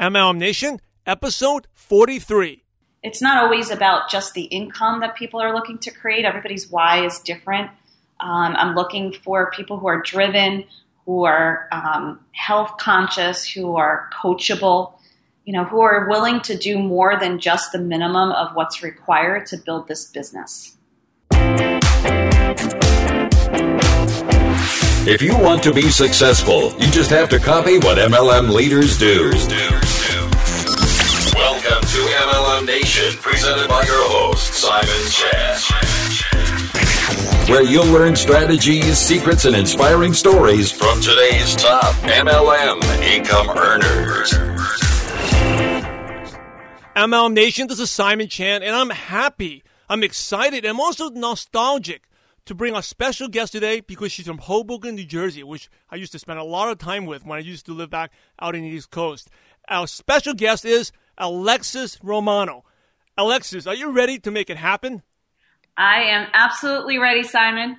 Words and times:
MLM 0.00 0.38
Nation, 0.38 0.80
episode 1.04 1.66
43. 1.74 2.64
It's 3.02 3.20
not 3.20 3.44
always 3.44 3.70
about 3.70 4.08
just 4.08 4.32
the 4.32 4.44
income 4.44 5.00
that 5.00 5.14
people 5.14 5.42
are 5.42 5.52
looking 5.52 5.76
to 5.80 5.90
create. 5.90 6.24
Everybody's 6.24 6.70
why 6.70 7.04
is 7.04 7.18
different. 7.18 7.70
Um, 8.18 8.56
I'm 8.56 8.74
looking 8.74 9.12
for 9.12 9.50
people 9.50 9.78
who 9.78 9.88
are 9.88 10.00
driven, 10.00 10.64
who 11.04 11.24
are 11.24 11.68
um, 11.70 12.18
health 12.32 12.78
conscious, 12.78 13.46
who 13.46 13.76
are 13.76 14.08
coachable, 14.18 14.94
you 15.44 15.52
know, 15.52 15.64
who 15.64 15.82
are 15.82 16.08
willing 16.08 16.40
to 16.42 16.56
do 16.56 16.78
more 16.78 17.20
than 17.20 17.38
just 17.38 17.72
the 17.72 17.78
minimum 17.78 18.32
of 18.32 18.56
what's 18.56 18.82
required 18.82 19.44
to 19.48 19.58
build 19.58 19.86
this 19.86 20.06
business. 20.06 20.78
If 25.06 25.22
you 25.22 25.36
want 25.36 25.62
to 25.62 25.72
be 25.72 25.90
successful, 25.90 26.72
you 26.78 26.90
just 26.90 27.10
have 27.10 27.30
to 27.30 27.38
copy 27.38 27.78
what 27.78 27.98
MLM 27.98 28.50
leaders 28.50 28.98
do. 28.98 29.32
MLM 33.00 33.16
presented 33.22 33.66
by 33.68 33.82
your 33.84 34.08
host, 34.10 34.52
Simon 34.52 35.08
Chan. 35.08 35.58
Where 37.48 37.62
you'll 37.62 37.86
learn 37.86 38.14
strategies, 38.14 38.98
secrets, 38.98 39.46
and 39.46 39.56
inspiring 39.56 40.12
stories 40.12 40.70
from 40.70 41.00
today's 41.00 41.56
top 41.56 41.94
MLM 42.04 42.82
income 43.02 43.48
earners. 43.56 44.32
MLM 46.94 47.32
Nation, 47.32 47.68
this 47.68 47.80
is 47.80 47.90
Simon 47.90 48.28
Chan, 48.28 48.62
and 48.62 48.76
I'm 48.76 48.90
happy, 48.90 49.62
I'm 49.88 50.02
excited, 50.02 50.66
I'm 50.66 50.78
also 50.78 51.08
nostalgic 51.08 52.06
to 52.44 52.54
bring 52.54 52.76
a 52.76 52.82
special 52.82 53.28
guest 53.28 53.52
today 53.52 53.80
because 53.80 54.12
she's 54.12 54.26
from 54.26 54.38
Hoboken, 54.38 54.94
New 54.94 55.06
Jersey, 55.06 55.42
which 55.42 55.70
I 55.90 55.96
used 55.96 56.12
to 56.12 56.18
spend 56.18 56.38
a 56.38 56.44
lot 56.44 56.70
of 56.70 56.76
time 56.76 57.06
with 57.06 57.24
when 57.24 57.38
I 57.38 57.42
used 57.42 57.64
to 57.66 57.72
live 57.72 57.88
back 57.88 58.12
out 58.40 58.54
in 58.54 58.62
the 58.62 58.68
East 58.68 58.90
Coast. 58.90 59.30
Our 59.68 59.86
special 59.86 60.34
guest 60.34 60.66
is 60.66 60.92
Alexis 61.16 61.98
Romano. 62.02 62.64
Alexis, 63.20 63.66
are 63.66 63.74
you 63.74 63.90
ready 63.90 64.18
to 64.18 64.30
make 64.30 64.48
it 64.48 64.56
happen? 64.56 65.02
I 65.76 66.04
am 66.04 66.28
absolutely 66.32 66.96
ready, 66.96 67.22
Simon. 67.22 67.76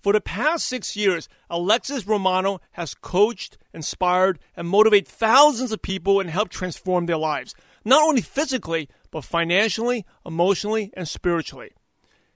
For 0.00 0.12
the 0.12 0.20
past 0.20 0.66
six 0.66 0.94
years, 0.94 1.28
Alexis 1.50 2.06
Romano 2.06 2.60
has 2.72 2.94
coached, 2.94 3.58
inspired, 3.74 4.38
and 4.56 4.68
motivated 4.68 5.08
thousands 5.08 5.72
of 5.72 5.82
people 5.82 6.20
and 6.20 6.30
helped 6.30 6.52
transform 6.52 7.06
their 7.06 7.16
lives, 7.16 7.56
not 7.84 8.04
only 8.04 8.20
physically, 8.20 8.88
but 9.10 9.24
financially, 9.24 10.06
emotionally, 10.24 10.92
and 10.96 11.08
spiritually. 11.08 11.72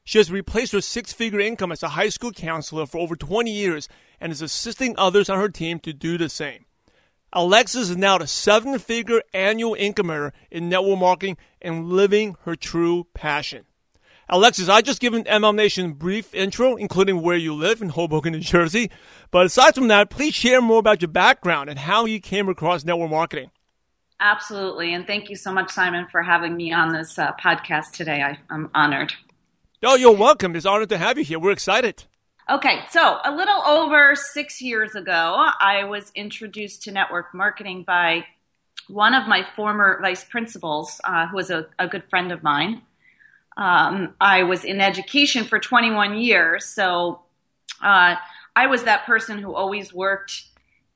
She 0.03 0.19
has 0.19 0.33
replaced 0.33 0.73
her 0.73 0.81
six 0.81 1.13
figure 1.13 1.39
income 1.39 1.71
as 1.71 1.85
a 1.85 1.91
high 1.91 2.09
school 2.09 2.33
counselor 2.33 2.87
for 2.87 2.99
over 2.99 3.15
20 3.15 3.53
years 3.53 3.89
and 4.21 4.33
is 4.33 4.43
assisting 4.43 4.97
others 4.99 5.31
on 5.31 5.39
her 5.39 5.49
team 5.49 5.79
to 5.79 5.93
do 5.93 6.19
the 6.19 6.29
same. 6.29 6.65
Alexis 7.35 7.89
is 7.89 7.97
now 7.97 8.17
a 8.19 8.27
seven 8.27 8.79
figure 8.79 9.23
annual 9.33 9.75
income 9.75 10.11
earner 10.11 10.33
in 10.51 10.69
network 10.69 10.99
marketing 10.99 11.39
and 11.63 11.89
living 11.89 12.37
her 12.45 12.55
true 12.55 13.07
passion. 13.15 13.65
Alexis, 14.29 14.69
I 14.69 14.83
just 14.83 15.01
given 15.01 15.25
MLM 15.25 15.57
Nation 15.57 15.91
a 15.91 15.95
brief 15.95 16.35
intro, 16.35 16.77
including 16.77 17.23
where 17.23 17.37
you 17.37 17.55
live 17.55 17.83
in 17.83 17.91
Hoboken, 17.91 18.33
New 18.33 18.41
Jersey. 18.41 18.91
But 19.31 19.47
aside 19.47 19.75
from 19.75 19.89
that, 19.89 20.11
please 20.11 20.35
share 20.35 20.61
more 20.61 20.79
about 20.79 21.01
your 21.01 21.09
background 21.09 21.71
and 21.71 21.79
how 21.79 22.05
you 22.05 22.21
came 22.21 22.49
across 22.49 22.85
network 22.85 23.11
marketing. 23.11 23.51
Absolutely. 24.21 24.95
And 24.95 25.07
thank 25.07 25.29
you 25.29 25.37
so 25.37 25.53
much, 25.53 25.71
Simon, 25.71 26.07
for 26.11 26.23
having 26.23 26.57
me 26.57 26.73
on 26.73 26.93
this 26.93 27.19
uh, 27.19 27.33
podcast 27.43 27.93
today. 27.93 28.23
I, 28.23 28.39
I'm 28.51 28.71
honored. 28.75 29.13
Oh, 29.83 29.97
you're 29.97 30.17
welcome. 30.17 30.55
It's 30.55 30.65
an 30.65 30.73
honor 30.73 30.87
to 30.87 30.99
have 30.99 31.19
you 31.19 31.25
here. 31.25 31.39
We're 31.39 31.51
excited. 31.51 32.05
Okay, 32.51 32.81
so 32.91 33.19
a 33.25 33.31
little 33.35 33.63
over 33.63 34.17
six 34.17 34.61
years 34.61 34.97
ago, 34.97 35.49
I 35.61 35.85
was 35.85 36.11
introduced 36.17 36.83
to 36.83 36.91
network 36.91 37.33
marketing 37.33 37.85
by 37.85 38.27
one 38.89 39.15
of 39.15 39.29
my 39.29 39.45
former 39.55 40.01
vice 40.03 40.25
principals, 40.25 41.01
uh, 41.05 41.29
who 41.29 41.37
was 41.37 41.51
a, 41.51 41.67
a, 41.79 41.87
good 41.87 42.03
friend 42.11 42.33
of 42.33 42.43
mine. 42.43 42.83
Um, 43.57 44.15
I 44.21 44.43
was 44.43 44.65
in 44.65 44.81
education 44.81 45.45
for 45.45 45.61
21 45.61 46.19
years, 46.19 46.65
so 46.65 47.21
uh, 47.81 48.17
I 48.57 48.67
was 48.67 48.83
that 48.85 49.07
person 49.07 49.39
who 49.39 49.55
always 49.55 49.95
worked 49.95 50.47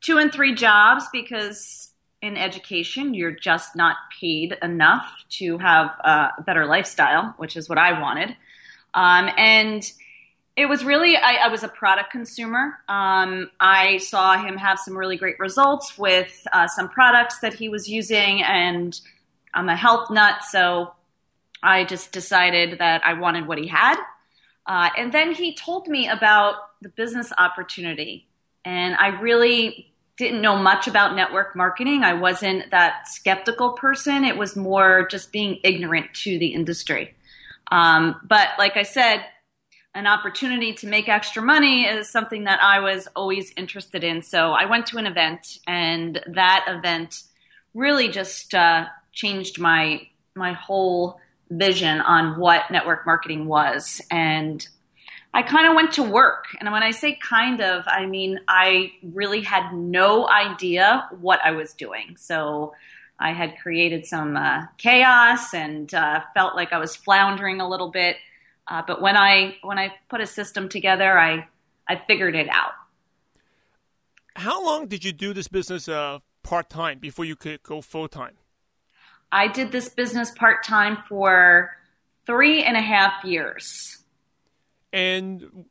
two 0.01 0.19
and 0.19 0.33
three 0.33 0.53
jobs 0.53 1.05
because 1.13 1.93
in 2.23 2.37
education, 2.37 3.15
you're 3.15 3.31
just 3.31 3.77
not 3.77 3.97
paid 4.21 4.57
enough 4.63 5.07
to 5.29 5.59
have 5.59 5.91
a 6.01 6.43
better 6.45 6.67
lifestyle, 6.67 7.35
which 7.37 7.57
is 7.57 7.69
what 7.69 7.79
I 7.79 8.01
wanted. 8.01 8.37
Um, 8.95 9.31
and 9.37 9.89
it 10.57 10.67
was 10.67 10.85
really, 10.85 11.17
I, 11.17 11.35
I 11.45 11.49
was 11.49 11.63
a 11.63 11.69
product 11.69 12.11
consumer. 12.11 12.79
Um, 12.89 13.51
I 13.61 13.99
saw 13.99 14.39
him 14.39 14.57
have 14.57 14.79
some 14.79 14.97
really 14.97 15.17
great 15.17 15.39
results 15.39 15.99
with 15.99 16.47
uh, 16.53 16.67
some 16.69 16.89
products 16.89 17.41
that 17.41 17.55
he 17.55 17.69
was 17.69 17.89
using, 17.89 18.43
and 18.43 18.99
I'm 19.53 19.69
a 19.69 19.77
health 19.77 20.11
nut, 20.11 20.45
so 20.45 20.93
I 21.63 21.85
just 21.85 22.11
decided 22.11 22.79
that 22.79 23.05
I 23.05 23.15
wanted 23.15 23.47
what 23.47 23.59
he 23.59 23.67
had. 23.67 23.97
Uh, 24.67 24.89
and 24.97 25.13
then 25.13 25.33
he 25.33 25.55
told 25.55 25.89
me 25.89 26.09
about 26.09 26.55
the 26.81 26.89
business 26.89 27.33
opportunity. 27.37 28.27
And 28.65 28.97
I 28.97 29.09
really 29.21 29.93
didn't 30.17 30.41
know 30.41 30.57
much 30.57 30.89
about 30.89 31.15
network 31.15 31.55
marketing. 31.55 32.03
I 32.03 32.15
wasn't 32.15 32.71
that 32.71 33.09
skeptical 33.09 33.73
person. 33.73 34.25
It 34.25 34.37
was 34.37 34.57
more 34.57 35.07
just 35.09 35.31
being 35.31 35.61
ignorant 35.63 36.15
to 36.15 36.39
the 36.39 36.49
industry. 36.49 37.15
Um, 37.71 38.21
but 38.27 38.49
like 38.59 38.77
I 38.77 38.83
said, 38.83 39.25
an 39.97 40.07
opportunity 40.07 40.75
to 40.75 40.87
make 40.87 41.09
extra 41.09 41.43
money 41.43 41.87
is 41.87 42.11
something 42.11 42.45
that 42.45 42.63
I 42.63 42.81
was 42.81 43.09
always 43.17 43.53
interested 43.57 44.05
in. 44.05 44.21
So 44.21 44.53
I 44.53 44.67
went 44.67 44.87
to 44.89 44.99
an 44.99 45.07
event, 45.07 45.59
and 45.67 46.21
that 46.27 46.67
event 46.69 47.23
really 47.73 48.09
just 48.11 48.55
uh, 48.55 48.87
changed 49.13 49.59
my 49.59 50.07
my 50.35 50.53
whole 50.53 51.19
vision 51.51 52.03
on 52.03 52.39
what 52.39 52.71
network 52.71 53.07
marketing 53.07 53.47
was. 53.47 54.03
And 54.11 54.67
I 55.33 55.43
kind 55.43 55.67
of 55.67 55.75
went 55.75 55.93
to 55.95 56.03
work. 56.03 56.45
And 56.61 56.71
when 56.73 56.83
I 56.83 56.91
say 56.91 57.19
kind 57.23 57.63
of, 57.63 57.85
I 57.87 58.05
mean 58.05 58.41
I 58.47 58.93
really 59.03 59.41
had 59.41 59.73
no 59.73 60.29
idea 60.29 61.09
what 61.21 61.41
I 61.43 61.53
was 61.53 61.73
doing. 61.73 62.17
So 62.19 62.75
I 63.19 63.33
had 63.33 63.59
created 63.63 64.05
some 64.05 64.37
uh, 64.37 64.67
chaos 64.77 65.55
and 65.55 65.93
uh, 65.95 66.21
felt 66.35 66.55
like 66.55 66.75
I 66.75 66.79
was 66.79 66.95
floundering 66.95 67.63
a 67.63 67.69
little 67.69 67.89
bit. 67.89 68.17
Uh, 68.69 68.83
but 68.87 69.01
when 69.01 69.17
I 69.17 69.57
when 69.63 69.79
I 69.79 69.95
put 70.09 70.21
a 70.21 70.27
system 70.27 70.69
together, 70.69 71.19
I 71.19 71.47
I 71.89 71.97
figured 71.97 72.35
it 72.35 72.49
out. 72.49 72.73
How 74.35 74.65
long 74.65 74.87
did 74.89 75.05
you 75.05 75.13
do 75.13 75.33
this 75.33 75.49
business 75.49 75.89
uh, 75.89 76.19
part 76.43 76.69
time 76.69 76.99
before 76.99 77.25
you 77.25 77.37
could 77.37 77.63
go 77.63 77.81
full 77.81 78.09
time? 78.09 78.37
I 79.33 79.49
did 79.49 79.73
this 79.73 79.89
business 79.89 80.31
part 80.31 80.65
time 80.65 80.99
for 81.09 81.77
three 82.27 82.63
and 82.63 82.77
a 82.77 82.81
half 82.81 83.25
years. 83.25 83.99
And 84.93 85.67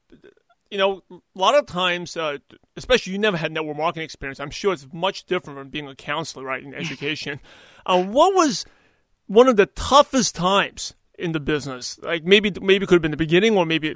you 0.71 0.77
know, 0.77 1.03
a 1.11 1.19
lot 1.35 1.55
of 1.55 1.65
times, 1.67 2.17
uh, 2.17 2.37
especially 2.75 3.13
you 3.13 3.19
never 3.19 3.37
had 3.37 3.51
network 3.51 3.77
marketing 3.77 4.03
experience. 4.03 4.39
I'm 4.39 4.49
sure 4.49 4.73
it's 4.73 4.87
much 4.91 5.25
different 5.25 5.59
from 5.59 5.69
being 5.69 5.87
a 5.87 5.95
counselor, 5.95 6.43
right, 6.43 6.63
in 6.63 6.73
education. 6.83 7.39
uh, 7.85 8.03
what 8.03 8.33
was 8.33 8.65
one 9.27 9.47
of 9.47 9.57
the 9.57 9.67
toughest 9.67 10.35
times 10.35 10.93
in 11.17 11.31
the 11.31 11.39
business? 11.39 11.99
Like 12.01 12.23
maybe 12.23 12.51
maybe 12.61 12.83
it 12.83 12.87
could 12.87 12.95
have 12.95 13.01
been 13.01 13.11
the 13.11 13.17
beginning, 13.17 13.57
or 13.57 13.65
maybe 13.65 13.95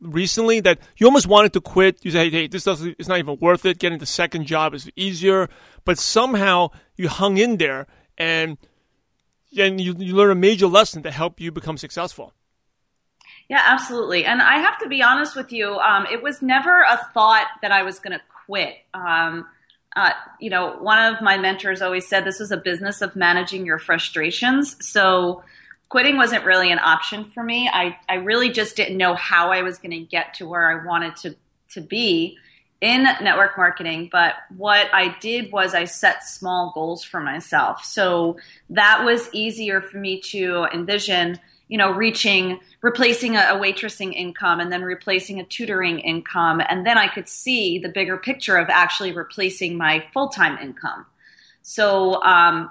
recently 0.00 0.60
that 0.60 0.78
you 0.96 1.06
almost 1.06 1.26
wanted 1.26 1.52
to 1.54 1.60
quit. 1.60 2.04
You 2.04 2.10
say, 2.10 2.30
"Hey, 2.30 2.46
this 2.46 2.64
doesn't. 2.64 2.96
It's 2.98 3.08
not 3.08 3.18
even 3.18 3.38
worth 3.40 3.64
it. 3.64 3.78
Getting 3.78 3.98
the 3.98 4.06
second 4.06 4.46
job 4.46 4.74
is 4.74 4.90
easier." 4.96 5.48
But 5.84 5.98
somehow 5.98 6.70
you 6.96 7.08
hung 7.08 7.36
in 7.38 7.56
there, 7.56 7.86
and 8.18 8.58
and 9.58 9.80
you 9.80 9.94
you 9.98 10.14
learn 10.14 10.30
a 10.30 10.34
major 10.34 10.66
lesson 10.66 11.02
to 11.02 11.10
help 11.10 11.40
you 11.40 11.52
become 11.52 11.76
successful. 11.76 12.32
Yeah, 13.48 13.62
absolutely. 13.66 14.24
And 14.24 14.40
I 14.40 14.58
have 14.58 14.78
to 14.78 14.88
be 14.88 15.02
honest 15.02 15.34
with 15.34 15.50
you, 15.50 15.76
um, 15.78 16.06
it 16.06 16.22
was 16.22 16.40
never 16.40 16.82
a 16.82 17.08
thought 17.12 17.48
that 17.62 17.72
I 17.72 17.82
was 17.82 17.98
going 17.98 18.12
to 18.12 18.22
quit. 18.46 18.76
Um, 18.94 19.44
uh, 19.96 20.12
you 20.38 20.50
know, 20.50 20.76
one 20.76 21.12
of 21.12 21.20
my 21.20 21.36
mentors 21.36 21.82
always 21.82 22.06
said 22.06 22.24
this 22.24 22.38
was 22.38 22.52
a 22.52 22.56
business 22.56 23.02
of 23.02 23.16
managing 23.16 23.66
your 23.66 23.78
frustrations. 23.78 24.76
So 24.88 25.42
quitting 25.90 26.16
wasn't 26.16 26.44
really 26.44 26.72
an 26.72 26.78
option 26.78 27.24
for 27.24 27.42
me. 27.42 27.68
I, 27.70 27.98
I 28.08 28.14
really 28.14 28.50
just 28.50 28.76
didn't 28.76 28.96
know 28.96 29.14
how 29.14 29.50
I 29.50 29.60
was 29.62 29.76
going 29.76 29.90
to 29.90 30.00
get 30.00 30.34
to 30.34 30.48
where 30.48 30.70
I 30.70 30.86
wanted 30.86 31.16
to, 31.16 31.36
to 31.72 31.82
be 31.82 32.38
in 32.80 33.02
network 33.02 33.58
marketing. 33.58 34.08
But 34.10 34.34
what 34.56 34.88
I 34.94 35.14
did 35.20 35.52
was 35.52 35.74
I 35.74 35.84
set 35.84 36.24
small 36.24 36.72
goals 36.74 37.04
for 37.04 37.20
myself. 37.20 37.84
So 37.84 38.38
that 38.70 39.04
was 39.04 39.28
easier 39.34 39.82
for 39.82 39.98
me 39.98 40.20
to 40.30 40.66
envision 40.72 41.38
you 41.70 41.78
know, 41.78 41.92
reaching, 41.92 42.58
replacing 42.82 43.36
a, 43.36 43.40
a 43.50 43.56
waitressing 43.56 44.12
income 44.12 44.58
and 44.58 44.72
then 44.72 44.82
replacing 44.82 45.38
a 45.38 45.44
tutoring 45.44 46.00
income. 46.00 46.60
And 46.68 46.84
then 46.84 46.98
I 46.98 47.06
could 47.06 47.28
see 47.28 47.78
the 47.78 47.88
bigger 47.88 48.16
picture 48.16 48.56
of 48.56 48.68
actually 48.68 49.12
replacing 49.12 49.78
my 49.78 50.04
full 50.12 50.30
time 50.30 50.58
income. 50.58 51.06
So, 51.62 52.20
um, 52.24 52.70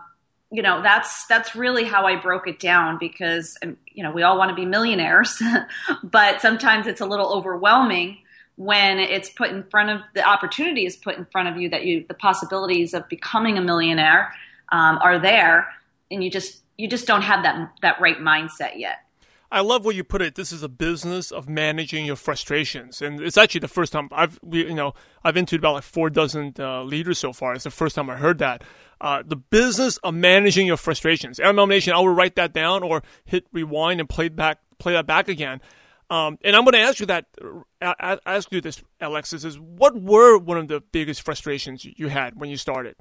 you 0.52 0.62
know, 0.62 0.82
that's, 0.82 1.26
that's 1.28 1.56
really 1.56 1.84
how 1.84 2.06
I 2.06 2.16
broke 2.16 2.48
it 2.48 2.60
down 2.60 2.98
because, 3.00 3.58
um, 3.64 3.78
you 3.92 4.04
know, 4.04 4.12
we 4.12 4.24
all 4.24 4.38
want 4.38 4.50
to 4.50 4.56
be 4.56 4.66
millionaires, 4.66 5.42
but 6.04 6.42
sometimes 6.42 6.88
it's 6.88 7.02
a 7.02 7.06
little 7.06 7.32
overwhelming 7.32 8.18
when 8.60 9.00
it's 9.00 9.30
put 9.30 9.52
in 9.52 9.64
front 9.64 9.90
of 9.90 10.02
the 10.14 10.22
opportunity 10.22 10.86
is 10.86 10.98
put 10.98 11.18
in 11.18 11.26
front 11.32 11.48
of 11.48 11.56
you 11.56 11.70
that 11.70 11.86
you, 11.86 12.04
the 12.10 12.14
possibilities 12.14 12.94
of 12.94 13.08
becoming 13.08 13.58
a 13.58 13.62
millionaire 13.62 14.34
um, 14.74 15.00
are 15.02 15.18
there, 15.18 15.68
and 16.12 16.22
you 16.22 16.30
just 16.30 16.62
you 16.78 16.88
just 16.90 17.08
don't 17.08 17.22
have 17.22 17.44
that 17.44 17.72
that 17.82 18.02
right 18.02 18.18
mindset 18.18 18.78
yet. 18.78 18.98
I 19.52 19.62
love 19.62 19.84
where 19.84 19.96
you 19.96 20.04
put 20.04 20.22
it. 20.22 20.36
This 20.36 20.52
is 20.52 20.62
a 20.62 20.70
business 20.70 21.32
of 21.32 21.50
managing 21.50 22.06
your 22.06 22.16
frustrations, 22.16 23.02
and 23.02 23.20
it's 23.20 23.38
actually 23.38 23.62
the 23.62 23.68
first 23.68 23.92
time 23.92 24.10
I've 24.12 24.40
you 24.52 24.74
know 24.74 24.94
I've 25.24 25.38
interviewed 25.38 25.62
about 25.62 25.74
like 25.74 25.84
four 25.84 26.10
dozen 26.10 26.54
uh, 26.60 26.84
leaders 26.84 27.18
so 27.18 27.34
far. 27.34 27.54
It's 27.54 27.64
the 27.64 27.72
first 27.72 27.96
time 27.96 28.10
I 28.10 28.16
heard 28.18 28.38
that. 28.40 28.64
Uh, 29.02 29.24
the 29.26 29.36
business 29.36 29.98
of 29.98 30.14
managing 30.14 30.68
your 30.68 30.78
frustrations. 30.78 31.40
MLM 31.40 31.70
Nation, 31.70 31.94
I 31.94 31.98
will 31.98 32.10
write 32.10 32.36
that 32.36 32.54
down 32.54 32.84
or 32.84 33.02
hit 33.26 33.48
rewind 33.52 34.00
and 34.00 34.08
play 34.10 34.30
back 34.30 34.60
play 34.78 34.94
that 34.94 35.08
back 35.08 35.30
again. 35.30 35.62
Um, 36.12 36.40
and 36.44 36.56
I'm 36.56 36.64
going 36.64 36.74
to 36.74 36.80
ask 36.80 37.00
you 37.00 37.06
that. 37.08 37.26
Uh, 37.82 38.18
ask 38.26 38.52
you 38.52 38.62
this, 38.62 38.82
Alexis. 39.00 39.46
Is 39.46 39.60
what 39.60 40.00
were 40.00 40.38
one 40.38 40.58
of 40.58 40.68
the 40.68 40.82
biggest 40.82 41.22
frustrations 41.22 41.86
you 41.86 42.08
had 42.08 42.40
when 42.40 42.50
you 42.50 42.58
started? 42.58 42.96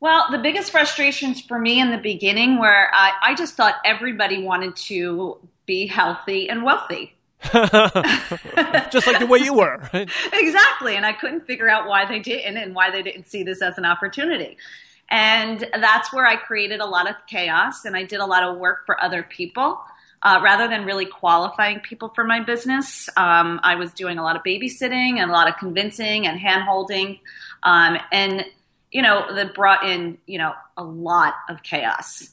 Well, 0.00 0.26
the 0.30 0.38
biggest 0.38 0.70
frustrations 0.70 1.40
for 1.40 1.58
me 1.58 1.80
in 1.80 1.90
the 1.90 1.98
beginning 1.98 2.58
were 2.58 2.88
I, 2.92 3.12
I 3.22 3.34
just 3.34 3.54
thought 3.54 3.76
everybody 3.84 4.42
wanted 4.42 4.76
to 4.76 5.38
be 5.66 5.86
healthy 5.86 6.48
and 6.48 6.62
wealthy. 6.62 7.14
just 7.52 9.06
like 9.06 9.18
the 9.18 9.26
way 9.28 9.38
you 9.38 9.54
were. 9.54 9.88
Right? 9.92 10.08
Exactly. 10.32 10.96
And 10.96 11.04
I 11.04 11.12
couldn't 11.12 11.46
figure 11.46 11.68
out 11.68 11.86
why 11.86 12.06
they 12.06 12.18
didn't 12.18 12.56
and 12.56 12.74
why 12.74 12.90
they 12.90 13.02
didn't 13.02 13.28
see 13.28 13.42
this 13.42 13.62
as 13.62 13.76
an 13.78 13.84
opportunity. 13.84 14.56
And 15.10 15.66
that's 15.74 16.12
where 16.12 16.26
I 16.26 16.36
created 16.36 16.80
a 16.80 16.86
lot 16.86 17.08
of 17.08 17.16
chaos 17.26 17.84
and 17.84 17.96
I 17.96 18.04
did 18.04 18.20
a 18.20 18.26
lot 18.26 18.42
of 18.42 18.58
work 18.58 18.86
for 18.86 19.02
other 19.02 19.22
people. 19.22 19.80
Uh, 20.22 20.40
rather 20.42 20.68
than 20.68 20.86
really 20.86 21.04
qualifying 21.04 21.80
people 21.80 22.08
for 22.08 22.24
my 22.24 22.40
business, 22.40 23.10
um, 23.18 23.60
I 23.62 23.74
was 23.74 23.92
doing 23.92 24.16
a 24.16 24.22
lot 24.22 24.36
of 24.36 24.42
babysitting 24.42 25.18
and 25.18 25.30
a 25.30 25.32
lot 25.34 25.48
of 25.48 25.58
convincing 25.58 26.26
and 26.26 26.40
hand 26.40 26.62
holding. 26.62 27.18
Um, 27.62 27.98
and 28.10 28.46
you 28.94 29.02
know, 29.02 29.26
that 29.34 29.54
brought 29.54 29.84
in, 29.84 30.16
you 30.26 30.38
know, 30.38 30.54
a 30.78 30.84
lot 30.84 31.34
of 31.50 31.62
chaos. 31.64 32.30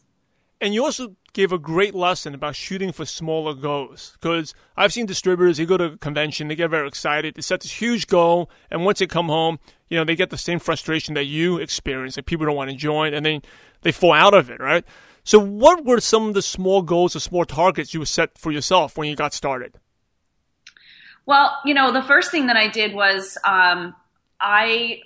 And 0.61 0.75
you 0.75 0.85
also 0.85 1.15
gave 1.33 1.51
a 1.51 1.57
great 1.57 1.95
lesson 1.95 2.35
about 2.35 2.55
shooting 2.55 2.91
for 2.91 3.03
smaller 3.03 3.55
goals. 3.55 4.15
Because 4.21 4.53
I've 4.77 4.93
seen 4.93 5.07
distributors, 5.07 5.57
they 5.57 5.65
go 5.65 5.75
to 5.75 5.85
a 5.85 5.97
convention, 5.97 6.47
they 6.47 6.55
get 6.55 6.69
very 6.69 6.87
excited, 6.87 7.33
they 7.33 7.41
set 7.41 7.61
this 7.61 7.71
huge 7.71 8.05
goal, 8.05 8.49
and 8.69 8.85
once 8.85 8.99
they 8.99 9.07
come 9.07 9.27
home, 9.27 9.57
you 9.89 9.97
know, 9.97 10.05
they 10.05 10.15
get 10.15 10.29
the 10.29 10.37
same 10.37 10.59
frustration 10.59 11.15
that 11.15 11.25
you 11.25 11.57
experience, 11.57 12.13
that 12.13 12.27
people 12.27 12.45
don't 12.45 12.55
want 12.55 12.69
to 12.69 12.77
join, 12.77 13.15
and 13.15 13.25
then 13.25 13.41
they 13.81 13.91
fall 13.91 14.13
out 14.13 14.35
of 14.35 14.51
it, 14.51 14.59
right? 14.59 14.85
So, 15.23 15.39
what 15.39 15.83
were 15.83 15.99
some 15.99 16.27
of 16.27 16.35
the 16.35 16.41
small 16.43 16.83
goals 16.83 17.15
or 17.15 17.19
small 17.19 17.43
targets 17.43 17.93
you 17.95 18.05
set 18.05 18.37
for 18.37 18.51
yourself 18.51 18.97
when 18.97 19.09
you 19.09 19.15
got 19.15 19.33
started? 19.33 19.79
Well, 21.25 21.57
you 21.65 21.73
know, 21.73 21.91
the 21.91 22.03
first 22.03 22.29
thing 22.29 22.47
that 22.47 22.55
I 22.55 22.67
did 22.67 22.93
was 22.93 23.37
um, 23.43 23.95
I 24.39 25.01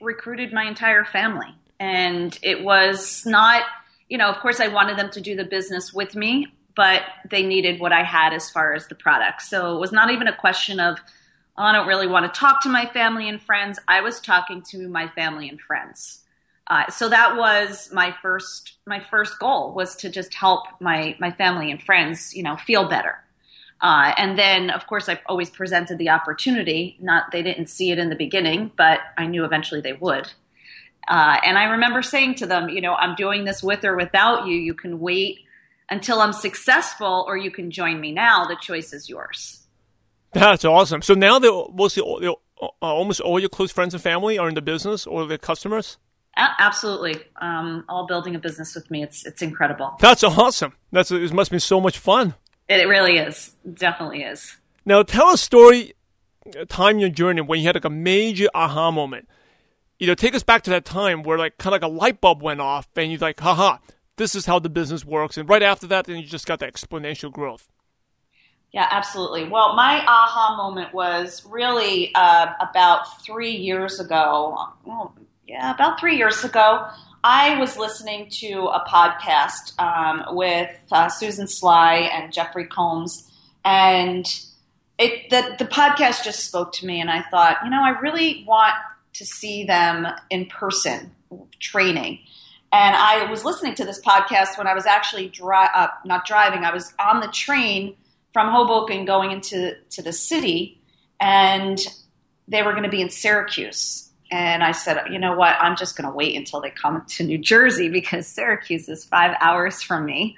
recruited 0.00 0.52
my 0.52 0.64
entire 0.64 1.04
family. 1.04 1.54
And 1.80 2.38
it 2.42 2.62
was 2.62 3.24
not, 3.26 3.62
you 4.08 4.18
know, 4.18 4.28
of 4.28 4.38
course, 4.38 4.60
I 4.60 4.68
wanted 4.68 4.98
them 4.98 5.10
to 5.10 5.20
do 5.20 5.36
the 5.36 5.44
business 5.44 5.92
with 5.92 6.14
me, 6.14 6.48
but 6.76 7.02
they 7.28 7.44
needed 7.44 7.80
what 7.80 7.92
I 7.92 8.02
had 8.02 8.32
as 8.32 8.50
far 8.50 8.74
as 8.74 8.86
the 8.86 8.94
product. 8.94 9.42
So 9.42 9.76
it 9.76 9.80
was 9.80 9.92
not 9.92 10.10
even 10.10 10.28
a 10.28 10.36
question 10.36 10.80
of, 10.80 10.98
oh, 11.56 11.62
I 11.62 11.72
don't 11.72 11.86
really 11.86 12.06
want 12.06 12.32
to 12.32 12.38
talk 12.38 12.62
to 12.62 12.68
my 12.68 12.86
family 12.86 13.28
and 13.28 13.40
friends. 13.40 13.78
I 13.86 14.00
was 14.00 14.20
talking 14.20 14.62
to 14.70 14.88
my 14.88 15.08
family 15.08 15.48
and 15.48 15.60
friends. 15.60 16.20
Uh, 16.66 16.88
so 16.90 17.08
that 17.10 17.36
was 17.36 17.90
my 17.92 18.14
first 18.22 18.72
my 18.86 18.98
first 18.98 19.38
goal 19.38 19.74
was 19.74 19.96
to 19.96 20.08
just 20.08 20.32
help 20.32 20.64
my 20.80 21.14
my 21.20 21.30
family 21.30 21.70
and 21.70 21.82
friends 21.82 22.34
you 22.34 22.42
know 22.42 22.56
feel 22.56 22.88
better 22.88 23.22
uh, 23.84 24.14
and 24.16 24.38
then, 24.38 24.70
of 24.70 24.86
course, 24.86 25.10
I 25.10 25.20
always 25.26 25.50
presented 25.50 25.98
the 25.98 26.08
opportunity. 26.08 26.96
Not 27.00 27.30
they 27.32 27.42
didn't 27.42 27.66
see 27.66 27.90
it 27.90 27.98
in 27.98 28.08
the 28.08 28.16
beginning, 28.16 28.72
but 28.78 29.00
I 29.18 29.26
knew 29.26 29.44
eventually 29.44 29.82
they 29.82 29.92
would. 29.92 30.26
Uh, 31.06 31.36
and 31.44 31.58
I 31.58 31.64
remember 31.64 32.00
saying 32.00 32.36
to 32.36 32.46
them, 32.46 32.70
you 32.70 32.80
know, 32.80 32.94
I'm 32.94 33.14
doing 33.14 33.44
this 33.44 33.62
with 33.62 33.84
or 33.84 33.94
without 33.94 34.46
you. 34.46 34.56
You 34.56 34.72
can 34.72 35.00
wait 35.00 35.40
until 35.90 36.22
I'm 36.22 36.32
successful, 36.32 37.26
or 37.28 37.36
you 37.36 37.50
can 37.50 37.70
join 37.70 38.00
me 38.00 38.10
now. 38.10 38.46
The 38.46 38.56
choice 38.56 38.94
is 38.94 39.10
yours. 39.10 39.66
That's 40.32 40.64
awesome. 40.64 41.02
So 41.02 41.12
now 41.12 41.38
they 41.38 41.50
mostly 41.74 42.02
uh, 42.22 42.66
almost 42.80 43.20
all 43.20 43.38
your 43.38 43.50
close 43.50 43.70
friends 43.70 43.92
and 43.92 44.02
family 44.02 44.38
are 44.38 44.48
in 44.48 44.54
the 44.54 44.62
business 44.62 45.06
or 45.06 45.26
the 45.26 45.36
customers. 45.36 45.98
absolutely, 46.38 47.16
um, 47.42 47.84
all 47.90 48.06
building 48.06 48.34
a 48.34 48.38
business 48.38 48.74
with 48.74 48.90
me. 48.90 49.02
It's 49.02 49.26
it's 49.26 49.42
incredible. 49.42 49.94
That's 50.00 50.24
awesome. 50.24 50.72
That's 50.90 51.10
it. 51.10 51.34
Must 51.34 51.50
be 51.50 51.58
so 51.58 51.82
much 51.82 51.98
fun. 51.98 52.32
It 52.68 52.88
really 52.88 53.18
is. 53.18 53.52
It 53.64 53.76
definitely 53.76 54.22
is. 54.22 54.56
Now, 54.86 55.02
tell 55.02 55.30
a 55.32 55.38
story, 55.38 55.94
a 56.56 56.66
time 56.66 56.96
in 56.96 57.00
your 57.00 57.10
journey 57.10 57.40
when 57.40 57.60
you 57.60 57.66
had 57.66 57.76
like 57.76 57.84
a 57.84 57.90
major 57.90 58.48
aha 58.54 58.90
moment. 58.90 59.28
You 59.98 60.06
know, 60.06 60.14
take 60.14 60.34
us 60.34 60.42
back 60.42 60.62
to 60.64 60.70
that 60.70 60.84
time 60.84 61.22
where 61.22 61.38
like 61.38 61.56
kind 61.58 61.74
of 61.74 61.82
like 61.82 61.90
a 61.90 61.92
light 61.92 62.20
bulb 62.20 62.42
went 62.42 62.60
off, 62.60 62.88
and 62.96 63.10
you're 63.10 63.20
like, 63.20 63.40
haha, 63.40 63.78
this 64.16 64.34
is 64.34 64.46
how 64.46 64.58
the 64.58 64.68
business 64.68 65.04
works. 65.04 65.36
And 65.36 65.48
right 65.48 65.62
after 65.62 65.86
that, 65.88 66.06
then 66.06 66.16
you 66.16 66.26
just 66.26 66.46
got 66.46 66.58
the 66.58 66.66
exponential 66.66 67.32
growth. 67.32 67.68
Yeah, 68.72 68.88
absolutely. 68.90 69.48
Well, 69.48 69.76
my 69.76 70.04
aha 70.04 70.56
moment 70.56 70.92
was 70.92 71.46
really 71.46 72.12
uh, 72.16 72.54
about 72.60 73.22
three 73.24 73.52
years 73.52 74.00
ago. 74.00 74.58
Well, 74.84 75.14
yeah, 75.46 75.72
about 75.72 76.00
three 76.00 76.16
years 76.16 76.42
ago. 76.42 76.88
I 77.26 77.58
was 77.58 77.78
listening 77.78 78.28
to 78.32 78.66
a 78.66 78.84
podcast 78.86 79.80
um, 79.80 80.36
with 80.36 80.70
uh, 80.92 81.08
Susan 81.08 81.48
Sly 81.48 82.10
and 82.12 82.30
Jeffrey 82.30 82.66
Combs, 82.66 83.32
and 83.64 84.26
it 84.98 85.30
the 85.30 85.56
the 85.58 85.64
podcast 85.64 86.22
just 86.22 86.44
spoke 86.44 86.74
to 86.74 86.86
me, 86.86 87.00
and 87.00 87.10
I 87.10 87.22
thought, 87.30 87.56
you 87.64 87.70
know, 87.70 87.82
I 87.82 87.98
really 87.98 88.44
want 88.46 88.74
to 89.14 89.24
see 89.24 89.64
them 89.64 90.06
in 90.28 90.44
person 90.46 91.12
training. 91.60 92.18
And 92.72 92.94
I 92.94 93.30
was 93.30 93.42
listening 93.42 93.74
to 93.76 93.86
this 93.86 94.02
podcast 94.02 94.58
when 94.58 94.66
I 94.66 94.74
was 94.74 94.84
actually 94.84 95.28
dri- 95.28 95.70
uh, 95.74 95.88
not 96.04 96.26
driving. 96.26 96.64
I 96.64 96.74
was 96.74 96.92
on 97.00 97.20
the 97.20 97.28
train 97.28 97.96
from 98.34 98.50
Hoboken 98.50 99.06
going 99.06 99.30
into 99.30 99.76
to 99.92 100.02
the 100.02 100.12
city, 100.12 100.78
and 101.20 101.78
they 102.48 102.62
were 102.62 102.72
going 102.72 102.84
to 102.84 102.90
be 102.90 103.00
in 103.00 103.08
Syracuse. 103.08 104.10
And 104.30 104.64
I 104.64 104.72
said, 104.72 105.00
you 105.10 105.18
know 105.18 105.36
what? 105.36 105.56
I'm 105.60 105.76
just 105.76 105.96
going 105.96 106.08
to 106.08 106.14
wait 106.14 106.36
until 106.36 106.60
they 106.60 106.70
come 106.70 107.04
to 107.06 107.24
New 107.24 107.38
Jersey 107.38 107.88
because 107.88 108.26
Syracuse 108.26 108.88
is 108.88 109.04
five 109.04 109.36
hours 109.40 109.82
from 109.82 110.04
me. 110.04 110.36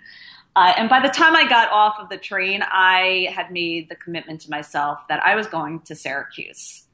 Uh, 0.57 0.73
and 0.77 0.89
by 0.89 1.01
the 1.01 1.09
time 1.09 1.37
I 1.37 1.49
got 1.49 1.71
off 1.71 1.99
of 2.01 2.09
the 2.09 2.17
train, 2.17 2.63
I 2.63 3.29
had 3.35 3.53
made 3.53 3.89
the 3.89 3.95
commitment 3.95 4.41
to 4.43 4.51
myself 4.51 5.07
that 5.09 5.23
I 5.23 5.35
was 5.35 5.47
going 5.47 5.81
to 5.81 5.95
Syracuse. 5.95 6.85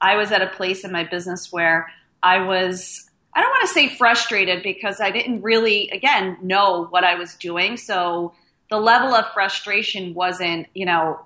I 0.00 0.16
was 0.16 0.32
at 0.32 0.42
a 0.42 0.48
place 0.48 0.84
in 0.84 0.90
my 0.90 1.04
business 1.04 1.52
where 1.52 1.88
I 2.22 2.44
was, 2.44 3.08
I 3.34 3.40
don't 3.40 3.50
want 3.50 3.68
to 3.68 3.72
say 3.72 3.88
frustrated 3.88 4.64
because 4.64 5.00
I 5.00 5.12
didn't 5.12 5.42
really, 5.42 5.88
again, 5.90 6.36
know 6.42 6.86
what 6.86 7.04
I 7.04 7.14
was 7.14 7.36
doing. 7.36 7.76
So 7.76 8.34
the 8.70 8.78
level 8.78 9.14
of 9.14 9.32
frustration 9.32 10.14
wasn't, 10.14 10.66
you 10.74 10.84
know, 10.84 11.20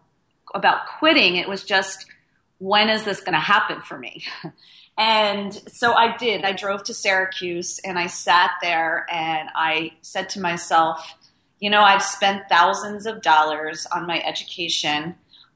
about 0.54 0.86
quitting. 0.98 1.36
It 1.36 1.48
was 1.48 1.64
just, 1.64 2.06
when 2.58 2.90
is 2.90 3.04
this 3.04 3.20
going 3.20 3.32
to 3.32 3.40
happen 3.40 3.80
for 3.80 3.98
me? 3.98 4.24
And 4.98 5.52
so 5.68 5.92
I 5.92 6.16
did. 6.16 6.44
I 6.44 6.52
drove 6.52 6.84
to 6.84 6.94
Syracuse 6.94 7.78
and 7.80 7.98
I 7.98 8.06
sat 8.06 8.52
there 8.62 9.06
and 9.10 9.50
I 9.54 9.92
said 10.00 10.30
to 10.30 10.40
myself, 10.40 11.14
you 11.60 11.70
know, 11.70 11.82
I've 11.82 12.02
spent 12.02 12.48
thousands 12.48 13.06
of 13.06 13.22
dollars 13.22 13.86
on 13.92 14.06
my 14.06 14.22
education, 14.22 15.14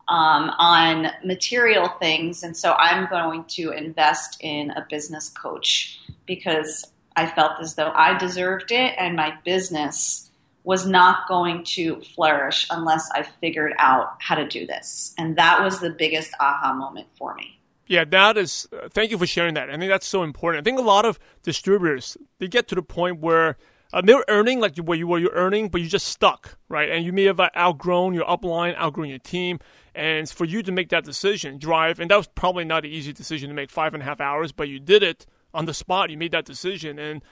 um, 0.09 0.50
on 0.59 1.09
material 1.25 1.88
things. 2.00 2.42
And 2.42 2.56
so 2.56 2.73
I'm 2.75 3.09
going 3.09 3.44
to 3.50 3.70
invest 3.70 4.38
in 4.40 4.70
a 4.73 4.87
business 4.90 5.30
coach 5.30 5.99
because 6.26 6.87
I 7.16 7.26
felt 7.26 7.52
as 7.61 7.75
though 7.75 7.92
I 7.94 8.18
deserved 8.18 8.73
it 8.73 8.94
and 8.99 9.16
my 9.16 9.35
business 9.44 10.30
was 10.64 10.87
not 10.87 11.26
going 11.28 11.64
to 11.64 12.00
flourish 12.14 12.66
unless 12.70 13.11
I 13.12 13.23
figured 13.23 13.73
out 13.78 14.16
how 14.20 14.35
to 14.35 14.47
do 14.47 14.66
this. 14.66 15.14
And 15.16 15.37
that 15.37 15.62
was 15.62 15.80
the 15.80 15.90
biggest 15.90 16.32
aha 16.38 16.75
moment 16.75 17.09
for 17.16 17.35
me. 17.35 17.60
Yeah, 17.90 18.04
that 18.04 18.38
is. 18.38 18.68
Uh, 18.73 18.88
thank 18.88 19.11
you 19.11 19.18
for 19.18 19.26
sharing 19.26 19.54
that. 19.54 19.68
I 19.68 19.76
think 19.76 19.90
that's 19.90 20.06
so 20.06 20.23
important. 20.23 20.62
I 20.62 20.64
think 20.64 20.78
a 20.78 20.82
lot 20.82 21.04
of 21.04 21.18
distributors 21.42 22.16
they 22.38 22.47
get 22.47 22.68
to 22.68 22.76
the 22.76 22.82
point 22.82 23.18
where 23.18 23.56
uh, 23.92 24.00
they're 24.00 24.25
earning 24.28 24.61
like 24.61 24.76
where 24.76 24.97
you 24.97 25.09
were 25.09 25.18
you're 25.18 25.32
earning, 25.32 25.68
but 25.68 25.80
you're 25.80 25.90
just 25.90 26.06
stuck, 26.06 26.56
right? 26.68 26.88
And 26.88 27.04
you 27.04 27.12
may 27.12 27.25
have 27.25 27.40
uh, 27.40 27.50
outgrown 27.56 28.14
your 28.14 28.26
upline, 28.26 28.76
outgrown 28.76 29.09
your 29.09 29.18
team, 29.18 29.59
and 29.92 30.30
for 30.30 30.44
you 30.44 30.62
to 30.62 30.70
make 30.70 30.90
that 30.90 31.04
decision, 31.04 31.59
drive, 31.59 31.99
and 31.99 32.09
that 32.12 32.16
was 32.16 32.28
probably 32.28 32.64
not 32.64 32.85
an 32.85 32.92
easy 32.92 33.12
decision 33.12 33.49
to 33.49 33.56
make 33.56 33.70
five 33.70 33.92
and 33.92 34.04
a 34.04 34.06
half 34.06 34.20
hours, 34.20 34.52
but 34.52 34.68
you 34.68 34.78
did 34.78 35.02
it 35.02 35.26
on 35.52 35.64
the 35.64 35.75
spot. 35.75 36.11
You 36.11 36.16
made 36.16 36.30
that 36.30 36.44
decision, 36.44 36.97
and 37.00 37.23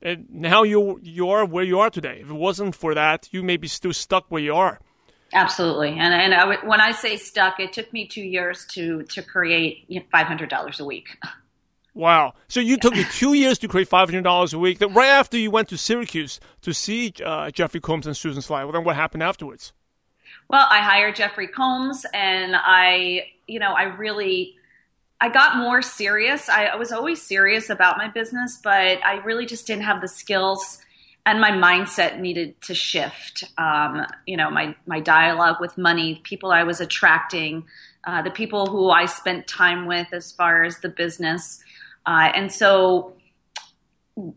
and 0.00 0.28
now 0.30 0.62
you 0.62 1.00
you 1.02 1.28
are 1.28 1.44
where 1.44 1.64
you 1.64 1.80
are 1.80 1.90
today. 1.90 2.20
If 2.22 2.30
it 2.30 2.34
wasn't 2.34 2.76
for 2.76 2.94
that, 2.94 3.30
you 3.32 3.42
may 3.42 3.56
be 3.56 3.66
still 3.66 3.92
stuck 3.92 4.26
where 4.28 4.42
you 4.42 4.54
are. 4.54 4.78
Absolutely, 5.32 5.90
and 5.98 6.14
and 6.14 6.34
I, 6.34 6.64
when 6.66 6.80
I 6.80 6.92
say 6.92 7.16
stuck, 7.16 7.58
it 7.58 7.72
took 7.72 7.92
me 7.92 8.06
two 8.06 8.22
years 8.22 8.66
to 8.72 9.02
to 9.04 9.22
create 9.22 9.88
five 10.12 10.26
hundred 10.26 10.48
dollars 10.48 10.80
a 10.80 10.84
week. 10.84 11.18
Wow! 11.94 12.34
So 12.48 12.60
you 12.60 12.76
took 12.76 12.94
you 12.96 13.04
two 13.04 13.34
years 13.34 13.58
to 13.58 13.68
create 13.68 13.88
five 13.88 14.08
hundred 14.08 14.24
dollars 14.24 14.52
a 14.52 14.58
week. 14.58 14.78
Then 14.78 14.92
right 14.94 15.08
after 15.08 15.38
you 15.38 15.50
went 15.50 15.68
to 15.68 15.78
Syracuse 15.78 16.40
to 16.62 16.74
see 16.74 17.12
uh, 17.24 17.50
Jeffrey 17.50 17.80
Combs 17.80 18.06
and 18.06 18.16
Susan 18.16 18.42
Sly. 18.42 18.64
Well, 18.64 18.72
then 18.72 18.84
what 18.84 18.96
happened 18.96 19.22
afterwards? 19.22 19.72
Well, 20.48 20.66
I 20.70 20.80
hired 20.80 21.16
Jeffrey 21.16 21.46
Combs, 21.46 22.04
and 22.12 22.54
I, 22.56 23.26
you 23.46 23.58
know, 23.58 23.72
I 23.72 23.84
really 23.84 24.56
I 25.20 25.28
got 25.30 25.56
more 25.56 25.80
serious. 25.82 26.48
I, 26.48 26.66
I 26.66 26.76
was 26.76 26.92
always 26.92 27.22
serious 27.22 27.70
about 27.70 27.96
my 27.96 28.08
business, 28.08 28.60
but 28.62 28.98
I 29.04 29.22
really 29.24 29.46
just 29.46 29.66
didn't 29.66 29.84
have 29.84 30.00
the 30.00 30.08
skills 30.08 30.83
and 31.26 31.40
my 31.40 31.50
mindset 31.50 32.20
needed 32.20 32.60
to 32.62 32.74
shift. 32.74 33.44
Um, 33.56 34.06
you 34.26 34.36
know, 34.36 34.50
my 34.50 34.74
my 34.86 35.00
dialogue 35.00 35.56
with 35.60 35.78
money, 35.78 36.20
people 36.22 36.52
I 36.52 36.64
was 36.64 36.80
attracting, 36.80 37.64
uh, 38.04 38.22
the 38.22 38.30
people 38.30 38.66
who 38.66 38.90
I 38.90 39.06
spent 39.06 39.46
time 39.46 39.86
with 39.86 40.08
as 40.12 40.32
far 40.32 40.64
as 40.64 40.78
the 40.78 40.88
business, 40.88 41.62
uh, 42.06 42.30
and 42.34 42.52
so, 42.52 43.14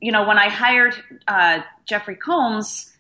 you 0.02 0.12
know, 0.12 0.26
when 0.28 0.38
I 0.38 0.50
hired 0.50 0.96
uh, 1.28 1.60
Jeffrey 1.86 2.16
Combs, 2.16 2.94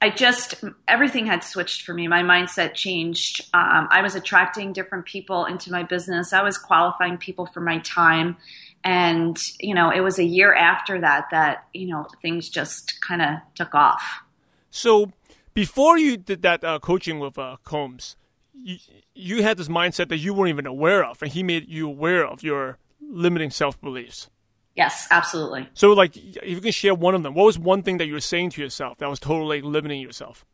I 0.00 0.08
just 0.08 0.64
everything 0.88 1.26
had 1.26 1.44
switched 1.44 1.82
for 1.82 1.92
me. 1.92 2.08
My 2.08 2.22
mindset 2.22 2.72
changed. 2.72 3.42
Um, 3.52 3.86
I 3.90 4.00
was 4.00 4.14
attracting 4.14 4.72
different 4.72 5.04
people 5.04 5.44
into 5.44 5.70
my 5.70 5.82
business. 5.82 6.32
I 6.32 6.42
was 6.42 6.56
qualifying 6.56 7.18
people 7.18 7.44
for 7.44 7.60
my 7.60 7.80
time 7.80 8.38
and 8.84 9.38
you 9.58 9.74
know 9.74 9.90
it 9.90 10.00
was 10.00 10.18
a 10.18 10.24
year 10.24 10.54
after 10.54 11.00
that 11.00 11.26
that 11.30 11.64
you 11.74 11.88
know 11.88 12.06
things 12.22 12.48
just 12.48 13.00
kind 13.00 13.22
of 13.22 13.36
took 13.54 13.74
off. 13.74 14.22
So 14.70 15.12
before 15.54 15.98
you 15.98 16.16
did 16.16 16.42
that 16.42 16.64
uh, 16.64 16.78
coaching 16.78 17.18
with 17.18 17.38
uh, 17.38 17.56
combs 17.64 18.16
you, 18.54 18.78
you 19.14 19.42
had 19.42 19.56
this 19.56 19.68
mindset 19.68 20.08
that 20.08 20.18
you 20.18 20.34
weren't 20.34 20.50
even 20.50 20.66
aware 20.66 21.04
of 21.04 21.22
and 21.22 21.30
he 21.30 21.42
made 21.42 21.68
you 21.68 21.88
aware 21.88 22.26
of 22.26 22.42
your 22.42 22.78
limiting 23.00 23.50
self-beliefs. 23.50 24.30
Yes 24.76 25.08
absolutely. 25.10 25.68
So 25.74 25.92
like 25.92 26.16
if 26.16 26.44
you 26.44 26.60
can 26.60 26.72
share 26.72 26.94
one 26.94 27.14
of 27.14 27.22
them 27.22 27.34
what 27.34 27.44
was 27.44 27.58
one 27.58 27.82
thing 27.82 27.98
that 27.98 28.06
you 28.06 28.14
were 28.14 28.20
saying 28.20 28.50
to 28.50 28.62
yourself 28.62 28.98
that 28.98 29.08
was 29.08 29.20
totally 29.20 29.60
limiting 29.60 30.00
yourself 30.00 30.44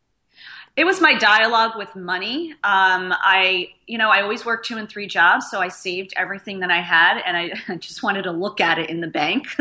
it 0.77 0.85
was 0.85 1.01
my 1.01 1.15
dialogue 1.15 1.73
with 1.77 1.97
money. 1.97 2.53
Um, 2.63 3.15
I, 3.17 3.71
you 3.87 3.97
know, 3.97 4.11
I 4.11 4.21
always 4.21 4.45
worked 4.45 4.67
two 4.67 4.77
and 4.77 4.87
three 4.87 5.07
jobs, 5.07 5.51
so 5.51 5.59
I 5.59 5.69
saved 5.69 6.13
everything 6.17 6.61
that 6.61 6.71
I 6.71 6.83
had, 6.83 7.23
and 7.25 7.37
I 7.37 7.77
just 7.77 8.03
wanted 8.03 8.25
to 8.25 8.31
look 8.31 8.61
at 8.61 8.79
it 8.79 8.91
in 8.91 9.01
the 9.01 9.07
bank. 9.07 9.47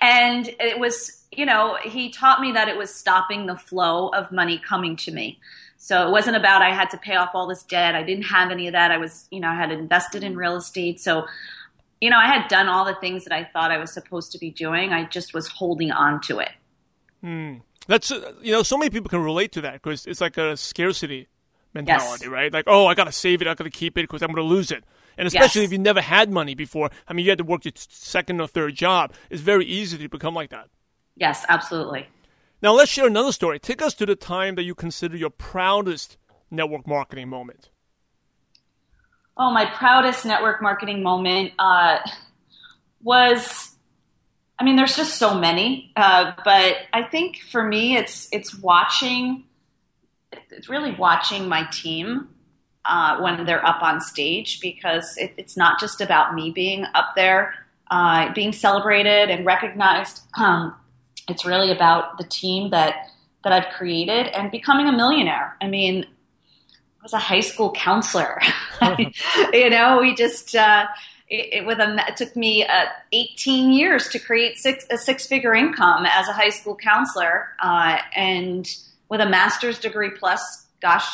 and 0.00 0.48
it 0.58 0.78
was, 0.78 1.24
you 1.30 1.44
know, 1.44 1.76
he 1.82 2.08
taught 2.08 2.40
me 2.40 2.52
that 2.52 2.68
it 2.68 2.78
was 2.78 2.94
stopping 2.94 3.46
the 3.46 3.56
flow 3.56 4.08
of 4.08 4.32
money 4.32 4.58
coming 4.58 4.96
to 4.96 5.12
me. 5.12 5.38
So 5.76 6.06
it 6.06 6.10
wasn't 6.10 6.36
about 6.36 6.62
I 6.62 6.74
had 6.74 6.90
to 6.90 6.98
pay 6.98 7.16
off 7.16 7.30
all 7.34 7.46
this 7.46 7.62
debt. 7.62 7.94
I 7.94 8.02
didn't 8.02 8.24
have 8.24 8.50
any 8.50 8.66
of 8.66 8.72
that. 8.72 8.90
I 8.90 8.96
was, 8.96 9.26
you 9.30 9.40
know, 9.40 9.48
I 9.48 9.56
had 9.56 9.70
invested 9.72 10.24
in 10.24 10.36
real 10.36 10.56
estate. 10.56 11.00
So, 11.00 11.26
you 12.00 12.08
know, 12.08 12.18
I 12.18 12.26
had 12.26 12.48
done 12.48 12.68
all 12.68 12.84
the 12.86 12.94
things 12.94 13.24
that 13.24 13.34
I 13.34 13.44
thought 13.44 13.70
I 13.70 13.78
was 13.78 13.92
supposed 13.92 14.32
to 14.32 14.38
be 14.38 14.50
doing. 14.50 14.92
I 14.92 15.04
just 15.04 15.34
was 15.34 15.48
holding 15.48 15.90
on 15.90 16.20
to 16.22 16.38
it. 16.38 16.50
Hmm. 17.20 17.56
That's 17.86 18.10
uh, 18.10 18.32
you 18.40 18.52
know, 18.52 18.62
so 18.62 18.78
many 18.78 18.90
people 18.90 19.08
can 19.08 19.22
relate 19.22 19.52
to 19.52 19.60
that 19.62 19.74
because 19.74 20.06
it's 20.06 20.20
like 20.20 20.36
a 20.36 20.56
scarcity 20.56 21.28
mentality, 21.74 22.24
yes. 22.24 22.30
right? 22.30 22.52
Like, 22.52 22.64
oh, 22.66 22.86
I 22.86 22.94
gotta 22.94 23.12
save 23.12 23.42
it, 23.42 23.48
I 23.48 23.54
gotta 23.54 23.70
keep 23.70 23.98
it 23.98 24.02
because 24.02 24.22
I'm 24.22 24.32
gonna 24.32 24.46
lose 24.46 24.70
it. 24.70 24.84
And 25.18 25.26
especially 25.26 25.62
yes. 25.62 25.68
if 25.68 25.72
you 25.72 25.78
never 25.78 26.00
had 26.00 26.30
money 26.30 26.54
before, 26.54 26.90
I 27.06 27.12
mean, 27.12 27.24
you 27.24 27.30
had 27.30 27.38
to 27.38 27.44
work 27.44 27.64
your 27.64 27.72
second 27.76 28.40
or 28.40 28.46
third 28.46 28.74
job. 28.74 29.12
It's 29.28 29.42
very 29.42 29.66
easy 29.66 29.98
to 29.98 30.08
become 30.08 30.34
like 30.34 30.50
that. 30.50 30.68
Yes, 31.16 31.44
absolutely. 31.48 32.06
Now 32.62 32.72
let's 32.72 32.90
share 32.90 33.06
another 33.06 33.32
story. 33.32 33.58
Take 33.58 33.82
us 33.82 33.94
to 33.94 34.06
the 34.06 34.16
time 34.16 34.54
that 34.54 34.62
you 34.62 34.74
consider 34.74 35.16
your 35.16 35.30
proudest 35.30 36.16
network 36.50 36.86
marketing 36.86 37.28
moment. 37.28 37.70
Oh, 39.36 39.50
my 39.50 39.64
proudest 39.64 40.24
network 40.24 40.60
marketing 40.60 41.02
moment 41.02 41.52
uh, 41.58 41.98
was 43.02 43.74
I 44.60 44.64
mean, 44.64 44.76
there's 44.76 44.94
just 44.94 45.16
so 45.16 45.38
many, 45.38 45.90
uh, 45.96 46.32
but 46.44 46.76
I 46.92 47.02
think 47.02 47.40
for 47.50 47.64
me, 47.66 47.96
it's 47.96 48.28
it's 48.30 48.54
watching, 48.54 49.44
it's 50.50 50.68
really 50.68 50.92
watching 50.92 51.48
my 51.48 51.66
team 51.72 52.28
uh, 52.84 53.20
when 53.20 53.46
they're 53.46 53.64
up 53.64 53.82
on 53.82 54.02
stage 54.02 54.60
because 54.60 55.16
it, 55.16 55.32
it's 55.38 55.56
not 55.56 55.80
just 55.80 56.02
about 56.02 56.34
me 56.34 56.50
being 56.50 56.84
up 56.94 57.14
there, 57.16 57.54
uh, 57.90 58.34
being 58.34 58.52
celebrated 58.52 59.30
and 59.30 59.46
recognized. 59.46 60.20
Um, 60.36 60.76
it's 61.26 61.46
really 61.46 61.72
about 61.72 62.18
the 62.18 62.24
team 62.24 62.68
that 62.68 63.08
that 63.44 63.54
I've 63.54 63.72
created 63.72 64.26
and 64.26 64.50
becoming 64.50 64.88
a 64.88 64.92
millionaire. 64.92 65.56
I 65.62 65.68
mean, 65.68 66.04
I 66.04 67.02
was 67.02 67.14
a 67.14 67.18
high 67.18 67.40
school 67.40 67.72
counselor. 67.72 68.38
you 69.54 69.70
know, 69.70 70.00
we 70.02 70.14
just 70.14 70.54
uh, 70.54 70.86
it, 71.30 71.60
it, 71.60 71.66
with 71.66 71.78
a, 71.78 72.04
it 72.08 72.16
took 72.16 72.34
me 72.34 72.66
uh, 72.66 72.86
18 73.12 73.72
years 73.72 74.08
to 74.08 74.18
create 74.18 74.58
six, 74.58 74.84
a 74.90 74.98
six 74.98 75.26
figure 75.26 75.54
income 75.54 76.04
as 76.04 76.28
a 76.28 76.32
high 76.32 76.48
school 76.48 76.76
counselor. 76.76 77.50
Uh, 77.62 77.98
and 78.14 78.68
with 79.08 79.20
a 79.20 79.28
master's 79.28 79.78
degree 79.78 80.10
plus, 80.10 80.66
gosh, 80.82 81.06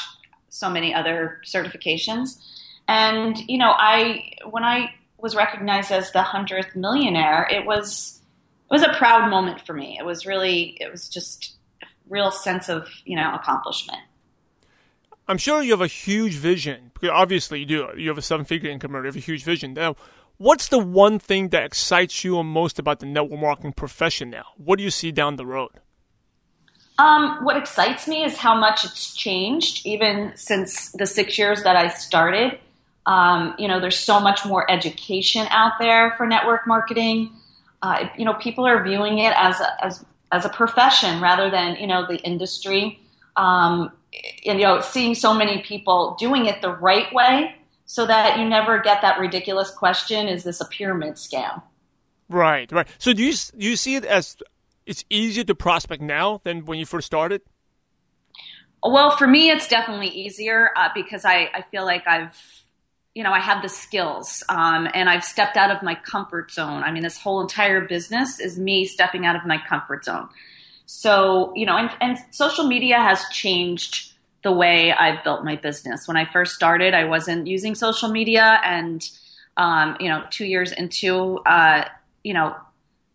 so 0.49 0.71
many 0.71 0.95
other 0.95 1.41
certifications. 1.45 2.41
And, 2.89 3.37
you 3.47 3.59
know, 3.59 3.73
I, 3.77 4.33
when 4.49 4.65
I 4.65 4.95
was 5.19 5.37
recognized 5.37 5.93
as 5.93 6.13
the 6.13 6.23
hundredth 6.23 6.75
millionaire, 6.75 7.47
it 7.51 7.67
was, 7.67 8.21
it 8.71 8.75
was 8.75 8.83
a 8.83 8.95
proud 8.95 9.29
moment 9.29 9.67
for 9.67 9.75
me. 9.75 9.99
It 9.99 10.05
was 10.05 10.25
really, 10.25 10.79
it 10.81 10.91
was 10.91 11.09
just 11.09 11.57
a 11.83 11.87
real 12.09 12.31
sense 12.31 12.69
of, 12.71 12.89
you 13.05 13.17
know, 13.17 13.35
accomplishment. 13.35 14.01
I'm 15.29 15.39
sure 15.39 15.63
you 15.63 15.73
have 15.73 15.81
a 15.81 15.87
huge 15.87 16.35
vision. 16.35 16.91
Because 16.95 17.11
obviously, 17.11 17.61
you 17.61 17.67
do. 17.67 17.89
You 17.97 18.09
have 18.09 18.19
a 18.19 18.23
seven-figure 18.23 18.71
income 18.71 18.95
earner. 18.95 19.05
You 19.05 19.09
have 19.09 19.17
a 19.17 19.21
huge 19.21 19.45
vision. 19.45 19.75
Now, 19.75 19.97
what's 20.39 20.69
the 20.69 20.79
one 20.79 21.19
thing 21.19 21.49
that 21.49 21.65
excites 21.65 22.25
you 22.25 22.43
most 22.43 22.79
about 22.79 23.01
the 23.01 23.07
network 23.07 23.41
marketing 23.41 23.73
profession 23.73 24.31
now? 24.31 24.47
What 24.57 24.79
do 24.79 24.85
you 24.85 24.91
see 24.91 25.13
down 25.13 25.37
the 25.37 25.47
road? 25.47 25.81
Um, 26.99 27.45
what 27.45 27.57
excites 27.57 28.09
me 28.09 28.25
is 28.25 28.39
how 28.39 28.59
much 28.59 28.85
it's 28.85 29.15
changed, 29.15 29.85
even 29.85 30.33
since 30.35 30.93
the 30.93 31.07
six 31.07 31.37
years 31.37 31.63
that 31.65 31.77
I 31.77 31.89
started. 31.89 32.59
Um, 33.05 33.55
you 33.59 33.69
know, 33.69 33.81
there's 33.81 33.99
so 33.99 34.19
much 34.19 34.47
more 34.47 34.69
education 34.71 35.47
out 35.51 35.73
there 35.79 36.15
for 36.17 36.27
network 36.27 36.67
marketing. 36.67 37.33
Uh, 37.83 38.09
you 38.17 38.25
know, 38.25 38.35
people 38.35 38.67
are 38.67 38.83
viewing 38.83 39.19
it 39.19 39.35
as 39.37 39.61
a, 39.61 39.85
as 39.85 40.05
as 40.33 40.45
a 40.45 40.49
profession 40.49 41.21
rather 41.21 41.51
than 41.51 41.77
you 41.77 41.87
know 41.87 42.07
the 42.07 42.17
industry. 42.17 42.99
Um, 43.37 43.93
you 44.43 44.55
know, 44.55 44.81
seeing 44.81 45.15
so 45.15 45.35
many 45.35 45.63
people 45.63 46.17
doing 46.19 46.47
it 46.47 46.63
the 46.63 46.71
right 46.71 47.13
way 47.13 47.57
so 47.85 48.07
that 48.07 48.39
you 48.39 48.49
never 48.49 48.81
get 48.81 49.03
that 49.03 49.19
ridiculous 49.19 49.71
question 49.71 50.29
is 50.29 50.45
this 50.45 50.61
a 50.61 50.65
pyramid 50.67 51.15
scam? 51.15 51.63
Right, 52.29 52.71
right. 52.73 52.89
So 52.99 53.13
do 53.13 53.23
you, 53.23 53.33
do 53.33 53.67
you 53.67 53.77
see 53.77 53.95
it 53.95 54.05
as 54.05 54.37
it's 54.85 55.05
easier 55.11 55.45
to 55.45 55.55
prospect 55.55 56.03
now 56.03 56.41
than 56.45 56.65
when 56.65 56.79
you 56.79 56.87
first 56.87 57.07
started? 57.07 57.43
Well, 58.83 59.17
for 59.17 59.27
me, 59.27 59.51
it's 59.51 59.69
definitely 59.69 60.09
easier 60.09 60.71
uh, 60.77 60.89
because 60.95 61.25
I, 61.25 61.51
I 61.55 61.63
feel 61.71 61.85
like 61.85 62.07
I've, 62.07 62.37
you 63.15 63.25
know, 63.25 63.33
I 63.33 63.41
have 63.41 63.63
the 63.63 63.69
skills 63.69 64.45
um, 64.49 64.89
and 64.95 65.09
I've 65.09 65.25
stepped 65.25 65.57
out 65.57 65.71
of 65.71 65.83
my 65.83 65.95
comfort 65.95 66.53
zone. 66.53 66.83
I 66.83 66.93
mean, 66.93 67.03
this 67.03 67.19
whole 67.19 67.41
entire 67.41 67.81
business 67.81 68.39
is 68.39 68.59
me 68.59 68.85
stepping 68.85 69.27
out 69.27 69.35
of 69.35 69.45
my 69.45 69.59
comfort 69.59 70.05
zone. 70.05 70.29
So, 70.87 71.53
you 71.57 71.67
know, 71.67 71.77
and, 71.77 71.91
and 72.01 72.19
social 72.31 72.67
media 72.67 72.97
has 72.97 73.25
changed 73.31 74.13
the 74.43 74.53
way 74.53 74.93
I've 74.93 75.23
built 75.25 75.45
my 75.45 75.57
business. 75.57 76.07
When 76.07 76.17
I 76.17 76.25
first 76.25 76.55
started, 76.55 76.95
I 76.95 77.05
wasn't 77.05 77.49
using 77.49 77.75
social 77.75 78.09
media, 78.09 78.61
and 78.63 79.09
um, 79.57 79.97
you 79.99 80.09
know, 80.09 80.23
two 80.31 80.45
years 80.45 80.71
into 80.71 81.39
uh, 81.47 81.85
you 82.23 82.33
know 82.33 82.55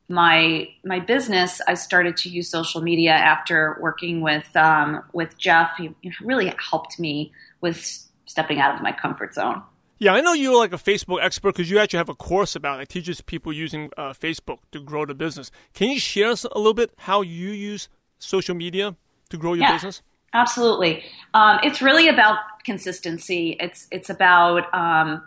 my 0.09 0.67
my 0.83 0.99
business, 0.99 1.61
I 1.67 1.75
started 1.75 2.17
to 2.17 2.29
use 2.29 2.49
social 2.49 2.81
media 2.81 3.13
after 3.13 3.77
working 3.79 4.19
with 4.19 4.53
um, 4.55 5.03
with 5.13 5.37
Jeff. 5.37 5.77
He 5.77 5.93
really 6.21 6.53
helped 6.69 6.99
me 6.99 7.31
with 7.61 8.07
stepping 8.25 8.59
out 8.59 8.75
of 8.75 8.81
my 8.81 8.91
comfort 8.91 9.33
zone. 9.33 9.63
Yeah, 10.01 10.15
I 10.15 10.21
know 10.21 10.33
you're 10.33 10.57
like 10.57 10.73
a 10.73 10.77
Facebook 10.77 11.23
expert 11.23 11.53
because 11.53 11.69
you 11.69 11.77
actually 11.77 11.97
have 11.97 12.09
a 12.09 12.15
course 12.15 12.55
about 12.55 12.79
it. 12.79 12.83
It 12.83 12.89
teaches 12.89 13.21
people 13.21 13.53
using 13.53 13.91
uh, 13.97 14.13
Facebook 14.13 14.57
to 14.71 14.79
grow 14.79 15.05
the 15.05 15.13
business. 15.13 15.51
Can 15.75 15.91
you 15.91 15.99
share 15.99 16.31
us 16.31 16.43
a 16.43 16.57
little 16.57 16.73
bit 16.73 16.91
how 16.97 17.21
you 17.21 17.49
use 17.49 17.87
social 18.17 18.55
media 18.55 18.95
to 19.29 19.37
grow 19.37 19.53
your 19.53 19.65
yeah, 19.65 19.73
business? 19.73 20.01
Absolutely. 20.33 21.03
Um, 21.35 21.59
it's 21.61 21.83
really 21.83 22.07
about 22.07 22.39
consistency. 22.65 23.55
It's 23.59 23.87
it's 23.91 24.09
about 24.09 24.73
um, 24.73 25.21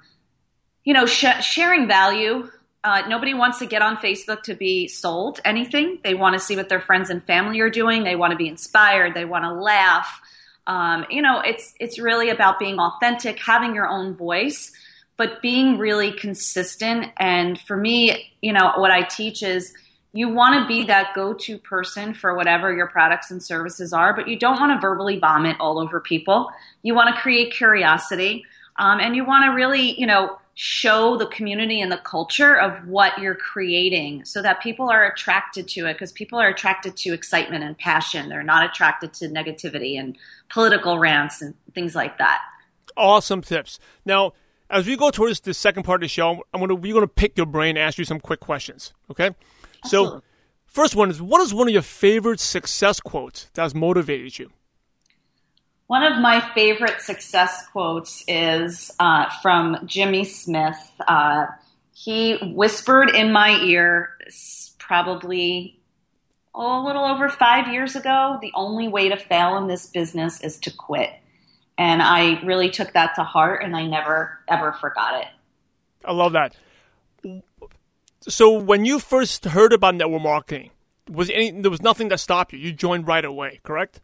you 0.82 0.92
know 0.92 1.06
sh- 1.06 1.40
sharing 1.40 1.86
value. 1.86 2.50
Uh, 2.82 3.02
nobody 3.06 3.32
wants 3.32 3.60
to 3.60 3.66
get 3.66 3.80
on 3.80 3.96
Facebook 3.98 4.42
to 4.42 4.54
be 4.54 4.88
sold 4.88 5.38
anything. 5.44 6.00
They 6.02 6.14
want 6.14 6.34
to 6.34 6.40
see 6.40 6.56
what 6.56 6.68
their 6.68 6.80
friends 6.80 7.10
and 7.10 7.22
family 7.22 7.60
are 7.60 7.70
doing. 7.70 8.02
They 8.02 8.16
want 8.16 8.32
to 8.32 8.36
be 8.36 8.48
inspired. 8.48 9.14
They 9.14 9.24
want 9.24 9.44
to 9.44 9.52
laugh. 9.52 10.20
Um, 10.66 11.04
you 11.10 11.22
know, 11.22 11.40
it's 11.40 11.74
it's 11.78 11.98
really 11.98 12.30
about 12.30 12.58
being 12.58 12.78
authentic, 12.78 13.38
having 13.38 13.74
your 13.74 13.88
own 13.88 14.14
voice, 14.14 14.72
but 15.16 15.42
being 15.42 15.78
really 15.78 16.12
consistent. 16.12 17.12
And 17.18 17.60
for 17.60 17.76
me, 17.76 18.32
you 18.40 18.52
know, 18.52 18.72
what 18.76 18.90
I 18.90 19.02
teach 19.02 19.42
is 19.42 19.72
you 20.12 20.28
want 20.28 20.62
to 20.62 20.68
be 20.68 20.84
that 20.84 21.12
go-to 21.14 21.58
person 21.58 22.14
for 22.14 22.34
whatever 22.34 22.72
your 22.72 22.86
products 22.86 23.30
and 23.30 23.42
services 23.42 23.92
are, 23.92 24.14
but 24.14 24.28
you 24.28 24.38
don't 24.38 24.60
want 24.60 24.72
to 24.72 24.80
verbally 24.80 25.18
vomit 25.18 25.56
all 25.58 25.78
over 25.78 26.00
people. 26.00 26.50
You 26.82 26.94
want 26.94 27.14
to 27.14 27.20
create 27.20 27.52
curiosity, 27.52 28.44
um, 28.78 29.00
and 29.00 29.16
you 29.16 29.24
want 29.24 29.44
to 29.44 29.54
really, 29.54 29.98
you 30.00 30.06
know, 30.06 30.38
show 30.54 31.16
the 31.16 31.26
community 31.26 31.80
and 31.80 31.90
the 31.90 31.98
culture 31.98 32.54
of 32.54 32.86
what 32.86 33.18
you're 33.18 33.34
creating 33.34 34.24
so 34.24 34.40
that 34.40 34.62
people 34.62 34.88
are 34.88 35.04
attracted 35.04 35.66
to 35.66 35.86
it 35.86 35.94
because 35.94 36.12
people 36.12 36.38
are 36.38 36.48
attracted 36.48 36.96
to 36.96 37.12
excitement 37.12 37.64
and 37.64 37.76
passion. 37.76 38.28
They're 38.28 38.44
not 38.44 38.64
attracted 38.64 39.12
to 39.14 39.28
negativity 39.28 39.98
and 39.98 40.16
political 40.48 40.98
rants 40.98 41.42
and 41.42 41.54
things 41.74 41.94
like 41.94 42.18
that. 42.18 42.40
Awesome 42.96 43.42
tips. 43.42 43.80
Now, 44.04 44.34
as 44.70 44.86
we 44.86 44.96
go 44.96 45.10
towards 45.10 45.40
the 45.40 45.54
second 45.54 45.82
part 45.82 46.02
of 46.02 46.04
the 46.04 46.08
show, 46.08 46.44
I'm 46.52 46.60
gonna 46.60 46.76
we're 46.76 46.94
gonna 46.94 47.08
pick 47.08 47.36
your 47.36 47.46
brain, 47.46 47.76
ask 47.76 47.98
you 47.98 48.04
some 48.04 48.20
quick 48.20 48.40
questions. 48.40 48.92
Okay. 49.10 49.30
Absolutely. 49.84 50.18
So, 50.18 50.22
first 50.66 50.94
one 50.94 51.10
is, 51.10 51.20
what 51.20 51.40
is 51.42 51.52
one 51.52 51.66
of 51.66 51.72
your 51.72 51.82
favorite 51.82 52.40
success 52.40 53.00
quotes 53.00 53.50
that's 53.54 53.74
motivated 53.74 54.38
you? 54.38 54.50
One 55.86 56.02
of 56.02 56.20
my 56.20 56.40
favorite 56.54 57.00
success 57.00 57.66
quotes 57.68 58.24
is 58.26 58.90
uh, 58.98 59.28
from 59.42 59.86
Jimmy 59.86 60.24
Smith. 60.24 60.78
Uh, 61.06 61.46
he 61.92 62.36
whispered 62.54 63.10
in 63.10 63.32
my 63.32 63.50
ear, 63.62 64.10
probably 64.78 65.78
oh, 66.54 66.82
a 66.82 66.86
little 66.86 67.04
over 67.04 67.28
five 67.28 67.68
years 67.68 67.96
ago, 67.96 68.38
the 68.40 68.52
only 68.54 68.88
way 68.88 69.08
to 69.08 69.16
fail 69.16 69.56
in 69.58 69.66
this 69.66 69.86
business 69.86 70.40
is 70.40 70.58
to 70.60 70.70
quit. 70.70 71.10
And 71.76 72.00
I 72.00 72.40
really 72.44 72.70
took 72.70 72.92
that 72.92 73.14
to 73.16 73.24
heart 73.24 73.62
and 73.62 73.76
I 73.76 73.86
never, 73.86 74.38
ever 74.48 74.72
forgot 74.72 75.20
it. 75.20 75.28
I 76.04 76.12
love 76.12 76.32
that. 76.32 76.54
So 78.20 78.58
when 78.58 78.84
you 78.84 78.98
first 79.00 79.44
heard 79.44 79.72
about 79.72 79.96
network 79.96 80.22
marketing, 80.22 80.70
was 81.10 81.28
any 81.30 81.50
there 81.50 81.70
was 81.70 81.82
nothing 81.82 82.08
that 82.08 82.20
stopped 82.20 82.52
you. 82.52 82.58
You 82.58 82.72
joined 82.72 83.06
right 83.06 83.24
away, 83.24 83.60
correct? 83.62 84.00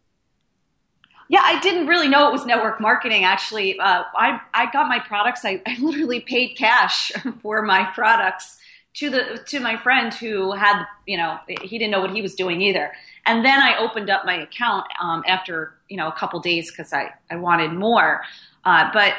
Yeah, 1.31 1.43
I 1.45 1.61
didn't 1.61 1.87
really 1.87 2.09
know 2.09 2.27
it 2.27 2.33
was 2.33 2.45
network 2.45 2.81
marketing. 2.81 3.23
Actually, 3.23 3.79
uh, 3.79 4.03
I 4.17 4.41
I 4.53 4.69
got 4.73 4.89
my 4.89 4.99
products. 4.99 5.45
I, 5.45 5.63
I 5.65 5.79
literally 5.79 6.19
paid 6.19 6.57
cash 6.57 7.13
for 7.41 7.63
my 7.63 7.85
products 7.95 8.59
to 8.95 9.11
the 9.11 9.41
to 9.47 9.61
my 9.61 9.77
friend 9.77 10.13
who 10.13 10.51
had 10.51 10.85
you 11.07 11.17
know 11.17 11.39
he 11.63 11.79
didn't 11.79 11.93
know 11.93 12.01
what 12.01 12.11
he 12.11 12.21
was 12.21 12.35
doing 12.35 12.61
either. 12.61 12.91
And 13.27 13.45
then 13.45 13.61
I 13.61 13.77
opened 13.79 14.11
up 14.11 14.27
my 14.27 14.43
account 14.43 14.87
um, 15.01 15.23
after 15.25 15.75
you 15.89 15.97
know 15.97 16.09
a 16.09 16.13
couple 16.13 16.41
days 16.41 16.69
because 16.69 16.93
I 16.93 17.13
I 17.31 17.37
wanted 17.37 17.75
more. 17.75 18.23
Uh, 18.65 18.91
but 18.93 19.15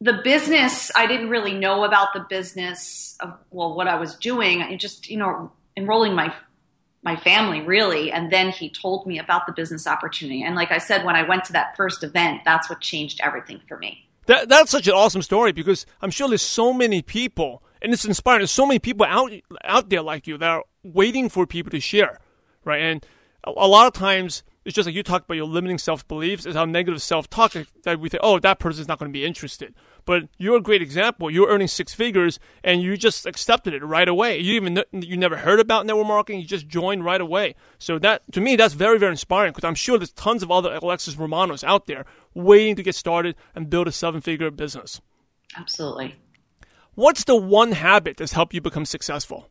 the 0.00 0.20
business 0.22 0.92
I 0.94 1.08
didn't 1.08 1.30
really 1.30 1.54
know 1.54 1.82
about 1.82 2.14
the 2.14 2.24
business 2.28 3.16
of 3.18 3.36
well 3.50 3.74
what 3.74 3.88
I 3.88 3.96
was 3.96 4.14
doing. 4.14 4.62
I 4.62 4.76
just 4.76 5.10
you 5.10 5.16
know 5.16 5.50
enrolling 5.76 6.14
my 6.14 6.32
my 7.06 7.16
family 7.16 7.62
really 7.62 8.12
and 8.12 8.30
then 8.30 8.50
he 8.50 8.68
told 8.68 9.06
me 9.06 9.18
about 9.18 9.46
the 9.46 9.52
business 9.52 9.86
opportunity. 9.86 10.42
And 10.42 10.54
like 10.54 10.70
i 10.70 10.78
said 10.78 11.04
when 11.04 11.16
i 11.16 11.22
went 11.22 11.44
to 11.44 11.52
that 11.54 11.74
first 11.76 12.04
event 12.04 12.42
that's 12.44 12.68
what 12.68 12.80
changed 12.80 13.20
everything 13.22 13.60
for 13.66 13.78
me. 13.78 14.06
That, 14.26 14.48
that's 14.48 14.72
such 14.72 14.88
an 14.88 14.92
awesome 14.92 15.22
story 15.22 15.52
because 15.52 15.86
i'm 16.02 16.10
sure 16.10 16.28
there's 16.28 16.42
so 16.42 16.74
many 16.74 17.00
people 17.00 17.62
and 17.80 17.92
it's 17.92 18.04
inspiring. 18.04 18.40
There's 18.40 18.50
so 18.50 18.66
many 18.66 18.80
people 18.80 19.06
out 19.06 19.32
out 19.64 19.88
there 19.88 20.02
like 20.02 20.26
you 20.26 20.36
that 20.36 20.48
are 20.48 20.64
waiting 20.82 21.30
for 21.30 21.46
people 21.46 21.70
to 21.70 21.80
share 21.80 22.18
right? 22.66 22.82
And 22.82 23.06
a, 23.44 23.50
a 23.50 23.68
lot 23.68 23.86
of 23.86 23.94
times 23.94 24.42
it's 24.66 24.74
just 24.74 24.86
like 24.86 24.96
you 24.96 25.04
talked 25.04 25.26
about 25.26 25.36
your 25.36 25.46
limiting 25.46 25.78
self 25.78 26.06
beliefs 26.08 26.44
is 26.44 26.56
how 26.56 26.64
negative 26.64 27.00
self 27.00 27.30
talk 27.30 27.54
that 27.84 28.00
we 28.00 28.08
think, 28.08 28.20
oh, 28.24 28.40
that 28.40 28.58
person's 28.58 28.88
not 28.88 28.98
going 28.98 29.08
to 29.08 29.16
be 29.16 29.24
interested. 29.24 29.72
But 30.04 30.24
you're 30.38 30.56
a 30.56 30.60
great 30.60 30.82
example. 30.82 31.30
You're 31.30 31.48
earning 31.48 31.68
six 31.68 31.94
figures 31.94 32.40
and 32.64 32.82
you 32.82 32.96
just 32.96 33.26
accepted 33.26 33.74
it 33.74 33.84
right 33.84 34.08
away. 34.08 34.40
You 34.40 34.54
even 34.54 34.82
you 34.90 35.16
never 35.16 35.36
heard 35.36 35.60
about 35.60 35.86
network 35.86 36.08
marketing. 36.08 36.40
You 36.40 36.46
just 36.48 36.66
joined 36.66 37.04
right 37.04 37.20
away. 37.20 37.54
So 37.78 38.00
that 38.00 38.22
to 38.32 38.40
me, 38.40 38.56
that's 38.56 38.74
very 38.74 38.98
very 38.98 39.12
inspiring 39.12 39.52
because 39.52 39.66
I'm 39.66 39.76
sure 39.76 39.98
there's 39.98 40.10
tons 40.10 40.42
of 40.42 40.50
other 40.50 40.74
Alexis 40.74 41.16
Romanos 41.16 41.62
out 41.62 41.86
there 41.86 42.04
waiting 42.34 42.74
to 42.74 42.82
get 42.82 42.96
started 42.96 43.36
and 43.54 43.70
build 43.70 43.86
a 43.86 43.92
seven 43.92 44.20
figure 44.20 44.50
business. 44.50 45.00
Absolutely. 45.56 46.16
What's 46.96 47.22
the 47.22 47.36
one 47.36 47.70
habit 47.70 48.16
that's 48.16 48.32
helped 48.32 48.52
you 48.52 48.60
become 48.60 48.84
successful? 48.84 49.48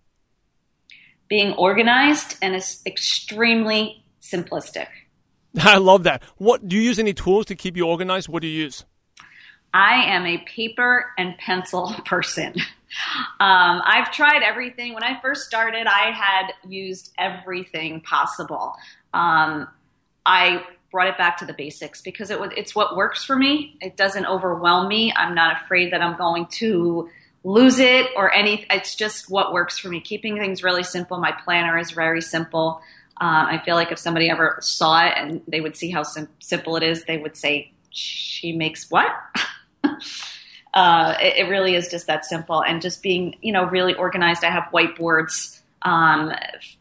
Being 1.30 1.54
organized 1.54 2.36
and 2.42 2.54
is 2.54 2.82
extremely 2.86 4.04
simplistic. 4.22 4.88
I 5.60 5.78
love 5.78 6.04
that. 6.04 6.24
What 6.38 6.68
do 6.68 6.76
you 6.76 6.82
use 6.82 7.00
any 7.00 7.14
tools 7.14 7.46
to 7.48 7.56
keep 7.56 7.78
you 7.78 7.88
organized? 7.88 8.30
What 8.30 8.42
do 8.42 8.48
you 8.48 8.64
use? 8.64 8.86
I 9.74 10.06
am 10.06 10.26
a 10.26 10.38
paper 10.40 11.08
and 11.18 11.38
pencil 11.38 11.94
person. 12.06 12.54
Um, 13.40 13.82
I've 13.86 14.12
tried 14.12 14.42
everything. 14.42 14.94
When 14.94 15.04
I 15.04 15.20
first 15.22 15.46
started, 15.46 15.86
I 15.88 16.12
had 16.12 16.54
used 16.68 17.12
everything 17.18 18.02
possible. 18.02 18.74
Um, 19.14 19.68
I 20.26 20.64
brought 20.92 21.08
it 21.08 21.18
back 21.18 21.38
to 21.38 21.46
the 21.46 21.54
basics 21.54 22.02
because 22.02 22.30
it 22.30 22.40
was, 22.40 22.52
it's 22.56 22.74
what 22.74 22.96
works 22.96 23.26
for 23.26 23.36
me. 23.36 23.78
It 23.82 23.98
doesn't 23.98 24.26
overwhelm 24.26 24.88
me. 24.88 25.14
I'm 25.16 25.36
not 25.36 25.64
afraid 25.64 25.92
that 25.92 26.02
I'm 26.02 26.18
going 26.18 26.48
to 26.54 27.10
lose 27.44 27.80
it 27.80 28.08
or 28.16 28.34
any. 28.34 28.66
It's 28.70 28.96
just 28.96 29.30
what 29.30 29.52
works 29.52 29.78
for 29.78 29.90
me. 29.90 30.00
Keeping 30.00 30.38
things 30.38 30.64
really 30.64 30.84
simple. 30.84 31.18
My 31.20 31.34
planner 31.44 31.78
is 31.78 31.92
very 31.92 32.22
simple. 32.22 32.82
Uh, 33.22 33.48
I 33.50 33.62
feel 33.64 33.76
like 33.76 33.92
if 33.92 34.00
somebody 34.00 34.30
ever 34.30 34.58
saw 34.62 35.06
it 35.06 35.14
and 35.16 35.42
they 35.48 35.62
would 35.62 35.78
see 35.78 35.90
how 35.90 36.04
sim- 36.04 36.28
simple 36.40 36.76
it 36.76 36.84
is, 36.84 37.06
they 37.06 37.18
would 37.18 37.38
say, 37.38 37.72
"She 37.92 38.52
makes 38.52 38.92
what?" 38.92 39.10
uh, 40.74 41.16
it, 41.22 41.38
it, 41.38 41.50
really 41.50 41.76
is 41.76 41.88
just 41.88 42.08
that 42.08 42.26
simple, 42.26 42.62
and 42.62 42.82
just 42.82 43.02
being, 43.02 43.38
you 43.42 43.54
know, 43.54 43.64
really 43.66 43.94
organized. 43.94 44.44
I 44.44 44.50
have 44.50 44.66
whiteboards 44.74 45.62
um, 45.84 46.34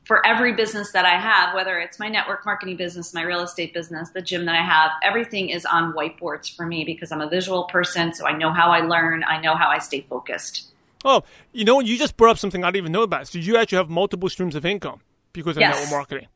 for 0.07 0.27
every 0.27 0.55
business 0.55 0.91
that 0.91 1.05
I 1.05 1.21
have, 1.21 1.55
whether 1.55 1.79
it's 1.79 2.01
my 2.01 2.09
network 2.09 2.45
marketing 2.45 2.77
business, 2.77 3.15
my 3.15 3.23
real 3.23 3.43
estate 3.43 3.73
business, 3.73 4.11
the 4.11 4.23
gym 4.23 4.45
that 4.47 4.57
I 4.57 4.65
have. 4.65 4.91
Everything 5.05 5.51
is 5.51 5.65
on 5.65 5.93
whiteboards 5.93 6.53
for 6.53 6.67
me 6.67 6.85
because 6.85 7.13
I'm 7.13 7.21
a 7.21 7.29
visual 7.29 7.65
person, 7.65 8.13
so 8.13 8.27
I 8.27 8.37
know 8.37 8.53
how 8.53 8.71
I 8.71 8.81
learn. 8.81 9.23
I 9.23 9.41
know 9.41 9.55
how 9.55 9.69
I 9.69 9.79
stay 9.79 10.01
focused. 10.01 10.71
Oh, 11.05 11.23
you 11.53 11.65
know, 11.65 11.79
you 11.79 11.97
just 11.97 12.17
brought 12.17 12.31
up 12.31 12.39
something 12.39 12.65
I 12.65 12.69
didn't 12.69 12.79
even 12.79 12.93
know 12.93 13.03
about. 13.03 13.29
So 13.29 13.39
you 13.39 13.57
actually 13.57 13.77
have 13.77 13.91
multiple 13.91 14.29
streams 14.29 14.57
of 14.57 14.67
income 14.67 15.01
because 15.35 15.59
of 15.59 15.61
yes. 15.61 15.75
network 15.75 15.91
marketing. 15.91 16.29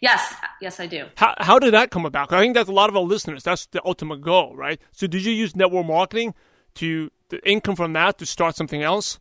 Yes, 0.00 0.34
yes, 0.60 0.80
I 0.80 0.86
do. 0.86 1.06
How, 1.16 1.34
how 1.38 1.58
did 1.58 1.74
that 1.74 1.90
come 1.90 2.04
about? 2.04 2.32
I 2.32 2.40
think 2.40 2.54
that's 2.54 2.68
a 2.68 2.72
lot 2.72 2.90
of 2.90 2.96
our 2.96 3.02
listeners. 3.02 3.42
That's 3.44 3.66
the 3.66 3.80
ultimate 3.84 4.20
goal, 4.20 4.56
right? 4.56 4.80
So, 4.92 5.06
did 5.06 5.24
you 5.24 5.32
use 5.32 5.54
network 5.56 5.86
marketing 5.86 6.34
to 6.76 7.10
the 7.28 7.46
income 7.48 7.76
from 7.76 7.92
that 7.94 8.18
to 8.18 8.26
start 8.26 8.56
something 8.56 8.82
else? 8.82 9.18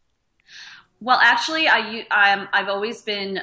Well, 0.99 1.19
actually, 1.21 1.67
I 1.67 2.05
um, 2.11 2.47
I've 2.53 2.67
always 2.67 3.01
been 3.01 3.41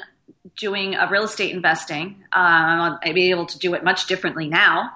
doing 0.56 0.94
a 0.94 1.08
real 1.10 1.24
estate 1.24 1.54
investing. 1.54 2.24
Um, 2.32 2.98
be 3.14 3.30
able 3.30 3.46
to 3.46 3.58
do 3.58 3.74
it 3.74 3.84
much 3.84 4.06
differently 4.06 4.48
now. 4.48 4.92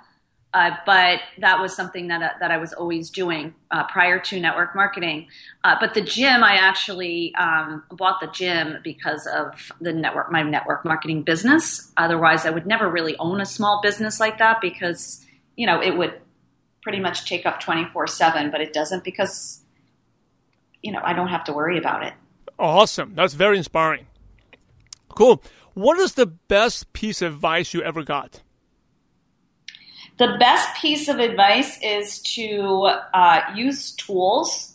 Uh, 0.52 0.72
but 0.84 1.20
that 1.38 1.60
was 1.60 1.74
something 1.74 2.08
that, 2.08 2.22
uh, 2.22 2.28
that 2.40 2.50
I 2.50 2.56
was 2.56 2.72
always 2.72 3.08
doing 3.08 3.54
uh, 3.70 3.84
prior 3.84 4.18
to 4.18 4.40
network 4.40 4.74
marketing. 4.74 5.28
Uh, 5.62 5.76
but 5.78 5.94
the 5.94 6.00
gym, 6.00 6.42
I 6.42 6.54
actually 6.54 7.32
um, 7.36 7.84
bought 7.92 8.20
the 8.20 8.26
gym 8.26 8.78
because 8.82 9.28
of 9.28 9.70
the 9.80 9.92
network, 9.92 10.32
my 10.32 10.42
network 10.42 10.84
marketing 10.84 11.22
business. 11.22 11.92
Otherwise, 11.96 12.46
I 12.46 12.50
would 12.50 12.66
never 12.66 12.88
really 12.88 13.16
own 13.18 13.40
a 13.40 13.46
small 13.46 13.80
business 13.80 14.18
like 14.18 14.38
that 14.38 14.60
because 14.60 15.24
you 15.56 15.66
know 15.66 15.80
it 15.80 15.96
would 15.96 16.14
pretty 16.82 16.98
much 16.98 17.28
take 17.28 17.46
up 17.46 17.60
twenty 17.60 17.84
four 17.92 18.08
seven. 18.08 18.50
But 18.50 18.60
it 18.60 18.72
doesn't 18.72 19.04
because 19.04 19.60
you 20.82 20.90
know 20.90 21.00
I 21.04 21.12
don't 21.12 21.28
have 21.28 21.44
to 21.44 21.52
worry 21.52 21.78
about 21.78 22.02
it. 22.02 22.14
Awesome, 22.58 23.14
that's 23.14 23.34
very 23.34 23.56
inspiring. 23.56 24.06
Cool. 25.10 25.42
What 25.74 25.98
is 25.98 26.14
the 26.14 26.26
best 26.26 26.92
piece 26.92 27.22
of 27.22 27.34
advice 27.34 27.72
you 27.72 27.82
ever 27.82 28.02
got? 28.02 28.42
The 30.20 30.36
best 30.38 30.76
piece 30.76 31.08
of 31.08 31.18
advice 31.18 31.78
is 31.82 32.18
to 32.34 32.90
uh, 33.14 33.40
use 33.54 33.92
tools 33.92 34.74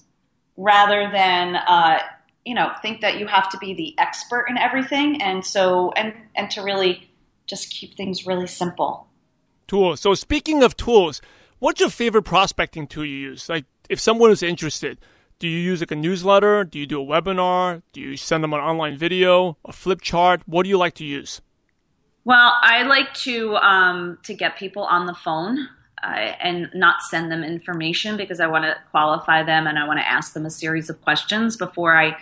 rather 0.57 1.07
than 1.11 1.55
uh, 1.55 1.99
you 2.45 2.55
know 2.55 2.71
think 2.81 3.01
that 3.01 3.19
you 3.19 3.27
have 3.27 3.49
to 3.51 3.57
be 3.59 3.75
the 3.75 3.93
expert 3.99 4.47
in 4.49 4.57
everything, 4.57 5.21
and 5.21 5.45
so 5.45 5.91
and 5.91 6.15
and 6.35 6.49
to 6.49 6.63
really 6.63 7.11
just 7.45 7.69
keep 7.69 7.95
things 7.95 8.25
really 8.25 8.47
simple. 8.47 9.05
Tools. 9.67 10.01
So 10.01 10.15
speaking 10.15 10.63
of 10.63 10.75
tools, 10.77 11.21
what's 11.59 11.79
your 11.79 11.91
favorite 11.91 12.23
prospecting 12.23 12.87
tool 12.87 13.05
you 13.05 13.15
use? 13.15 13.47
Like 13.47 13.65
if 13.87 13.99
someone 13.99 14.31
is 14.31 14.41
interested, 14.41 14.97
do 15.37 15.47
you 15.47 15.59
use 15.59 15.79
like 15.79 15.91
a 15.91 15.95
newsletter? 15.95 16.63
Do 16.63 16.79
you 16.79 16.87
do 16.87 16.99
a 16.99 17.05
webinar? 17.05 17.83
Do 17.93 18.01
you 18.01 18.17
send 18.17 18.43
them 18.43 18.53
an 18.53 18.61
online 18.61 18.97
video, 18.97 19.59
a 19.63 19.71
flip 19.71 20.01
chart? 20.01 20.41
What 20.47 20.63
do 20.63 20.69
you 20.69 20.79
like 20.79 20.95
to 20.95 21.05
use? 21.05 21.41
Well, 22.25 22.57
I 22.59 22.81
like 22.83 23.13
to 23.25 23.55
um, 23.57 24.17
to 24.23 24.33
get 24.33 24.57
people 24.57 24.83
on 24.83 25.05
the 25.05 25.13
phone 25.13 25.69
uh, 26.03 26.07
and 26.07 26.69
not 26.73 27.03
send 27.03 27.31
them 27.31 27.43
information 27.43 28.17
because 28.17 28.39
I 28.39 28.47
want 28.47 28.65
to 28.65 28.75
qualify 28.89 29.43
them 29.43 29.67
and 29.67 29.77
I 29.77 29.87
want 29.87 29.99
to 29.99 30.09
ask 30.09 30.33
them 30.33 30.43
a 30.43 30.49
series 30.49 30.89
of 30.89 30.99
questions 31.01 31.55
before 31.55 31.95
I 31.95 32.17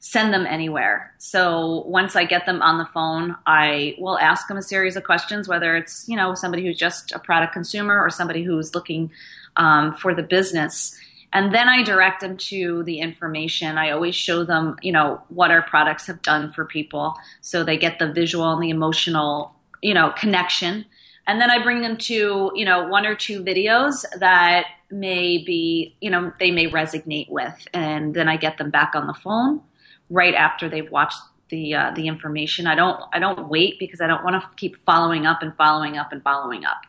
send 0.00 0.34
them 0.34 0.46
anywhere. 0.46 1.14
So 1.18 1.84
once 1.86 2.16
I 2.16 2.24
get 2.24 2.44
them 2.44 2.60
on 2.60 2.78
the 2.78 2.86
phone, 2.86 3.36
I 3.46 3.94
will 3.98 4.18
ask 4.18 4.48
them 4.48 4.56
a 4.56 4.62
series 4.62 4.96
of 4.96 5.04
questions, 5.04 5.46
whether 5.46 5.76
it's 5.76 6.08
you 6.08 6.16
know 6.16 6.34
somebody 6.34 6.66
who's 6.66 6.76
just 6.76 7.12
a 7.12 7.20
product 7.20 7.52
consumer 7.52 8.00
or 8.00 8.10
somebody 8.10 8.42
who's 8.42 8.74
looking 8.74 9.12
um, 9.56 9.94
for 9.94 10.12
the 10.12 10.24
business 10.24 10.98
and 11.32 11.54
then 11.54 11.68
I 11.68 11.82
direct 11.82 12.20
them 12.20 12.36
to 12.36 12.82
the 12.84 13.00
information. 13.00 13.78
I 13.78 13.90
always 13.90 14.14
show 14.14 14.44
them, 14.44 14.76
you 14.82 14.92
know, 14.92 15.20
what 15.28 15.50
our 15.50 15.62
products 15.62 16.06
have 16.06 16.22
done 16.22 16.52
for 16.52 16.64
people 16.64 17.14
so 17.40 17.64
they 17.64 17.76
get 17.76 17.98
the 17.98 18.12
visual 18.12 18.52
and 18.52 18.62
the 18.62 18.70
emotional, 18.70 19.54
you 19.82 19.94
know, 19.94 20.12
connection. 20.16 20.86
And 21.26 21.40
then 21.40 21.50
I 21.50 21.62
bring 21.62 21.82
them 21.82 21.96
to, 21.96 22.52
you 22.54 22.64
know, 22.64 22.86
one 22.86 23.04
or 23.04 23.16
two 23.16 23.42
videos 23.42 24.04
that 24.18 24.66
may 24.90 25.38
be, 25.38 25.96
you 26.00 26.10
know, 26.10 26.32
they 26.38 26.52
may 26.52 26.68
resonate 26.68 27.28
with. 27.28 27.66
And 27.74 28.14
then 28.14 28.28
I 28.28 28.36
get 28.36 28.58
them 28.58 28.70
back 28.70 28.92
on 28.94 29.06
the 29.06 29.14
phone 29.14 29.60
right 30.08 30.34
after 30.34 30.68
they've 30.68 30.90
watched 30.90 31.18
the 31.48 31.74
uh, 31.74 31.90
the 31.94 32.08
information. 32.08 32.66
I 32.66 32.74
don't 32.74 33.00
I 33.12 33.18
don't 33.18 33.48
wait 33.48 33.78
because 33.78 34.00
I 34.00 34.06
don't 34.06 34.24
want 34.24 34.40
to 34.40 34.48
keep 34.56 34.76
following 34.84 35.26
up 35.26 35.42
and 35.42 35.56
following 35.56 35.96
up 35.96 36.12
and 36.12 36.22
following 36.22 36.64
up. 36.64 36.82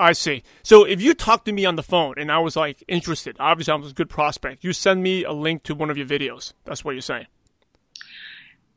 I 0.00 0.12
see. 0.12 0.42
So 0.62 0.84
if 0.84 1.02
you 1.02 1.12
talk 1.12 1.44
to 1.44 1.52
me 1.52 1.66
on 1.66 1.76
the 1.76 1.82
phone 1.82 2.14
and 2.16 2.32
I 2.32 2.38
was 2.38 2.56
like 2.56 2.82
interested, 2.88 3.36
obviously 3.38 3.72
I 3.72 3.76
was 3.76 3.90
a 3.90 3.94
good 3.94 4.08
prospect. 4.08 4.64
You 4.64 4.72
send 4.72 5.02
me 5.02 5.24
a 5.24 5.32
link 5.32 5.62
to 5.64 5.74
one 5.74 5.90
of 5.90 5.98
your 5.98 6.06
videos. 6.06 6.54
That's 6.64 6.82
what 6.82 6.92
you're 6.92 7.02
saying. 7.02 7.26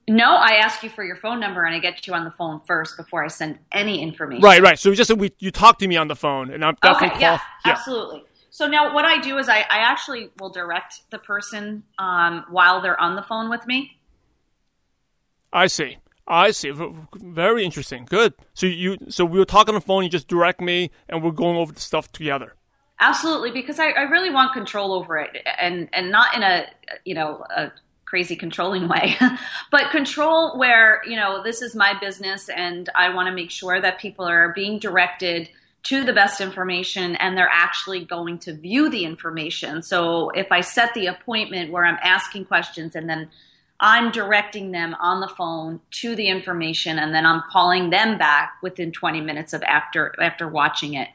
No, 0.06 0.36
I 0.36 0.56
ask 0.56 0.84
you 0.84 0.90
for 0.90 1.02
your 1.02 1.16
phone 1.16 1.40
number 1.40 1.64
and 1.64 1.74
I 1.74 1.80
get 1.80 2.06
you 2.06 2.14
on 2.14 2.26
the 2.26 2.32
phone 2.32 2.60
first 2.68 2.98
before 2.98 3.24
I 3.24 3.30
send 3.30 3.58
any 3.72 4.02
information. 4.04 4.44
Right, 4.44 4.62
right. 4.62 4.78
So 4.78 4.94
just 4.94 5.16
we 5.16 5.32
you 5.40 5.50
talk 5.50 5.80
to 5.80 5.88
me 5.88 5.96
on 5.96 6.10
the 6.10 6.16
phone 6.16 6.52
and 6.52 6.64
I'm 6.64 6.76
definitely 6.82 7.16
okay, 7.16 7.22
yeah, 7.22 7.40
yeah, 7.66 7.72
absolutely. 7.72 8.24
So 8.50 8.68
now 8.68 8.94
what 8.94 9.06
I 9.06 9.22
do 9.22 9.38
is 9.38 9.48
I, 9.48 9.60
I 9.60 9.80
actually 9.80 10.30
will 10.42 10.50
direct 10.50 11.10
the 11.10 11.20
person 11.20 11.84
um, 11.98 12.44
while 12.50 12.82
they're 12.82 13.00
on 13.00 13.16
the 13.16 13.24
phone 13.24 13.50
with 13.50 13.66
me. 13.66 13.98
I 15.54 15.68
see. 15.68 16.00
I 16.28 16.52
see. 16.52 16.72
Very 17.16 17.66
interesting. 17.66 18.06
Good. 18.06 18.34
So 18.54 18.66
you 18.66 18.98
so 19.10 19.26
we 19.26 19.40
were 19.40 19.46
talking 19.46 19.74
on 19.74 19.80
the 19.80 19.86
phone. 19.86 20.04
You 20.04 20.10
just 20.10 20.28
direct 20.28 20.62
me, 20.62 20.92
and 21.10 21.24
we're 21.24 21.32
going 21.32 21.58
over 21.58 21.72
the 21.72 21.82
stuff 21.82 22.12
together. 22.12 22.56
Absolutely, 23.00 23.52
because 23.52 23.80
I, 23.80 23.90
I 23.90 24.04
really 24.04 24.30
want 24.30 24.54
control 24.54 24.94
over 24.94 25.18
it, 25.18 25.46
and 25.60 25.90
and 25.92 26.12
not 26.12 26.36
in 26.36 26.44
a 26.44 26.66
you 27.04 27.14
know 27.16 27.44
a 27.56 27.72
crazy 28.06 28.36
controlling 28.36 28.88
way, 28.88 29.18
but 29.72 29.92
control 29.92 30.58
where 30.58 31.02
you 31.06 31.18
know 31.18 31.44
this 31.44 31.62
is 31.62 31.76
my 31.76 31.98
business, 32.00 32.48
and 32.50 32.90
I 32.96 33.14
want 33.14 33.28
to 33.28 33.34
make 33.34 33.52
sure 33.52 33.82
that 33.82 34.00
people 34.00 34.26
are 34.26 34.54
being 34.54 34.80
directed 34.80 35.50
to 35.84 36.06
the 36.06 36.14
best 36.14 36.40
information 36.40 37.18
and 37.18 37.38
they're 37.38 37.50
actually 37.52 38.06
going 38.06 38.40
to 38.40 38.54
view 38.54 38.90
the 38.90 39.04
information. 39.04 39.82
So 39.82 40.30
if 40.30 40.50
I 40.50 40.62
set 40.62 40.94
the 40.94 41.08
appointment 41.08 41.72
where 41.72 41.84
I'm 41.84 42.00
asking 42.02 42.46
questions 42.46 42.96
and 42.96 43.10
then 43.10 43.30
I'm 43.84 44.12
directing 44.12 44.72
them 44.72 44.96
on 45.02 45.20
the 45.20 45.28
phone 45.28 45.82
to 45.92 46.16
the 46.16 46.30
information 46.30 46.98
and 46.98 47.14
then 47.14 47.26
I'm 47.26 47.44
calling 47.52 47.90
them 47.90 48.18
back 48.18 48.54
within 48.64 48.94
20 48.94 49.20
minutes 49.20 49.52
of 49.52 49.62
after 49.64 50.16
after 50.22 50.48
watching 50.48 50.94
it. 50.94 51.10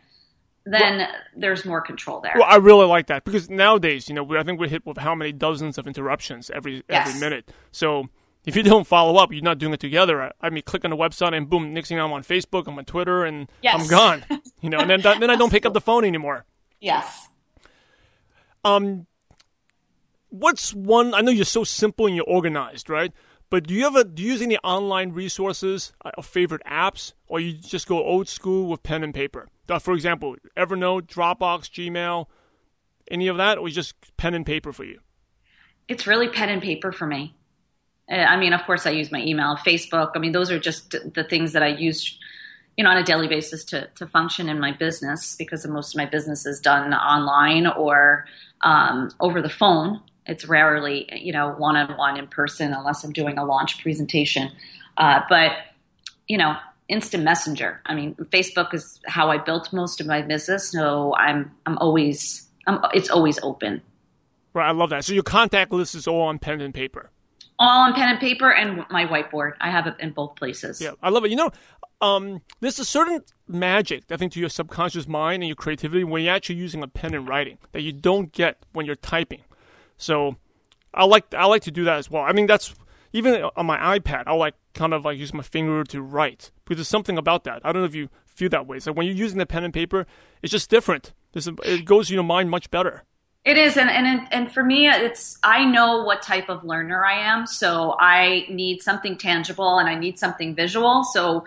Then 0.67 0.99
well, 0.99 1.09
there's 1.35 1.65
more 1.65 1.81
control 1.81 2.21
there. 2.21 2.35
Well, 2.35 2.47
I 2.47 2.57
really 2.57 2.85
like 2.85 3.07
that 3.07 3.25
because 3.25 3.49
nowadays, 3.49 4.07
you 4.07 4.15
know, 4.15 4.23
we, 4.23 4.37
I 4.37 4.43
think 4.43 4.61
we're 4.61 4.69
hit 4.69 4.85
with 4.85 4.99
how 4.99 5.15
many 5.15 5.33
dozens 5.33 5.79
of 5.79 5.87
interruptions 5.87 6.51
every 6.51 6.85
yes. 6.91 7.09
every 7.09 7.19
minute. 7.19 7.51
So 7.73 8.11
if 8.45 8.55
you 8.55 8.63
don't 8.63 8.87
follow 8.87 9.17
up, 9.17 9.33
you're 9.33 9.43
not 9.43 9.57
doing 9.57 9.73
it 9.73 9.81
together. 9.81 10.31
I 10.39 10.51
mean, 10.51 10.63
click 10.63 10.85
on 10.85 10.91
the 10.91 10.97
website 10.97 11.35
and 11.35 11.49
boom, 11.49 11.73
next 11.73 11.89
thing 11.89 11.99
I'm 11.99 12.13
on 12.13 12.23
Facebook, 12.23 12.67
I'm 12.67 12.79
on 12.79 12.85
Twitter, 12.85 13.25
and 13.25 13.51
yes. 13.63 13.81
I'm 13.81 13.89
gone. 13.89 14.25
You 14.61 14.69
know, 14.69 14.81
and 14.81 14.91
then 14.91 15.01
then 15.01 15.31
I 15.31 15.37
don't 15.37 15.51
pick 15.51 15.65
up 15.65 15.73
the 15.79 15.81
phone 15.81 16.05
anymore. 16.05 16.45
Yes. 16.81 17.29
Um, 18.63 19.07
what's 20.31 20.75
one? 20.75 21.15
I 21.15 21.21
know 21.21 21.31
you're 21.31 21.45
so 21.45 21.65
simple 21.65 22.07
and 22.07 22.17
you're 22.17 22.25
organized, 22.25 22.91
right? 22.91 23.13
But 23.51 23.67
do 23.67 23.75
you 23.75 23.87
ever 23.87 24.05
do 24.05 24.23
you 24.23 24.33
use 24.33 24.43
any 24.43 24.59
online 24.59 25.13
resources 25.13 25.93
uh, 26.05 26.11
or 26.17 26.23
favorite 26.23 26.63
apps, 26.67 27.13
or 27.29 27.41
you 27.41 27.55
just 27.55 27.89
go 27.89 28.03
old 28.03 28.29
school 28.29 28.69
with 28.69 28.83
pen 28.83 29.03
and 29.03 29.15
paper? 29.15 29.49
Uh, 29.69 29.79
for 29.79 29.95
example, 29.95 30.37
Evernote, 30.57 31.07
Dropbox, 31.07 31.71
Gmail, 31.71 32.27
any 33.11 33.29
of 33.29 33.39
that, 33.39 33.59
or 33.59 33.69
just 33.69 33.95
pen 34.17 34.35
and 34.35 34.45
paper 34.45 34.73
for 34.73 34.85
you? 34.85 35.01
It's 35.89 36.07
really 36.07 36.29
pen 36.29 36.51
and 36.51 36.63
paper 36.63 36.93
for 36.93 37.07
me. 37.07 37.35
Uh, 38.11 38.17
I 38.17 38.37
mean, 38.37 38.53
of 38.53 38.63
course, 38.65 38.87
I 38.87 38.91
use 38.91 39.11
my 39.11 39.21
email, 39.21 39.57
Facebook. 39.57 40.13
I 40.15 40.19
mean, 40.19 40.33
those 40.33 40.51
are 40.51 40.59
just 40.59 40.91
the 40.91 41.25
things 41.25 41.53
that 41.53 41.63
I 41.63 41.69
use, 41.69 42.19
you 42.77 42.85
know, 42.85 42.91
on 42.91 42.99
a 42.99 43.03
daily 43.03 43.29
basis 43.29 43.65
to 43.67 43.89
to 43.97 44.07
function 44.07 44.51
in 44.51 44.61
my 44.61 44.73
business 44.73 45.37
because 45.37 45.67
most 45.67 45.95
of 45.95 45.99
my 45.99 46.07
business 46.07 46.45
is 46.45 46.61
done 46.61 46.93
online 46.93 47.67
or 47.67 48.27
um, 48.61 49.11
over 49.21 49.41
the 49.41 49.49
phone. 49.49 50.03
It's 50.29 50.47
rarely, 50.47 51.09
you 51.13 51.33
know, 51.33 51.53
one 51.53 51.75
on 51.75 51.97
one 51.97 52.19
in 52.19 52.27
person 52.27 52.75
unless 52.75 53.03
I'm 53.03 53.13
doing 53.13 53.39
a 53.39 53.45
launch 53.45 53.83
presentation. 53.83 54.51
Uh, 54.97 55.23
but, 55.29 55.53
you 56.29 56.37
know, 56.37 56.57
instant 56.89 57.25
messenger. 57.25 57.81
I 57.87 57.95
mean, 57.95 58.15
Facebook 58.17 58.75
is 58.75 59.01
how 59.07 59.31
I 59.31 59.39
built 59.39 59.73
most 59.73 60.01
of 60.01 60.07
my 60.07 60.23
business. 60.23 60.71
So 60.71 61.15
I'm, 61.17 61.51
I'm 61.67 61.79
always, 61.79 62.47
I'm, 62.67 62.79
it's 62.93 63.11
always 63.11 63.39
open. 63.43 63.83
Right. 64.55 64.69
I 64.69 64.73
love 64.73 64.91
that. 64.91 65.05
So 65.05 65.15
your 65.15 65.23
contact 65.23 65.73
list 65.73 65.95
is 65.95 66.07
all 66.07 66.23
on 66.23 66.39
pen 66.39 66.61
and 66.61 66.75
paper. 66.75 67.11
All 67.59 67.87
on 67.87 67.95
pen 67.95 68.09
and 68.09 68.21
paper 68.21 68.53
and 68.53 68.85
my 68.91 69.05
whiteboard. 69.07 69.55
I 69.61 69.71
have 69.71 69.87
it 69.87 69.95
in 69.99 70.11
both 70.11 70.37
places. 70.37 70.81
Yeah, 70.81 70.93
I 71.03 71.09
love 71.09 71.25
it. 71.25 71.31
You 71.31 71.37
know, 71.37 71.51
um, 72.01 72.41
there's 72.61 72.79
a 72.79 72.85
certain 72.85 73.23
magic, 73.49 74.05
I 74.11 74.17
think, 74.17 74.33
to 74.33 74.41
your 74.41 74.49
subconscious 74.49 75.09
mind 75.09 75.43
and 75.43 75.49
your 75.49 75.57
creativity 75.57 76.05
when 76.05 76.23
you're 76.23 76.35
actually 76.35 76.57
using 76.57 76.83
a 76.83 76.89
pen 76.89 77.15
and 77.15 77.29
writing 77.29 77.59
that 77.73 77.83
you 77.83 77.93
don't 77.93 78.31
get 78.33 78.65
when 78.73 78.87
you're 78.87 78.95
typing. 78.95 79.43
So 79.99 80.37
I 80.95 81.05
like 81.05 81.35
I 81.35 81.45
like 81.45 81.63
to 81.63 81.71
do 81.71 81.85
that 81.85 81.99
as 81.99 82.11
well. 82.11 82.23
I 82.23 82.33
mean 82.33 82.47
that's 82.47 82.75
even 83.13 83.43
on 83.57 83.67
my 83.67 83.99
iPad. 83.99 84.25
I 84.27 84.33
like 84.33 84.55
kind 84.75 84.95
of 84.95 85.05
like 85.05 85.19
use 85.19 85.35
my 85.35 85.43
finger 85.43 85.85
to 85.85 86.01
write 86.01 86.51
because 86.65 86.79
there's 86.79 86.89
something 86.89 87.19
about 87.19 87.45
that. 87.45 87.61
I 87.65 87.73
don't 87.73 87.83
know 87.83 87.87
if 87.87 87.95
you 87.95 88.09
feel 88.27 88.49
that 88.51 88.67
way. 88.67 88.79
So 88.79 88.93
when 88.93 89.07
you're 89.07 89.17
using 89.17 89.39
the 89.39 89.47
pen 89.47 89.65
and 89.65 89.75
paper, 89.75 90.07
it's 90.43 90.53
just 90.53 90.71
different. 90.71 91.13
It 91.35 91.85
goes 91.85 92.09
to 92.09 92.15
your 92.15 92.23
mind 92.23 92.51
much 92.51 92.71
better. 92.71 93.05
It 93.45 93.57
is, 93.57 93.77
and 93.77 93.89
and 93.89 94.29
and 94.31 94.53
for 94.53 94.63
me, 94.63 94.89
it's 94.89 95.39
I 95.43 95.65
know 95.65 96.03
what 96.05 96.21
type 96.23 96.49
of 96.49 96.65
learner 96.65 97.05
I 97.05 97.21
am, 97.21 97.47
so 97.47 97.97
I 97.99 98.45
need 98.51 98.83
something 98.83 99.17
tangible 99.17 99.79
and 99.79 99.89
I 99.89 99.95
need 99.95 100.19
something 100.19 100.55
visual. 100.55 101.03
So 101.05 101.45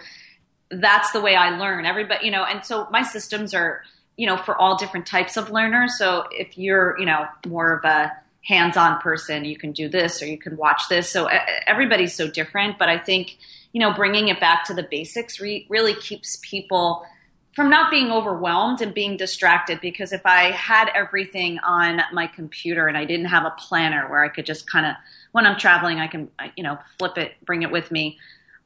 that's 0.71 1.11
the 1.11 1.21
way 1.21 1.35
I 1.35 1.57
learn. 1.57 1.85
Everybody, 1.85 2.25
you 2.25 2.31
know, 2.31 2.43
and 2.43 2.65
so 2.65 2.87
my 2.91 3.03
systems 3.03 3.53
are, 3.53 3.83
you 4.17 4.25
know, 4.25 4.37
for 4.37 4.57
all 4.57 4.77
different 4.77 5.05
types 5.05 5.37
of 5.37 5.51
learners. 5.51 5.97
So 5.97 6.25
if 6.31 6.57
you're, 6.57 6.97
you 6.97 7.05
know, 7.05 7.27
more 7.45 7.73
of 7.73 7.85
a 7.85 8.11
hands-on 8.43 8.99
person 8.99 9.45
you 9.45 9.57
can 9.57 9.71
do 9.71 9.87
this 9.87 10.21
or 10.21 10.25
you 10.25 10.37
can 10.37 10.57
watch 10.57 10.83
this 10.89 11.09
so 11.09 11.29
everybody's 11.67 12.15
so 12.15 12.27
different 12.27 12.77
but 12.79 12.89
i 12.89 12.97
think 12.97 13.37
you 13.71 13.79
know 13.79 13.93
bringing 13.93 14.29
it 14.29 14.39
back 14.39 14.63
to 14.65 14.73
the 14.73 14.83
basics 14.83 15.39
re- 15.39 15.65
really 15.69 15.93
keeps 15.93 16.37
people 16.41 17.05
from 17.53 17.69
not 17.69 17.91
being 17.91 18.11
overwhelmed 18.11 18.81
and 18.81 18.93
being 18.93 19.15
distracted 19.15 19.79
because 19.79 20.11
if 20.11 20.25
i 20.25 20.51
had 20.51 20.89
everything 20.95 21.59
on 21.59 22.01
my 22.11 22.25
computer 22.25 22.87
and 22.87 22.97
i 22.97 23.05
didn't 23.05 23.27
have 23.27 23.45
a 23.45 23.51
planner 23.51 24.09
where 24.09 24.23
i 24.23 24.27
could 24.27 24.45
just 24.45 24.67
kind 24.67 24.87
of 24.87 24.95
when 25.33 25.45
i'm 25.45 25.57
traveling 25.57 25.99
i 25.99 26.07
can 26.07 26.27
you 26.57 26.63
know 26.63 26.79
flip 26.97 27.17
it 27.17 27.33
bring 27.45 27.61
it 27.61 27.71
with 27.71 27.91
me 27.91 28.17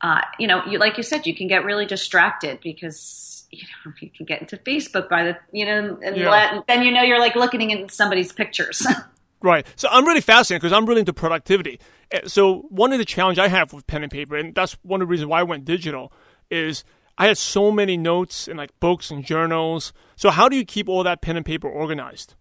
uh, 0.02 0.22
you 0.38 0.46
know 0.46 0.64
you, 0.66 0.78
like 0.78 0.98
you 0.98 1.04
said 1.04 1.26
you 1.26 1.34
can 1.34 1.48
get 1.48 1.66
really 1.66 1.86
distracted 1.86 2.60
because 2.62 3.46
you 3.52 3.64
know 3.64 3.92
you 4.00 4.10
can 4.10 4.26
get 4.26 4.40
into 4.40 4.56
facebook 4.58 5.10
by 5.10 5.24
the 5.24 5.38
you 5.52 5.66
know 5.66 5.98
and 6.02 6.16
yeah. 6.16 6.62
then 6.68 6.84
you 6.84 6.92
know 6.92 7.02
you're 7.02 7.20
like 7.20 7.36
looking 7.36 7.74
at 7.74 7.92
somebody's 7.92 8.32
pictures 8.32 8.86
Right. 9.41 9.65
So 9.76 9.88
I'm 9.91 10.06
really 10.06 10.21
fascinated 10.21 10.62
because 10.62 10.74
I'm 10.74 10.86
really 10.86 11.02
into 11.02 11.13
productivity. 11.13 11.80
Eh, 12.12 12.21
so 12.26 12.62
one 12.69 12.93
of 12.93 13.00
the 13.00 13.06
challenge 13.06 13.39
I 13.39 13.48
have 13.48 13.74
with 13.74 13.86
pen 13.88 14.04
and 14.04 14.12
paper, 14.12 14.36
and 14.36 14.56
that's 14.56 14.74
one 14.82 15.02
of 15.02 15.08
the 15.08 15.12
reasons 15.12 15.28
why 15.28 15.39
I 15.39 15.43
went 15.43 15.65
digital, 15.65 16.12
is 16.50 16.84
I 17.17 17.28
had 17.28 17.38
so 17.38 17.71
many 17.71 17.98
notes 17.98 18.48
and 18.48 18.58
like 18.58 18.78
books 18.80 19.12
and 19.12 19.24
journals. 19.24 19.93
So 20.15 20.30
how 20.30 20.50
do 20.50 20.56
you 20.56 20.65
keep 20.65 20.89
all 20.89 21.04
that 21.04 21.21
pen 21.21 21.38
and 21.38 21.45
paper 21.45 21.69
organized? 21.69 22.36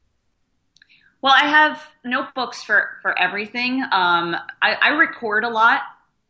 Well, 1.21 1.35
I 1.35 1.49
have 1.49 1.83
notebooks 2.05 2.63
for 2.63 2.99
for 3.01 3.19
everything. 3.19 3.83
Um, 3.83 4.37
I, 4.61 4.75
I 4.75 4.89
record 4.91 5.45
a 5.45 5.49
lot 5.49 5.81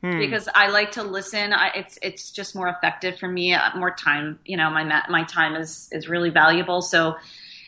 hmm. 0.01 0.19
because 0.19 0.49
I 0.55 0.69
like 0.69 0.93
to 0.93 1.03
listen. 1.03 1.53
I, 1.53 1.71
it's 1.75 1.99
it's 2.01 2.31
just 2.31 2.55
more 2.55 2.69
effective 2.69 3.19
for 3.19 3.29
me. 3.29 3.55
Uh, 3.55 3.77
more 3.77 3.91
time, 3.91 4.39
you 4.45 4.57
know, 4.57 4.71
my 4.71 5.03
my 5.09 5.25
time 5.25 5.57
is 5.57 5.89
is 5.91 6.09
really 6.09 6.31
valuable. 6.31 6.81
So 6.81 7.17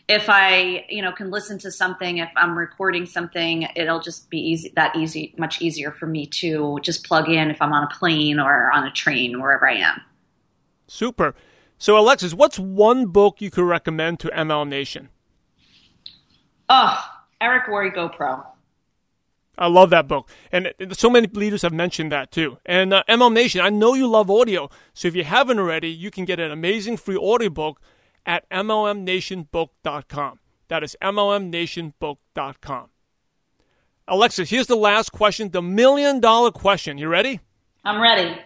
if 0.08 0.28
I, 0.28 0.86
you 0.88 1.02
know, 1.02 1.10
can 1.10 1.30
listen 1.30 1.58
to 1.58 1.70
something, 1.70 2.18
if 2.18 2.30
I'm 2.36 2.56
recording 2.56 3.06
something, 3.06 3.68
it'll 3.74 4.00
just 4.00 4.30
be 4.30 4.38
easy, 4.38 4.72
that 4.76 4.94
easy, 4.94 5.34
much 5.36 5.60
easier 5.60 5.90
for 5.90 6.06
me 6.06 6.26
to 6.26 6.78
just 6.82 7.04
plug 7.04 7.28
in 7.28 7.50
if 7.50 7.60
I'm 7.60 7.72
on 7.72 7.82
a 7.82 7.88
plane 7.88 8.38
or 8.38 8.70
on 8.72 8.84
a 8.84 8.92
train, 8.92 9.40
wherever 9.40 9.68
I 9.68 9.74
am. 9.74 10.00
Super. 10.86 11.34
So, 11.78 11.98
Alexis, 11.98 12.34
what's 12.34 12.58
one 12.58 13.06
book 13.06 13.40
you 13.40 13.50
could 13.50 13.64
recommend 13.64 14.20
to 14.20 14.28
ML 14.28 14.68
Nation? 14.68 15.08
Oh, 16.68 17.04
Eric 17.40 17.68
Worre 17.68 17.90
Go 17.92 18.08
Pro. 18.08 18.44
I 19.58 19.68
love 19.68 19.90
that 19.90 20.06
book. 20.06 20.28
And 20.52 20.72
so 20.92 21.08
many 21.08 21.26
leaders 21.28 21.62
have 21.62 21.72
mentioned 21.72 22.12
that 22.12 22.30
too. 22.30 22.58
And 22.66 22.92
uh, 22.92 23.02
MLM 23.08 23.32
Nation, 23.32 23.62
I 23.62 23.70
know 23.70 23.94
you 23.94 24.06
love 24.06 24.30
audio. 24.30 24.68
So 24.92 25.08
if 25.08 25.16
you 25.16 25.24
haven't 25.24 25.58
already, 25.58 25.88
you 25.88 26.10
can 26.10 26.26
get 26.26 26.38
an 26.38 26.50
amazing 26.50 26.98
free 26.98 27.16
audiobook 27.16 27.80
at 28.26 28.48
MLMNationBook.com. 28.50 30.38
That 30.68 30.82
is 30.82 30.96
MLMNationBook.com. 31.00 32.88
Alexis, 34.08 34.50
here's 34.50 34.66
the 34.66 34.76
last 34.76 35.10
question, 35.12 35.50
the 35.50 35.62
million 35.62 36.20
dollar 36.20 36.50
question. 36.50 36.98
You 36.98 37.08
ready? 37.08 37.40
I'm 37.84 38.00
ready. 38.00 38.38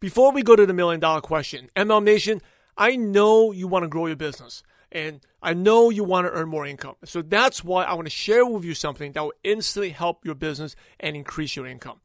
Before 0.00 0.32
we 0.32 0.42
go 0.42 0.56
to 0.56 0.66
the 0.66 0.74
million 0.74 1.00
dollar 1.00 1.20
question, 1.20 1.70
MLM 1.76 2.04
Nation, 2.04 2.42
I 2.76 2.96
know 2.96 3.52
you 3.52 3.68
want 3.68 3.84
to 3.84 3.88
grow 3.88 4.06
your 4.06 4.16
business 4.16 4.62
and 4.92 5.20
I 5.42 5.54
know 5.54 5.90
you 5.90 6.04
want 6.04 6.26
to 6.26 6.32
earn 6.32 6.48
more 6.48 6.66
income. 6.66 6.96
So 7.04 7.22
that's 7.22 7.62
why 7.64 7.84
I 7.84 7.94
want 7.94 8.06
to 8.06 8.10
share 8.10 8.44
with 8.44 8.64
you 8.64 8.74
something 8.74 9.12
that 9.12 9.22
will 9.22 9.32
instantly 9.44 9.90
help 9.90 10.24
your 10.24 10.34
business 10.34 10.74
and 10.98 11.16
increase 11.16 11.56
your 11.56 11.66
income. 11.66 12.00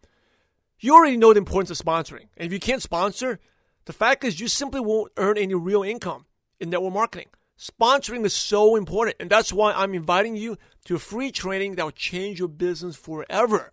You 0.79 0.93
already 0.93 1.17
know 1.17 1.33
the 1.33 1.39
importance 1.39 1.79
of 1.79 1.83
sponsoring. 1.83 2.27
And 2.37 2.47
if 2.47 2.53
you 2.53 2.59
can't 2.59 2.81
sponsor, 2.81 3.39
the 3.85 3.93
fact 3.93 4.23
is, 4.23 4.39
you 4.39 4.47
simply 4.47 4.81
won't 4.81 5.11
earn 5.17 5.37
any 5.37 5.53
real 5.53 5.83
income 5.83 6.25
in 6.59 6.69
network 6.69 6.93
marketing. 6.93 7.27
Sponsoring 7.57 8.25
is 8.25 8.33
so 8.33 8.75
important, 8.75 9.15
and 9.19 9.29
that's 9.29 9.53
why 9.53 9.71
I'm 9.71 9.93
inviting 9.93 10.35
you 10.35 10.57
to 10.85 10.95
a 10.95 10.99
free 10.99 11.31
training 11.31 11.75
that 11.75 11.85
will 11.85 11.91
change 11.91 12.39
your 12.39 12.49
business 12.49 12.95
forever. 12.95 13.71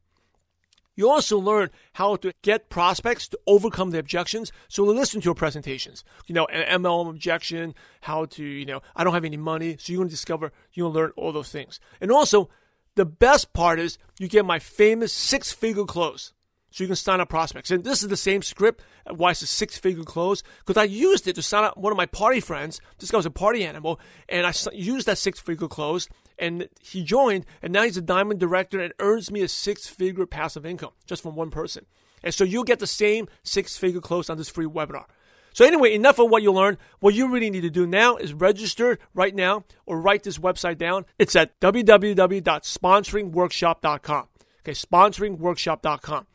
You 0.96 1.10
also 1.10 1.40
learn 1.40 1.70
how 1.94 2.16
to 2.18 2.34
get 2.42 2.70
prospects 2.70 3.28
to 3.30 3.40
overcome 3.48 3.92
the 3.92 4.00
objections. 4.00 4.52
So 4.68 4.84
listen 4.84 5.22
to 5.22 5.26
your 5.26 5.36
presentations. 5.36 6.04
You 6.28 6.36
know, 6.36 6.46
an 6.46 6.82
MLM 6.82 7.10
objection, 7.10 7.74
how 8.02 8.26
to, 8.26 8.44
you 8.44 8.66
know, 8.66 8.82
I 8.96 9.04
don't 9.04 9.14
have 9.14 9.26
any 9.26 9.38
money. 9.38 9.78
So 9.80 9.92
you're 9.92 10.00
going 10.00 10.10
to 10.10 10.14
discover, 10.14 10.52
you're 10.74 10.86
going 10.86 10.94
to 10.94 11.00
learn 11.00 11.12
all 11.16 11.32
those 11.32 11.52
things. 11.52 11.80
And 12.00 12.12
also, 12.12 12.50
the 12.96 13.06
best 13.06 13.54
part 13.54 13.80
is 13.80 13.98
you 14.20 14.28
get 14.28 14.46
my 14.46 14.60
famous 14.60 15.12
six 15.12 15.52
figure 15.52 15.86
close. 15.86 16.34
So 16.70 16.84
you 16.84 16.88
can 16.88 16.96
sign 16.96 17.22
up 17.22 17.30
prospects. 17.30 17.70
And 17.70 17.84
this 17.84 18.02
is 18.02 18.10
the 18.10 18.18
same 18.18 18.42
script. 18.42 18.84
Uh, 19.06 19.14
why 19.14 19.30
it's 19.32 19.44
a 19.44 19.48
six 19.48 19.78
figure 19.78 20.04
close? 20.04 20.42
Because 20.66 20.76
I 20.76 20.86
used 20.86 21.28
it 21.28 21.36
to 21.36 21.44
sign 21.44 21.64
up 21.64 21.78
one 21.78 21.92
of 21.92 21.98
my 21.98 22.08
party 22.08 22.40
friends. 22.40 22.82
This 22.98 23.12
guy 23.12 23.18
was 23.18 23.28
a 23.28 23.32
party 23.32 23.64
animal. 23.64 24.00
And 24.28 24.48
I 24.48 24.54
used 24.74 25.06
that 25.06 25.20
six 25.20 25.40
figure 25.40 25.68
close 25.68 26.10
and 26.44 26.68
he 26.82 27.04
joined, 27.04 27.46
and 27.62 27.72
now 27.72 27.84
he's 27.84 27.98
a 27.98 28.02
diamond 28.02 28.40
director 28.40 28.82
and 28.82 28.92
earns 29.00 29.30
me 29.32 29.42
a 29.42 29.48
six 29.48 29.88
figure 29.88 30.26
passive 30.26 30.66
income 30.66 30.92
just 31.06 31.24
from 31.24 31.36
one 31.36 31.50
person. 31.50 31.86
And 32.22 32.34
so 32.34 32.44
you'll 32.44 32.66
get 32.66 32.80
the 32.80 32.88
same 32.88 33.30
six 33.44 33.78
figure 33.78 34.02
close 34.02 34.30
on 34.30 34.38
this 34.38 34.50
free 34.50 34.66
webinar. 34.66 35.06
So 35.54 35.64
anyway, 35.66 35.94
enough 35.94 36.20
of 36.20 36.30
what 36.30 36.44
you 36.44 36.52
learned. 36.52 36.80
What 37.00 37.14
you 37.14 37.32
really 37.32 37.50
need 37.50 37.62
to 37.62 37.70
do 37.70 37.88
now 37.88 38.18
is 38.18 38.34
register 38.34 39.00
right 39.14 39.36
now 39.36 39.66
or 39.86 40.02
write 40.02 40.24
this 40.24 40.40
website 40.40 40.78
down. 40.78 41.06
It's 41.18 41.36
at 41.36 41.60
www.sponsoringworkshop.com. 41.60 44.28
Okay, 44.62 44.72
sponsoringworkshop.com. 44.72 46.28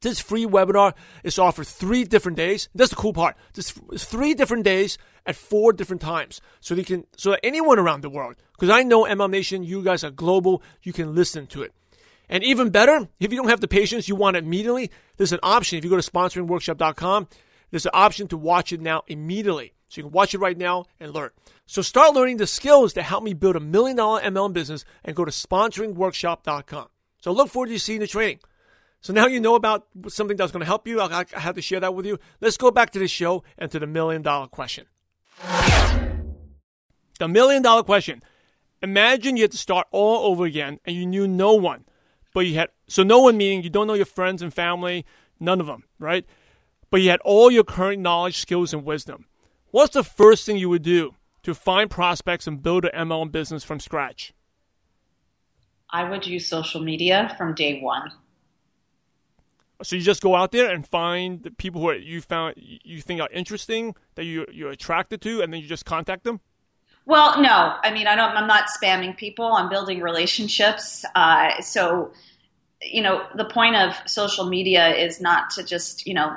This 0.00 0.20
free 0.20 0.46
webinar 0.46 0.94
is 1.22 1.38
offered 1.38 1.66
three 1.66 2.04
different 2.04 2.38
days. 2.38 2.70
That's 2.74 2.88
the 2.90 2.96
cool 2.96 3.12
part. 3.12 3.36
This 3.52 3.74
three 3.98 4.32
different 4.32 4.64
days 4.64 4.96
at 5.26 5.36
four 5.36 5.72
different 5.72 6.02
times, 6.02 6.40
so 6.60 6.74
they 6.74 6.84
can 6.84 7.04
so 7.16 7.30
that 7.30 7.40
anyone 7.42 7.78
around 7.78 8.02
the 8.02 8.10
world, 8.10 8.36
because 8.52 8.70
I 8.70 8.82
know 8.82 9.04
MLM 9.04 9.30
Nation, 9.30 9.62
you 9.62 9.82
guys 9.82 10.04
are 10.04 10.10
global, 10.10 10.62
you 10.82 10.92
can 10.92 11.14
listen 11.14 11.46
to 11.48 11.62
it. 11.62 11.72
And 12.28 12.44
even 12.44 12.70
better, 12.70 13.08
if 13.18 13.32
you 13.32 13.38
don't 13.38 13.48
have 13.48 13.60
the 13.60 13.68
patience, 13.68 14.08
you 14.08 14.14
want 14.14 14.36
it 14.36 14.44
immediately. 14.44 14.90
There's 15.16 15.32
an 15.32 15.40
option. 15.42 15.78
If 15.78 15.84
you 15.84 15.90
go 15.90 16.00
to 16.00 16.10
sponsoringworkshop.com, 16.10 17.28
there's 17.70 17.86
an 17.86 17.92
option 17.92 18.28
to 18.28 18.36
watch 18.36 18.72
it 18.72 18.80
now 18.80 19.02
immediately. 19.08 19.74
So 19.88 19.98
you 19.98 20.04
can 20.04 20.12
watch 20.12 20.32
it 20.34 20.38
right 20.38 20.56
now 20.56 20.84
and 21.00 21.12
learn. 21.12 21.30
So 21.66 21.82
start 21.82 22.14
learning 22.14 22.36
the 22.36 22.46
skills 22.46 22.94
that 22.94 23.02
help 23.02 23.24
me 23.24 23.34
build 23.34 23.56
a 23.56 23.60
million 23.60 23.96
dollar 23.96 24.20
MLM 24.20 24.52
business 24.52 24.84
and 25.04 25.16
go 25.16 25.24
to 25.24 25.32
sponsoringworkshop.com. 25.32 26.88
So 27.20 27.32
look 27.32 27.48
forward 27.48 27.68
to 27.70 27.78
seeing 27.80 27.98
the 27.98 28.06
training. 28.06 28.38
So 29.00 29.12
now 29.12 29.26
you 29.26 29.40
know 29.40 29.56
about 29.56 29.86
something 30.08 30.36
that's 30.36 30.52
going 30.52 30.60
to 30.60 30.66
help 30.66 30.86
you. 30.86 31.00
I, 31.00 31.24
I 31.34 31.40
had 31.40 31.56
to 31.56 31.62
share 31.62 31.80
that 31.80 31.94
with 31.94 32.06
you. 32.06 32.18
Let's 32.40 32.56
go 32.56 32.70
back 32.70 32.90
to 32.90 32.98
the 32.98 33.08
show 33.08 33.42
and 33.58 33.70
to 33.72 33.78
the 33.78 33.86
million 33.86 34.22
dollar 34.22 34.46
question. 34.46 34.86
The 37.18 37.28
million 37.28 37.62
dollar 37.62 37.82
question. 37.82 38.22
Imagine 38.82 39.36
you 39.36 39.42
had 39.42 39.50
to 39.50 39.58
start 39.58 39.86
all 39.90 40.30
over 40.30 40.44
again 40.44 40.80
and 40.86 40.96
you 40.96 41.04
knew 41.04 41.28
no 41.28 41.52
one, 41.52 41.84
but 42.32 42.40
you 42.40 42.54
had, 42.54 42.70
so 42.88 43.02
no 43.02 43.20
one 43.20 43.36
meaning 43.36 43.62
you 43.62 43.68
don't 43.68 43.86
know 43.86 43.94
your 43.94 44.06
friends 44.06 44.40
and 44.40 44.54
family, 44.54 45.04
none 45.38 45.60
of 45.60 45.66
them, 45.66 45.84
right? 45.98 46.24
But 46.90 47.02
you 47.02 47.10
had 47.10 47.20
all 47.20 47.50
your 47.50 47.64
current 47.64 48.00
knowledge, 48.00 48.38
skills, 48.38 48.72
and 48.72 48.84
wisdom. 48.84 49.26
What's 49.70 49.94
the 49.94 50.02
first 50.02 50.46
thing 50.46 50.56
you 50.56 50.70
would 50.70 50.82
do 50.82 51.14
to 51.42 51.54
find 51.54 51.90
prospects 51.90 52.46
and 52.46 52.62
build 52.62 52.86
an 52.86 53.08
MLM 53.08 53.30
business 53.30 53.64
from 53.64 53.80
scratch? 53.80 54.32
I 55.90 56.08
would 56.08 56.26
use 56.26 56.48
social 56.48 56.80
media 56.80 57.34
from 57.36 57.54
day 57.54 57.80
one. 57.80 58.12
So 59.82 59.96
you 59.96 60.02
just 60.02 60.22
go 60.22 60.34
out 60.34 60.52
there 60.52 60.70
and 60.70 60.86
find 60.86 61.42
the 61.42 61.50
people 61.50 61.80
who 61.80 61.92
you 61.92 62.20
found 62.20 62.54
you 62.56 63.00
think 63.00 63.20
are 63.20 63.28
interesting 63.32 63.94
that 64.14 64.24
you 64.24 64.46
you're 64.52 64.70
attracted 64.70 65.20
to, 65.22 65.42
and 65.42 65.52
then 65.52 65.60
you 65.60 65.66
just 65.66 65.84
contact 65.84 66.24
them. 66.24 66.40
Well, 67.06 67.40
no, 67.40 67.76
I 67.82 67.90
mean 67.92 68.06
I 68.06 68.14
don't. 68.14 68.36
I'm 68.36 68.46
not 68.46 68.66
spamming 68.68 69.16
people. 69.16 69.46
I'm 69.46 69.68
building 69.68 70.00
relationships. 70.00 71.04
Uh, 71.14 71.60
so, 71.60 72.12
you 72.82 73.02
know, 73.02 73.26
the 73.34 73.46
point 73.46 73.76
of 73.76 73.94
social 74.06 74.46
media 74.46 74.94
is 74.94 75.20
not 75.20 75.50
to 75.50 75.64
just 75.64 76.06
you 76.06 76.14
know 76.14 76.36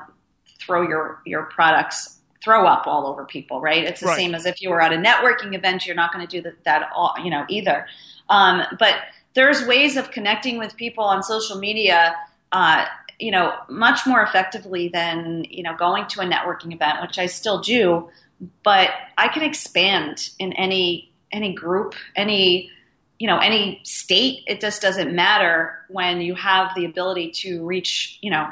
throw 0.59 0.81
your 0.81 1.21
your 1.25 1.43
products 1.43 2.19
throw 2.43 2.67
up 2.67 2.85
all 2.87 3.07
over 3.07 3.23
people, 3.25 3.61
right? 3.61 3.83
It's 3.85 4.01
the 4.01 4.07
right. 4.07 4.17
same 4.17 4.35
as 4.35 4.45
if 4.45 4.61
you 4.61 4.69
were 4.69 4.81
at 4.81 4.91
a 4.91 4.97
networking 4.97 5.55
event. 5.55 5.85
You're 5.85 5.95
not 5.95 6.11
going 6.11 6.27
to 6.27 6.29
do 6.29 6.41
that, 6.41 6.63
that 6.65 6.89
all, 6.93 7.15
you 7.23 7.29
know, 7.29 7.45
either. 7.47 7.87
Um, 8.29 8.63
but 8.77 8.95
there's 9.33 9.65
ways 9.65 9.95
of 9.95 10.11
connecting 10.11 10.57
with 10.57 10.75
people 10.75 11.03
on 11.05 11.23
social 11.23 11.57
media 11.57 12.15
uh, 12.51 12.85
you 13.23 13.31
know, 13.31 13.53
much 13.69 14.05
more 14.05 14.21
effectively 14.21 14.89
than, 14.89 15.45
you 15.49 15.63
know, 15.63 15.73
going 15.77 16.05
to 16.07 16.19
a 16.19 16.25
networking 16.25 16.73
event, 16.73 17.01
which 17.01 17.17
I 17.17 17.27
still 17.27 17.61
do, 17.61 18.09
but 18.63 18.89
I 19.17 19.29
can 19.29 19.43
expand 19.43 20.29
in 20.39 20.51
any 20.53 21.09
any 21.31 21.53
group, 21.53 21.95
any 22.17 22.69
you 23.19 23.27
know, 23.27 23.37
any 23.37 23.79
state. 23.83 24.43
It 24.45 24.59
just 24.59 24.81
doesn't 24.81 25.15
matter 25.15 25.79
when 25.87 26.19
you 26.19 26.35
have 26.35 26.75
the 26.75 26.83
ability 26.83 27.31
to 27.43 27.65
reach, 27.65 28.19
you 28.21 28.29
know, 28.29 28.49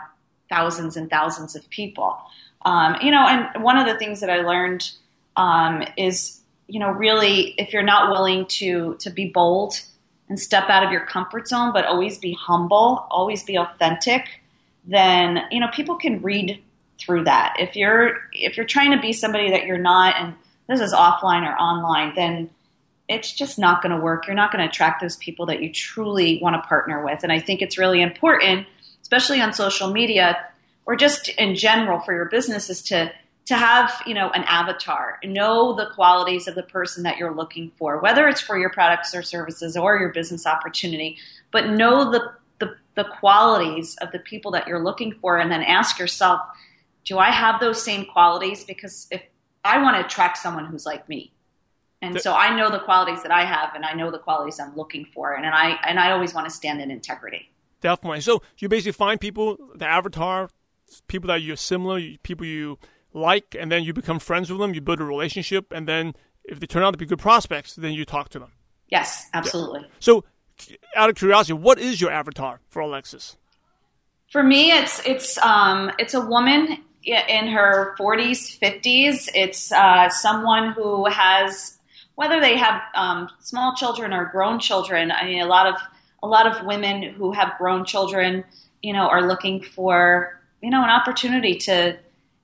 thousands 0.49 0.95
and 0.95 1.09
thousands 1.09 1.53
of 1.57 1.69
people. 1.69 2.17
Um, 2.63 2.95
you 3.01 3.11
know, 3.11 3.25
and 3.27 3.61
one 3.61 3.77
of 3.77 3.85
the 3.85 3.97
things 3.97 4.21
that 4.21 4.29
I 4.29 4.37
learned 4.37 4.89
um, 5.35 5.83
is, 5.97 6.39
you 6.67 6.79
know, 6.79 6.91
really 6.91 7.55
if 7.57 7.73
you're 7.73 7.83
not 7.83 8.09
willing 8.09 8.45
to 8.59 8.95
to 8.99 9.09
be 9.09 9.25
bold 9.25 9.81
and 10.29 10.39
step 10.39 10.69
out 10.69 10.81
of 10.81 10.93
your 10.93 11.05
comfort 11.05 11.49
zone, 11.49 11.73
but 11.73 11.83
always 11.85 12.17
be 12.19 12.31
humble, 12.39 13.05
always 13.11 13.43
be 13.43 13.57
authentic, 13.57 14.40
then 14.85 15.41
you 15.51 15.59
know 15.59 15.67
people 15.73 15.95
can 15.95 16.21
read 16.21 16.61
through 16.99 17.23
that. 17.25 17.55
If 17.59 17.75
you're 17.75 18.17
if 18.31 18.57
you're 18.57 18.65
trying 18.65 18.91
to 18.91 18.99
be 18.99 19.13
somebody 19.13 19.49
that 19.51 19.65
you're 19.65 19.77
not, 19.77 20.15
and 20.17 20.35
this 20.67 20.79
is 20.79 20.93
offline 20.93 21.47
or 21.47 21.55
online, 21.57 22.13
then 22.15 22.49
it's 23.07 23.33
just 23.33 23.59
not 23.59 23.81
going 23.81 23.95
to 23.95 24.01
work. 24.01 24.25
You're 24.25 24.35
not 24.35 24.51
going 24.51 24.63
to 24.63 24.69
attract 24.69 25.01
those 25.01 25.17
people 25.17 25.45
that 25.47 25.61
you 25.61 25.71
truly 25.71 26.39
want 26.41 26.55
to 26.55 26.67
partner 26.67 27.03
with. 27.03 27.23
And 27.23 27.31
I 27.31 27.39
think 27.39 27.61
it's 27.61 27.77
really 27.77 28.01
important, 28.01 28.67
especially 29.01 29.41
on 29.41 29.51
social 29.51 29.91
media 29.91 30.45
or 30.85 30.95
just 30.95 31.29
in 31.29 31.55
general 31.55 31.99
for 31.99 32.13
your 32.13 32.25
business, 32.25 32.69
is 32.69 32.81
to 32.83 33.11
to 33.45 33.55
have 33.55 34.01
you 34.05 34.13
know 34.13 34.29
an 34.29 34.43
avatar, 34.43 35.19
know 35.23 35.75
the 35.75 35.89
qualities 35.93 36.47
of 36.47 36.55
the 36.55 36.63
person 36.63 37.03
that 37.03 37.17
you're 37.17 37.33
looking 37.33 37.71
for, 37.77 37.99
whether 37.99 38.27
it's 38.27 38.41
for 38.41 38.57
your 38.57 38.69
products 38.69 39.13
or 39.13 39.23
services 39.23 39.75
or 39.75 39.97
your 39.97 40.09
business 40.09 40.45
opportunity, 40.45 41.17
but 41.51 41.69
know 41.69 42.11
the 42.11 42.31
the 42.95 43.05
qualities 43.19 43.95
of 44.01 44.11
the 44.11 44.19
people 44.19 44.51
that 44.51 44.67
you're 44.67 44.83
looking 44.83 45.13
for 45.21 45.37
and 45.37 45.51
then 45.51 45.61
ask 45.61 45.99
yourself, 45.99 46.41
do 47.05 47.17
I 47.17 47.31
have 47.31 47.59
those 47.59 47.81
same 47.81 48.05
qualities? 48.05 48.63
Because 48.63 49.07
if 49.11 49.21
I 49.63 49.81
want 49.81 49.97
to 49.97 50.05
attract 50.05 50.37
someone 50.37 50.65
who's 50.65 50.85
like 50.85 51.07
me. 51.07 51.33
And 52.01 52.19
so 52.19 52.33
I 52.33 52.55
know 52.55 52.71
the 52.71 52.79
qualities 52.79 53.21
that 53.21 53.31
I 53.31 53.45
have 53.45 53.75
and 53.75 53.85
I 53.85 53.93
know 53.93 54.09
the 54.09 54.17
qualities 54.17 54.59
I'm 54.59 54.75
looking 54.75 55.05
for 55.13 55.33
and, 55.33 55.45
and 55.45 55.53
I 55.53 55.77
and 55.85 55.99
I 55.99 56.11
always 56.11 56.33
want 56.33 56.47
to 56.47 56.53
stand 56.53 56.81
in 56.81 56.89
integrity. 56.89 57.51
Definitely. 57.79 58.21
So 58.21 58.41
you 58.57 58.69
basically 58.69 58.93
find 58.93 59.21
people, 59.21 59.57
the 59.75 59.85
avatar, 59.85 60.49
people 61.07 61.27
that 61.27 61.43
you're 61.43 61.55
similar, 61.55 62.01
people 62.23 62.45
you 62.45 62.79
like, 63.13 63.55
and 63.57 63.71
then 63.71 63.83
you 63.83 63.93
become 63.93 64.17
friends 64.17 64.49
with 64.49 64.59
them, 64.59 64.73
you 64.73 64.81
build 64.81 64.99
a 64.99 65.03
relationship, 65.03 65.71
and 65.71 65.87
then 65.87 66.15
if 66.43 66.59
they 66.59 66.65
turn 66.65 66.83
out 66.83 66.91
to 66.91 66.97
be 66.97 67.05
good 67.05 67.19
prospects, 67.19 67.75
then 67.75 67.93
you 67.93 68.05
talk 68.05 68.29
to 68.29 68.39
them. 68.39 68.51
Yes, 68.87 69.27
absolutely. 69.33 69.81
Yeah. 69.81 69.87
So 69.99 70.23
out 70.95 71.09
of 71.09 71.15
curiosity, 71.15 71.53
what 71.53 71.79
is 71.79 72.01
your 72.01 72.11
avatar 72.11 72.59
for 72.69 72.81
Alexis? 72.81 73.37
For 74.31 74.43
me, 74.43 74.71
it's 74.71 75.05
it's 75.05 75.37
um, 75.39 75.91
it's 75.99 76.13
a 76.13 76.21
woman 76.21 76.77
in 77.03 77.47
her 77.47 77.95
40s, 77.99 78.59
50s. 78.59 79.29
It's 79.33 79.71
uh, 79.71 80.09
someone 80.09 80.71
who 80.71 81.05
has, 81.07 81.77
whether 82.15 82.39
they 82.39 82.57
have 82.57 82.81
um, 82.95 83.29
small 83.39 83.75
children 83.75 84.13
or 84.13 84.25
grown 84.25 84.59
children. 84.59 85.11
I 85.11 85.25
mean, 85.25 85.41
a 85.41 85.47
lot 85.47 85.67
of 85.67 85.75
a 86.23 86.27
lot 86.27 86.45
of 86.45 86.65
women 86.65 87.01
who 87.01 87.31
have 87.31 87.57
grown 87.57 87.83
children, 87.83 88.43
you 88.81 88.93
know, 88.93 89.07
are 89.07 89.27
looking 89.27 89.63
for 89.63 90.39
you 90.61 90.69
know 90.69 90.83
an 90.83 90.89
opportunity 90.89 91.55
to. 91.59 91.97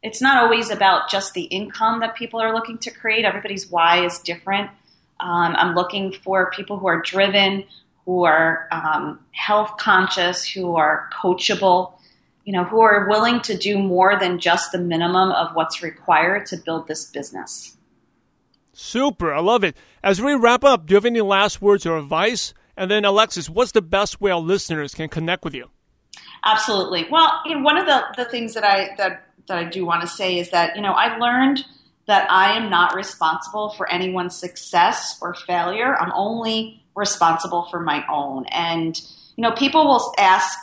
It's 0.03 0.21
not 0.21 0.43
always 0.43 0.69
about 0.69 1.09
just 1.09 1.33
the 1.33 1.43
income 1.43 2.01
that 2.01 2.15
people 2.15 2.39
are 2.39 2.53
looking 2.53 2.77
to 2.79 2.91
create. 2.91 3.25
Everybody's 3.25 3.69
why 3.69 4.05
is 4.05 4.19
different. 4.19 4.69
Um, 5.19 5.55
I'm 5.57 5.73
looking 5.73 6.11
for 6.11 6.51
people 6.51 6.77
who 6.77 6.87
are 6.87 7.01
driven, 7.01 7.63
who 8.07 8.23
are 8.25 8.67
um, 8.71 9.19
health 9.33 9.77
conscious, 9.77 10.43
who 10.43 10.75
are 10.75 11.07
coachable 11.13 11.93
you 12.47 12.53
know, 12.53 12.63
who 12.63 12.79
are 12.79 13.09
willing 13.09 13.41
to 13.41 13.57
do 13.57 13.77
more 13.77 14.17
than 14.17 14.39
just 14.39 14.71
the 14.71 14.77
minimum 14.77 15.31
of 15.31 15.53
what's 15.53 15.83
required 15.83 16.45
to 16.45 16.55
build 16.55 16.87
this 16.87 17.03
business. 17.03 17.75
Super. 18.71 19.33
I 19.33 19.41
love 19.41 19.65
it. 19.65 19.75
As 20.01 20.21
we 20.21 20.33
wrap 20.33 20.63
up, 20.63 20.85
do 20.85 20.93
you 20.93 20.95
have 20.95 21.03
any 21.03 21.19
last 21.19 21.61
words 21.61 21.85
or 21.85 21.97
advice? 21.97 22.53
And 22.77 22.89
then, 22.89 23.03
Alexis, 23.03 23.49
what's 23.49 23.73
the 23.73 23.81
best 23.81 24.21
way 24.21 24.31
our 24.31 24.39
listeners 24.39 24.95
can 24.95 25.09
connect 25.09 25.43
with 25.43 25.55
you? 25.55 25.69
Absolutely. 26.45 27.05
Well, 27.11 27.41
you 27.45 27.55
know, 27.55 27.61
one 27.63 27.77
of 27.77 27.85
the, 27.85 28.01
the 28.15 28.23
things 28.23 28.53
that 28.53 28.63
I 28.63 28.95
that 28.95 29.27
that 29.49 29.57
I 29.57 29.65
do 29.65 29.85
want 29.85 30.03
to 30.03 30.07
say 30.07 30.39
is 30.39 30.49
that 30.51 30.77
you 30.77 30.81
know 30.81 30.93
I 30.93 31.17
learned 31.17 31.65
that 32.05 32.31
I 32.31 32.55
am 32.55 32.69
not 32.69 32.95
responsible 32.95 33.71
for 33.71 33.91
anyone's 33.91 34.37
success 34.37 35.17
or 35.21 35.33
failure. 35.33 35.97
I'm 35.99 36.13
only 36.13 36.81
responsible 36.97 37.67
for 37.69 37.79
my 37.79 38.03
own. 38.11 38.45
And 38.47 38.99
you 39.37 39.43
know, 39.43 39.51
people 39.51 39.85
will 39.85 40.13
ask 40.17 40.57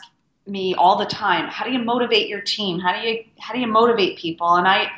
me 0.45 0.75
all 0.75 0.97
the 0.97 1.05
time 1.05 1.47
how 1.49 1.65
do 1.65 1.71
you 1.71 1.79
motivate 1.79 2.27
your 2.27 2.41
team? 2.41 2.79
How 2.79 2.93
do 2.93 3.07
you 3.07 3.23
how 3.39 3.53
do 3.53 3.59
you 3.59 3.67
motivate 3.67 4.19
people? 4.19 4.55
And 4.55 4.67
i 4.67 4.91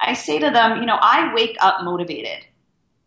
i 0.00 0.12
say 0.12 0.38
to 0.38 0.50
them 0.50 0.80
you 0.80 0.86
know 0.86 0.98
i 1.00 1.32
wake 1.34 1.56
up 1.60 1.84
motivated. 1.84 2.44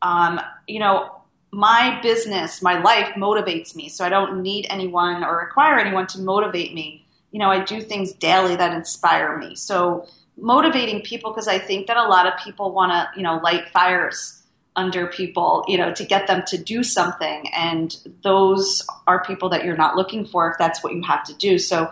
Um, 0.01 0.39
you 0.67 0.79
know 0.79 1.17
my 1.51 1.99
business 2.01 2.61
my 2.61 2.81
life 2.81 3.09
motivates 3.17 3.75
me 3.75 3.89
so 3.89 4.05
i 4.05 4.09
don't 4.09 4.41
need 4.41 4.65
anyone 4.69 5.21
or 5.21 5.37
require 5.37 5.77
anyone 5.77 6.07
to 6.07 6.21
motivate 6.21 6.73
me. 6.73 7.05
You 7.31 7.39
know 7.39 7.49
i 7.49 7.63
do 7.63 7.81
things 7.81 8.13
daily 8.13 8.55
that 8.55 8.73
inspire 8.73 9.37
me. 9.37 9.55
So 9.55 10.07
motivating 10.37 11.01
people 11.01 11.31
because 11.31 11.47
i 11.47 11.59
think 11.59 11.87
that 11.87 11.97
a 11.97 12.07
lot 12.07 12.25
of 12.25 12.33
people 12.39 12.71
want 12.71 12.91
to 12.91 13.09
you 13.17 13.23
know 13.23 13.37
light 13.43 13.67
fires 13.69 14.40
under 14.75 15.07
people, 15.07 15.65
you 15.67 15.77
know, 15.77 15.93
to 15.93 16.05
get 16.05 16.27
them 16.27 16.43
to 16.47 16.57
do 16.57 16.83
something. 16.83 17.47
And 17.53 17.95
those 18.23 18.85
are 19.07 19.23
people 19.23 19.49
that 19.49 19.65
you're 19.65 19.77
not 19.77 19.95
looking 19.95 20.25
for 20.25 20.49
if 20.49 20.57
that's 20.57 20.83
what 20.83 20.93
you 20.93 21.01
have 21.03 21.23
to 21.25 21.33
do. 21.33 21.57
So, 21.57 21.91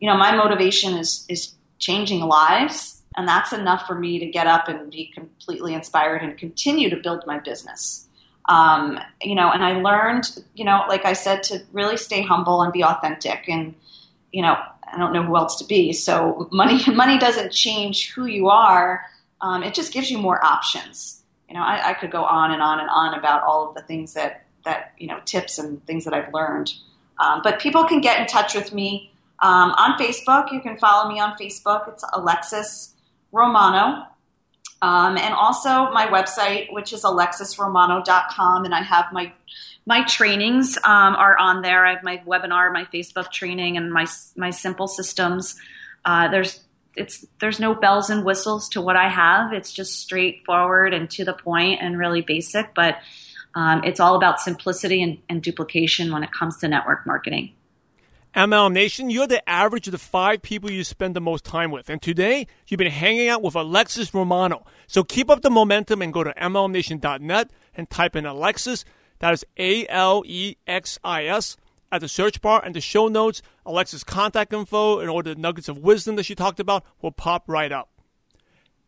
you 0.00 0.08
know, 0.08 0.16
my 0.16 0.34
motivation 0.34 0.96
is 0.96 1.26
is 1.28 1.54
changing 1.78 2.20
lives, 2.20 3.02
and 3.16 3.26
that's 3.26 3.52
enough 3.52 3.86
for 3.86 3.94
me 3.94 4.18
to 4.18 4.26
get 4.26 4.46
up 4.46 4.68
and 4.68 4.90
be 4.90 5.10
completely 5.12 5.74
inspired 5.74 6.22
and 6.22 6.36
continue 6.38 6.88
to 6.90 6.96
build 6.96 7.24
my 7.26 7.38
business. 7.38 8.06
Um, 8.46 8.98
you 9.22 9.34
know, 9.34 9.50
and 9.50 9.62
I 9.64 9.80
learned, 9.80 10.42
you 10.54 10.64
know, 10.64 10.84
like 10.88 11.04
I 11.04 11.12
said, 11.12 11.42
to 11.44 11.62
really 11.72 11.96
stay 11.96 12.22
humble 12.22 12.62
and 12.62 12.72
be 12.72 12.84
authentic. 12.84 13.48
And 13.48 13.74
you 14.32 14.42
know, 14.42 14.56
I 14.92 14.98
don't 14.98 15.12
know 15.12 15.24
who 15.24 15.36
else 15.36 15.56
to 15.56 15.64
be. 15.64 15.92
So 15.92 16.48
money 16.52 16.80
money 16.94 17.18
doesn't 17.18 17.50
change 17.50 18.12
who 18.12 18.26
you 18.26 18.48
are. 18.48 19.04
Um, 19.40 19.64
it 19.64 19.74
just 19.74 19.92
gives 19.92 20.10
you 20.10 20.18
more 20.18 20.44
options 20.44 21.19
you 21.50 21.56
know, 21.56 21.62
I, 21.62 21.90
I, 21.90 21.94
could 21.94 22.12
go 22.12 22.24
on 22.24 22.52
and 22.52 22.62
on 22.62 22.78
and 22.78 22.88
on 22.88 23.18
about 23.18 23.42
all 23.42 23.68
of 23.68 23.74
the 23.74 23.82
things 23.82 24.14
that 24.14 24.44
that 24.64 24.92
you 24.98 25.08
know, 25.08 25.18
tips 25.24 25.58
and 25.58 25.84
things 25.84 26.04
that 26.04 26.14
I've 26.14 26.32
learned. 26.32 26.72
Um, 27.18 27.40
but 27.42 27.58
people 27.58 27.84
can 27.84 28.00
get 28.00 28.20
in 28.20 28.26
touch 28.26 28.54
with 28.54 28.72
me 28.72 29.12
um, 29.40 29.72
on 29.72 29.98
Facebook. 29.98 30.52
You 30.52 30.60
can 30.60 30.78
follow 30.78 31.10
me 31.10 31.18
on 31.18 31.36
Facebook. 31.36 31.88
It's 31.88 32.04
Alexis 32.12 32.94
Romano. 33.32 34.06
Um, 34.82 35.18
and 35.18 35.34
also 35.34 35.90
my 35.90 36.06
website, 36.06 36.72
which 36.72 36.92
is 36.92 37.02
alexisromano.com, 37.02 38.64
and 38.64 38.74
I 38.74 38.82
have 38.82 39.06
my 39.12 39.32
my 39.86 40.04
trainings 40.04 40.76
um, 40.84 41.16
are 41.16 41.36
on 41.36 41.62
there. 41.62 41.84
I 41.84 41.94
have 41.94 42.04
my 42.04 42.22
webinar, 42.26 42.72
my 42.72 42.84
Facebook 42.84 43.32
training, 43.32 43.76
and 43.76 43.92
my 43.92 44.06
my 44.36 44.50
simple 44.50 44.86
systems. 44.86 45.60
Uh, 46.04 46.28
there's 46.28 46.60
it's 46.96 47.26
there's 47.40 47.60
no 47.60 47.74
bells 47.74 48.10
and 48.10 48.24
whistles 48.24 48.68
to 48.70 48.80
what 48.80 48.96
I 48.96 49.08
have. 49.08 49.52
It's 49.52 49.72
just 49.72 49.98
straightforward 49.98 50.92
and 50.92 51.10
to 51.10 51.24
the 51.24 51.32
point 51.32 51.80
and 51.82 51.98
really 51.98 52.20
basic. 52.20 52.74
But 52.74 52.98
um, 53.54 53.82
it's 53.84 54.00
all 54.00 54.14
about 54.14 54.40
simplicity 54.40 55.02
and, 55.02 55.18
and 55.28 55.42
duplication 55.42 56.12
when 56.12 56.22
it 56.22 56.30
comes 56.32 56.58
to 56.58 56.68
network 56.68 57.06
marketing. 57.06 57.52
MLM 58.34 58.72
Nation, 58.72 59.10
you're 59.10 59.26
the 59.26 59.46
average 59.48 59.88
of 59.88 59.92
the 59.92 59.98
five 59.98 60.40
people 60.40 60.70
you 60.70 60.84
spend 60.84 61.16
the 61.16 61.20
most 61.20 61.44
time 61.44 61.72
with. 61.72 61.90
And 61.90 62.00
today, 62.00 62.46
you've 62.68 62.78
been 62.78 62.90
hanging 62.90 63.28
out 63.28 63.42
with 63.42 63.56
Alexis 63.56 64.14
Romano. 64.14 64.64
So 64.86 65.02
keep 65.02 65.28
up 65.28 65.42
the 65.42 65.50
momentum 65.50 66.00
and 66.00 66.12
go 66.12 66.22
to 66.22 66.32
MLMNation.net 66.34 67.50
and 67.74 67.90
type 67.90 68.14
in 68.14 68.26
Alexis. 68.26 68.84
That 69.18 69.34
is 69.34 69.44
A 69.58 69.86
L 69.88 70.22
E 70.26 70.56
X 70.66 70.98
I 71.02 71.26
S 71.26 71.56
at 71.92 72.00
the 72.00 72.08
search 72.08 72.40
bar 72.40 72.62
and 72.64 72.74
the 72.74 72.80
show 72.80 73.08
notes, 73.08 73.42
Alexis's 73.66 74.04
contact 74.04 74.52
info 74.52 75.00
and 75.00 75.10
all 75.10 75.22
the 75.22 75.34
nuggets 75.34 75.68
of 75.68 75.78
wisdom 75.78 76.16
that 76.16 76.24
she 76.24 76.34
talked 76.34 76.60
about 76.60 76.84
will 77.02 77.12
pop 77.12 77.44
right 77.46 77.72
up. 77.72 77.88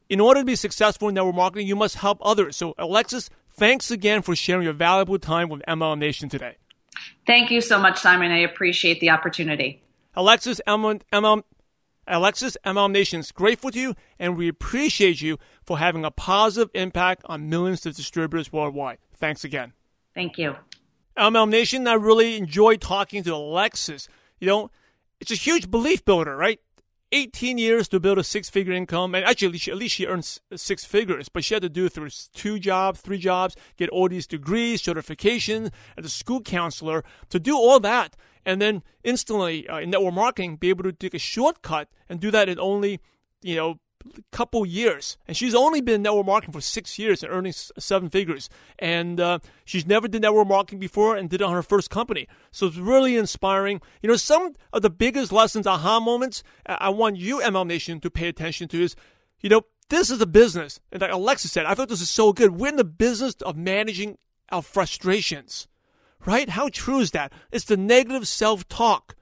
In 0.09 0.21
order 0.21 0.41
to 0.41 0.45
be 0.45 0.57
successful 0.57 1.09
in 1.09 1.15
network 1.15 1.35
marketing, 1.35 1.67
you 1.67 1.77
must 1.77 1.97
help 1.97 2.19
others. 2.23 2.57
So, 2.57 2.75
Alexis, 2.79 3.31
thanks 3.51 3.91
again 3.91 4.23
for 4.23 4.37
sharing 4.37 4.65
your 4.65 4.73
valuable 4.73 5.19
time 5.19 5.49
with 5.49 5.63
MLM 5.67 5.99
Nation 5.99 6.29
today. 6.29 6.57
Thank 7.27 7.51
you 7.51 7.61
so 7.61 7.79
much, 7.79 7.99
Simon. 7.99 8.31
I 8.31 8.39
appreciate 8.39 9.01
the 9.01 9.11
opportunity. 9.11 9.83
Alexis, 10.15 10.61
MLM, 10.67 11.01
MLM, 11.13 11.43
Alexis, 12.07 12.57
MLM 12.65 12.91
Nation 12.91 13.21
is 13.21 13.33
grateful 13.33 13.71
to 13.71 13.79
you, 13.81 13.95
and 14.19 14.37
we 14.37 14.49
appreciate 14.49 15.23
you 15.23 15.39
for 15.65 15.79
having 15.79 16.05
a 16.05 16.11
positive 16.11 16.71
impact 16.75 17.23
on 17.27 17.49
millions 17.49 17.87
of 17.87 17.97
distributors 17.97 18.53
worldwide. 18.53 18.99
Thanks 19.15 19.45
again. 19.45 19.73
Thank 20.15 20.37
you. 20.37 20.57
MLM 21.17 21.51
Nation, 21.51 21.87
I 21.87 21.95
really 21.95 22.37
enjoy 22.37 22.77
talking 22.77 23.23
to 23.25 23.35
Alexis. 23.35 24.09
You 24.41 24.47
know, 24.49 24.71
it's 25.21 25.31
a 25.31 25.37
huge 25.37 25.71
belief 25.71 26.05
builder, 26.05 26.37
right? 26.37 26.59
18 27.13 27.59
years 27.59 27.89
to 27.89 28.01
build 28.01 28.19
a 28.19 28.25
six 28.25 28.49
figure 28.49 28.73
income. 28.73 29.15
And 29.15 29.25
actually, 29.25 29.61
at 29.71 29.77
least 29.77 29.95
she 29.95 30.07
earns 30.07 30.41
six 30.57 30.85
figures, 30.85 31.29
but 31.29 31.45
she 31.45 31.55
had 31.55 31.63
to 31.63 31.69
do 31.69 31.85
it 31.87 31.93
through 31.93 32.09
two 32.33 32.59
jobs, 32.59 33.01
three 33.01 33.19
jobs, 33.19 33.55
get 33.77 33.91
all 33.91 34.09
these 34.09 34.27
degrees, 34.27 34.83
certification, 34.83 35.71
as 35.97 36.07
a 36.07 36.11
school 36.11 36.41
counselor 36.41 37.05
to 37.29 37.39
do 37.39 37.55
all 37.55 37.79
that. 37.81 38.17
And 38.45 38.61
then 38.61 38.83
instantly 39.05 39.69
uh, 39.69 39.79
in 39.79 39.91
network 39.91 40.15
marketing, 40.15 40.57
be 40.57 40.71
able 40.71 40.85
to 40.85 40.93
take 40.93 41.15
a 41.15 41.19
shortcut 41.19 41.89
and 42.09 42.19
do 42.19 42.31
that 42.31 42.49
in 42.49 42.59
only, 42.59 43.01
you 43.43 43.55
know, 43.55 43.79
couple 44.31 44.65
years, 44.67 45.17
and 45.27 45.37
she's 45.37 45.55
only 45.55 45.81
been 45.81 46.03
network 46.03 46.27
marketing 46.27 46.53
for 46.53 46.61
six 46.61 46.99
years 46.99 47.23
and 47.23 47.33
earning 47.33 47.53
seven 47.53 48.11
figures. 48.11 48.49
And 48.79 49.21
uh, 49.21 49.39
she's 49.65 49.87
never 49.87 50.09
did 50.09 50.23
network 50.23 50.49
marketing 50.49 50.79
before 50.79 51.17
and 51.17 51.29
did 51.29 51.41
it 51.41 51.45
on 51.45 51.55
her 51.55 51.63
first 51.63 51.91
company. 51.91 52.29
So 52.51 52.67
it's 52.67 52.77
really 52.77 53.17
inspiring. 53.17 53.81
You 54.03 54.09
know, 54.09 54.17
some 54.17 54.55
of 54.73 54.83
the 54.83 54.91
biggest 54.91 55.33
lessons, 55.33 55.67
aha 55.67 56.01
moments, 56.01 56.43
I 56.67 56.91
want 56.91 57.17
you, 57.17 57.41
MLM 57.41 57.67
Nation, 57.67 58.01
to 58.01 58.11
pay 58.11 58.29
attention 58.29 58.69
to 58.69 58.83
is, 58.83 58.97
you 59.41 59.51
know, 59.51 59.63
this 59.89 60.11
is 60.11 60.21
a 60.21 60.27
business. 60.27 60.81
And 60.91 61.03
like 61.03 61.13
Alexis 61.13 61.53
said, 61.53 61.67
I 61.67 61.75
thought 61.75 61.89
this 61.89 62.01
is 62.01 62.11
so 62.11 62.33
good. 62.33 62.53
We're 62.59 62.69
in 62.69 62.77
the 62.77 62.85
business 62.85 63.35
of 63.43 63.57
managing 63.57 64.19
our 64.51 64.63
frustrations, 64.63 65.69
right? 66.25 66.49
How 66.49 66.69
true 66.69 67.01
is 67.01 67.11
that? 67.13 67.33
It's 67.51 67.65
the 67.65 67.77
negative 67.77 68.27
self 68.27 68.67
talk? 68.69 69.15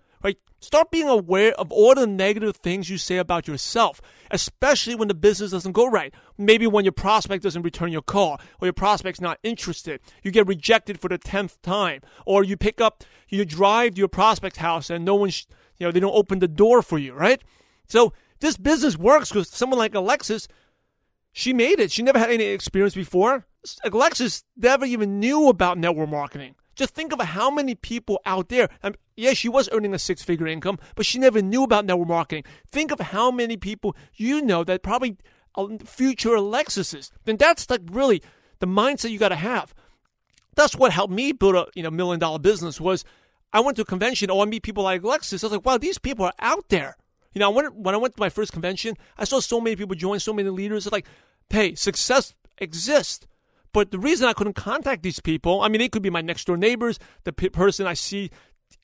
Start 0.62 0.90
being 0.90 1.08
aware 1.08 1.52
of 1.54 1.72
all 1.72 1.94
the 1.94 2.06
negative 2.06 2.56
things 2.56 2.90
you 2.90 2.98
say 2.98 3.16
about 3.16 3.48
yourself, 3.48 4.02
especially 4.30 4.94
when 4.94 5.08
the 5.08 5.14
business 5.14 5.52
doesn't 5.52 5.72
go 5.72 5.88
right. 5.88 6.12
Maybe 6.36 6.66
when 6.66 6.84
your 6.84 6.92
prospect 6.92 7.42
doesn't 7.42 7.62
return 7.62 7.90
your 7.90 8.02
call, 8.02 8.38
or 8.60 8.66
your 8.66 8.74
prospect's 8.74 9.22
not 9.22 9.38
interested, 9.42 10.00
you 10.22 10.30
get 10.30 10.46
rejected 10.46 11.00
for 11.00 11.08
the 11.08 11.16
tenth 11.16 11.60
time, 11.62 12.02
or 12.26 12.44
you 12.44 12.58
pick 12.58 12.78
up, 12.78 13.04
you 13.30 13.46
drive 13.46 13.94
to 13.94 13.98
your 13.98 14.08
prospect's 14.08 14.58
house 14.58 14.90
and 14.90 15.02
no 15.02 15.14
one, 15.14 15.30
you 15.78 15.86
know, 15.86 15.90
they 15.90 16.00
don't 16.00 16.14
open 16.14 16.40
the 16.40 16.48
door 16.48 16.82
for 16.82 16.98
you, 16.98 17.14
right? 17.14 17.42
So 17.88 18.12
this 18.40 18.58
business 18.58 18.98
works 18.98 19.30
because 19.30 19.48
someone 19.48 19.78
like 19.78 19.94
Alexis, 19.94 20.46
she 21.32 21.54
made 21.54 21.80
it. 21.80 21.90
She 21.90 22.02
never 22.02 22.18
had 22.18 22.30
any 22.30 22.44
experience 22.44 22.94
before. 22.94 23.46
Alexis 23.84 24.44
never 24.56 24.84
even 24.84 25.20
knew 25.20 25.48
about 25.48 25.78
network 25.78 26.10
marketing. 26.10 26.54
Just 26.74 26.94
think 26.94 27.12
of 27.12 27.20
how 27.20 27.50
many 27.50 27.74
people 27.74 28.20
out 28.24 28.48
there. 28.48 28.68
Um, 28.82 28.94
Yeah, 29.20 29.34
she 29.34 29.48
was 29.48 29.68
earning 29.72 29.94
a 29.94 29.98
six 29.98 30.22
figure 30.22 30.46
income, 30.46 30.78
but 30.94 31.06
she 31.06 31.18
never 31.18 31.42
knew 31.42 31.64
about 31.64 31.84
network 31.84 32.08
marketing. 32.08 32.44
Think 32.70 32.90
of 32.90 33.00
how 33.00 33.30
many 33.30 33.56
people 33.56 33.96
you 34.14 34.42
know 34.42 34.64
that 34.64 34.82
probably 34.82 35.18
uh, 35.54 35.68
future 35.84 36.34
Alexis's. 36.34 37.12
Then 37.24 37.36
that's 37.36 37.68
like 37.68 37.82
really 37.90 38.22
the 38.60 38.66
mindset 38.66 39.10
you 39.10 39.18
got 39.18 39.28
to 39.28 39.36
have. 39.36 39.74
That's 40.56 40.76
what 40.76 40.92
helped 40.92 41.12
me 41.12 41.32
build 41.32 41.54
a 41.54 41.66
you 41.74 41.82
know 41.82 41.90
million 41.90 42.18
dollar 42.18 42.38
business. 42.38 42.80
Was 42.80 43.04
I 43.52 43.60
went 43.60 43.76
to 43.76 43.82
a 43.82 43.86
convention, 43.86 44.30
oh, 44.30 44.40
I 44.40 44.44
meet 44.44 44.62
people 44.62 44.84
like 44.84 45.02
Alexis. 45.02 45.42
I 45.42 45.46
was 45.46 45.52
like, 45.52 45.66
wow, 45.66 45.78
these 45.78 45.98
people 45.98 46.24
are 46.24 46.32
out 46.38 46.68
there. 46.68 46.96
You 47.32 47.40
know, 47.40 47.50
when, 47.50 47.66
when 47.66 47.94
I 47.94 47.98
went 47.98 48.16
to 48.16 48.20
my 48.20 48.28
first 48.28 48.52
convention, 48.52 48.96
I 49.16 49.24
saw 49.24 49.40
so 49.40 49.60
many 49.60 49.76
people 49.76 49.94
join, 49.94 50.18
so 50.20 50.32
many 50.32 50.48
leaders. 50.48 50.86
It's 50.86 50.92
like, 50.92 51.06
hey, 51.48 51.74
success 51.74 52.34
exists. 52.58 53.26
But 53.72 53.92
the 53.92 53.98
reason 53.98 54.26
I 54.26 54.32
couldn't 54.32 54.54
contact 54.54 55.02
these 55.02 55.20
people, 55.20 55.62
I 55.62 55.68
mean, 55.68 55.80
they 55.80 55.88
could 55.88 56.02
be 56.02 56.10
my 56.10 56.22
next 56.22 56.46
door 56.46 56.56
neighbors, 56.56 56.98
the 57.24 57.32
person 57.32 57.86
I 57.86 57.94
see 57.94 58.30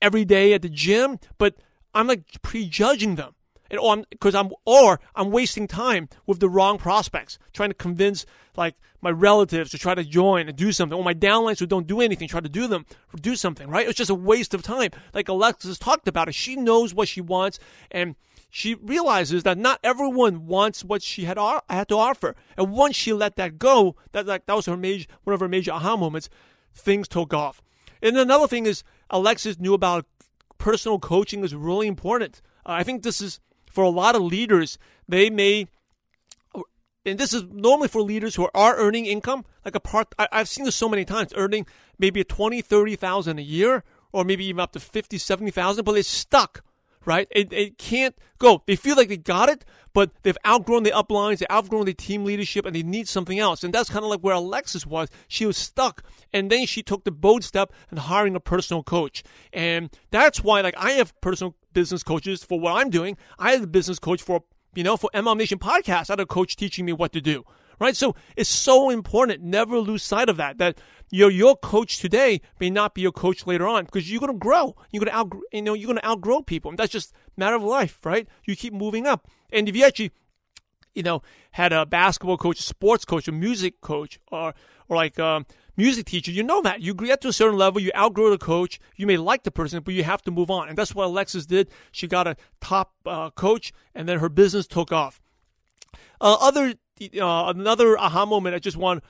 every 0.01 0.25
day 0.25 0.53
at 0.53 0.61
the 0.61 0.69
gym, 0.69 1.19
but 1.37 1.55
I'm 1.93 2.07
like 2.07 2.41
prejudging 2.41 3.15
them. 3.15 3.33
and 3.69 3.79
oh, 3.79 3.99
or 3.99 4.03
because 4.09 4.35
I'm, 4.35 4.51
or 4.65 4.99
I'm 5.15 5.31
wasting 5.31 5.67
time 5.67 6.09
with 6.25 6.39
the 6.39 6.49
wrong 6.49 6.77
prospects, 6.77 7.39
trying 7.53 7.69
to 7.69 7.75
convince 7.75 8.25
like 8.55 8.75
my 9.01 9.11
relatives 9.11 9.71
to 9.71 9.77
try 9.77 9.95
to 9.95 10.03
join 10.03 10.47
and 10.47 10.57
do 10.57 10.71
something, 10.71 10.97
or 10.97 11.03
my 11.03 11.13
downlines 11.13 11.59
who 11.59 11.65
don't 11.65 11.87
do 11.87 12.01
anything 12.01 12.27
try 12.27 12.39
to 12.39 12.49
do 12.49 12.67
them 12.67 12.85
do 13.21 13.35
something. 13.35 13.69
Right? 13.69 13.87
It's 13.87 13.97
just 13.97 14.09
a 14.09 14.15
waste 14.15 14.53
of 14.53 14.61
time. 14.63 14.91
Like 15.13 15.29
Alexis 15.29 15.77
talked 15.77 16.07
about 16.07 16.27
it. 16.27 16.35
She 16.35 16.55
knows 16.55 16.93
what 16.93 17.07
she 17.07 17.21
wants, 17.21 17.59
and 17.91 18.15
she 18.49 18.75
realizes 18.75 19.43
that 19.43 19.57
not 19.57 19.79
everyone 19.83 20.47
wants 20.47 20.83
what 20.83 21.01
she 21.01 21.25
had 21.25 21.37
had 21.69 21.89
to 21.89 21.97
offer. 21.97 22.35
And 22.55 22.71
once 22.71 22.95
she 22.95 23.13
let 23.13 23.35
that 23.35 23.59
go, 23.59 23.95
that 24.13 24.25
like 24.25 24.45
that 24.45 24.55
was 24.55 24.65
her 24.65 24.77
major 24.77 25.07
one 25.23 25.33
of 25.33 25.39
her 25.39 25.49
major 25.49 25.71
aha 25.71 25.97
moments. 25.97 26.29
Things 26.73 27.07
took 27.07 27.33
off. 27.33 27.61
And 28.01 28.17
another 28.17 28.47
thing 28.47 28.65
is 28.65 28.83
Alexis 29.09 29.59
knew 29.59 29.73
about 29.73 30.05
personal 30.57 30.99
coaching 30.99 31.43
is 31.43 31.55
really 31.55 31.87
important. 31.87 32.41
Uh, 32.65 32.71
I 32.73 32.83
think 32.83 33.03
this 33.03 33.21
is 33.21 33.39
for 33.71 33.83
a 33.83 33.89
lot 33.89 34.15
of 34.15 34.21
leaders. 34.21 34.77
They 35.07 35.29
may, 35.29 35.67
and 37.05 37.19
this 37.19 37.33
is 37.33 37.43
normally 37.43 37.87
for 37.87 38.01
leaders 38.01 38.35
who 38.35 38.49
are 38.53 38.75
earning 38.75 39.05
income, 39.05 39.45
like 39.63 39.75
a 39.75 39.79
part. 39.79 40.13
I, 40.17 40.27
have 40.31 40.49
seen 40.49 40.65
this 40.65 40.75
so 40.75 40.89
many 40.89 41.05
times, 41.05 41.33
earning 41.35 41.65
maybe 41.97 42.21
a 42.21 42.25
20, 42.25 42.61
30,000 42.61 43.39
a 43.39 43.41
year, 43.41 43.83
or 44.11 44.23
maybe 44.23 44.45
even 44.45 44.59
up 44.59 44.71
to 44.73 44.79
50, 44.79 45.17
70,000, 45.17 45.83
but 45.83 45.93
they're 45.93 46.03
stuck 46.03 46.63
right? 47.07 47.27
It, 47.31 47.51
it 47.53 47.77
can't 47.77 48.13
go. 48.37 48.61
They 48.67 48.75
feel 48.75 48.97
like 48.97 49.07
they 49.07 49.17
got 49.17 49.49
it, 49.49 49.63
but 49.93 50.11
they've 50.21 50.37
outgrown 50.45 50.83
the 50.83 50.91
uplines, 50.91 51.39
they've 51.39 51.47
outgrown 51.49 51.85
the 51.85 51.93
team 51.93 52.25
leadership, 52.25 52.65
and 52.65 52.75
they 52.75 52.83
need 52.83 53.07
something 53.07 53.39
else. 53.39 53.63
And 53.63 53.73
that's 53.73 53.89
kind 53.89 54.03
of 54.03 54.11
like 54.11 54.19
where 54.19 54.35
Alexis 54.35 54.85
was. 54.85 55.07
She 55.27 55.45
was 55.45 55.57
stuck. 55.57 56.03
And 56.33 56.51
then 56.51 56.67
she 56.67 56.83
took 56.83 57.05
the 57.05 57.11
bold 57.11 57.43
step 57.43 57.71
and 57.89 57.97
hiring 57.97 58.35
a 58.35 58.41
personal 58.41 58.83
coach. 58.83 59.23
And 59.53 59.89
that's 60.11 60.43
why, 60.43 60.61
like, 60.61 60.75
I 60.77 60.91
have 60.91 61.19
personal 61.21 61.55
business 61.73 62.03
coaches 62.03 62.43
for 62.43 62.59
what 62.59 62.73
I'm 62.73 62.89
doing. 62.89 63.17
I 63.39 63.53
have 63.53 63.63
a 63.63 63.67
business 63.67 63.97
coach 63.97 64.21
for, 64.21 64.43
you 64.75 64.83
know, 64.83 64.97
for 64.97 65.09
MLM 65.13 65.37
Nation 65.37 65.59
podcast. 65.59 66.09
I 66.09 66.13
had 66.13 66.19
a 66.19 66.25
coach 66.25 66.57
teaching 66.57 66.85
me 66.85 66.93
what 66.93 67.13
to 67.13 67.21
do 67.21 67.43
right? 67.79 67.95
So 67.95 68.15
it's 68.35 68.49
so 68.49 68.89
important. 68.89 69.43
Never 69.43 69.79
lose 69.79 70.03
sight 70.03 70.29
of 70.29 70.37
that. 70.37 70.57
That 70.57 70.79
your 71.09 71.31
your 71.31 71.55
coach 71.55 71.99
today 71.99 72.41
may 72.59 72.69
not 72.69 72.93
be 72.93 73.01
your 73.01 73.11
coach 73.11 73.47
later 73.47 73.67
on 73.67 73.85
because 73.85 74.11
you're 74.11 74.19
going 74.19 74.33
to 74.33 74.37
grow. 74.37 74.75
You're 74.91 75.03
going 75.03 75.11
to 75.11 75.17
out 75.17 75.33
you 75.53 75.61
know 75.61 75.73
you're 75.73 75.87
going 75.87 75.99
to 75.99 76.07
outgrow 76.07 76.41
people. 76.41 76.69
And 76.69 76.77
that's 76.77 76.91
just 76.91 77.13
matter 77.35 77.55
of 77.55 77.63
life, 77.63 77.99
right? 78.03 78.27
You 78.45 78.55
keep 78.55 78.73
moving 78.73 79.07
up. 79.07 79.27
And 79.51 79.69
if 79.69 79.75
you 79.75 79.85
actually 79.85 80.11
you 80.93 81.03
know 81.03 81.21
had 81.51 81.73
a 81.73 81.85
basketball 81.85 82.37
coach, 82.37 82.59
a 82.59 82.63
sports 82.63 83.05
coach, 83.05 83.27
a 83.27 83.31
music 83.31 83.81
coach, 83.81 84.19
or 84.31 84.53
or 84.89 84.97
like 84.97 85.19
um, 85.19 85.45
music 85.75 86.05
teacher, 86.05 86.31
you 86.31 86.43
know 86.43 86.61
that 86.61 86.81
you 86.81 86.93
get 86.93 87.21
to 87.21 87.29
a 87.29 87.33
certain 87.33 87.57
level, 87.57 87.81
you 87.81 87.91
outgrow 87.95 88.29
the 88.29 88.37
coach. 88.37 88.79
You 88.95 89.07
may 89.07 89.17
like 89.17 89.43
the 89.43 89.51
person, 89.51 89.81
but 89.81 89.93
you 89.93 90.03
have 90.03 90.21
to 90.23 90.31
move 90.31 90.49
on. 90.49 90.69
And 90.69 90.77
that's 90.77 90.93
what 90.93 91.05
Alexis 91.05 91.45
did. 91.45 91.69
She 91.91 92.07
got 92.07 92.27
a 92.27 92.35
top 92.59 92.93
uh, 93.05 93.29
coach, 93.29 93.71
and 93.95 94.09
then 94.09 94.19
her 94.19 94.29
business 94.29 94.67
took 94.67 94.91
off. 94.91 95.21
Uh, 96.19 96.35
other 96.41 96.73
uh, 97.01 97.53
another 97.55 97.97
aha 97.97 98.25
moment 98.25 98.55
I 98.55 98.59
just 98.59 98.77
want, 98.77 99.03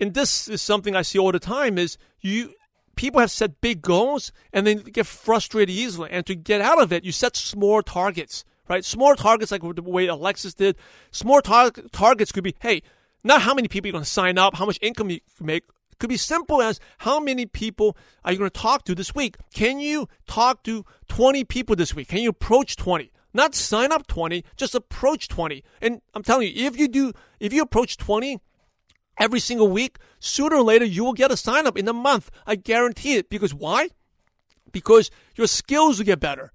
and 0.00 0.14
this 0.14 0.48
is 0.48 0.62
something 0.62 0.94
I 0.94 1.02
see 1.02 1.18
all 1.18 1.32
the 1.32 1.38
time, 1.38 1.78
is 1.78 1.98
you 2.20 2.54
people 2.96 3.20
have 3.20 3.30
set 3.30 3.60
big 3.60 3.82
goals 3.82 4.32
and 4.52 4.66
then 4.66 4.78
get 4.78 5.06
frustrated 5.06 5.74
easily. 5.74 6.10
And 6.10 6.26
to 6.26 6.34
get 6.34 6.60
out 6.60 6.80
of 6.80 6.92
it, 6.92 7.04
you 7.04 7.12
set 7.12 7.36
small 7.36 7.82
targets, 7.82 8.44
right? 8.68 8.84
Small 8.84 9.14
targets 9.14 9.52
like 9.52 9.62
the 9.62 9.82
way 9.82 10.06
Alexis 10.06 10.54
did. 10.54 10.76
Small 11.12 11.40
tar- 11.40 11.70
targets 11.92 12.32
could 12.32 12.44
be, 12.44 12.56
hey, 12.60 12.82
not 13.22 13.42
how 13.42 13.54
many 13.54 13.68
people 13.68 13.88
you're 13.88 13.92
going 13.92 14.04
to 14.04 14.10
sign 14.10 14.38
up, 14.38 14.56
how 14.56 14.66
much 14.66 14.78
income 14.82 15.10
you 15.10 15.20
make. 15.40 15.64
It 15.92 15.98
could 15.98 16.10
be 16.10 16.16
simple 16.16 16.60
as 16.60 16.80
how 16.98 17.20
many 17.20 17.46
people 17.46 17.96
are 18.24 18.32
you 18.32 18.38
going 18.38 18.50
to 18.50 18.60
talk 18.60 18.84
to 18.84 18.94
this 18.94 19.14
week? 19.14 19.36
Can 19.54 19.78
you 19.78 20.08
talk 20.26 20.62
to 20.64 20.84
20 21.08 21.44
people 21.44 21.76
this 21.76 21.94
week? 21.94 22.08
Can 22.08 22.18
you 22.18 22.30
approach 22.30 22.76
20? 22.76 23.12
Not 23.32 23.54
sign 23.54 23.92
up 23.92 24.06
20, 24.06 24.44
just 24.56 24.74
approach 24.74 25.28
20. 25.28 25.62
And 25.82 26.00
I'm 26.14 26.22
telling 26.22 26.48
you, 26.48 26.66
if 26.66 26.78
you 26.78 26.88
do, 26.88 27.12
if 27.38 27.52
you 27.52 27.62
approach 27.62 27.98
20 27.98 28.40
every 29.18 29.40
single 29.40 29.68
week, 29.68 29.98
sooner 30.18 30.56
or 30.56 30.62
later 30.62 30.84
you 30.84 31.04
will 31.04 31.12
get 31.12 31.30
a 31.30 31.36
sign 31.36 31.66
up 31.66 31.76
in 31.76 31.88
a 31.88 31.92
month. 31.92 32.30
I 32.46 32.56
guarantee 32.56 33.16
it. 33.16 33.28
Because 33.30 33.54
why? 33.54 33.90
Because 34.72 35.10
your 35.36 35.46
skills 35.46 35.98
will 35.98 36.06
get 36.06 36.20
better. 36.20 36.52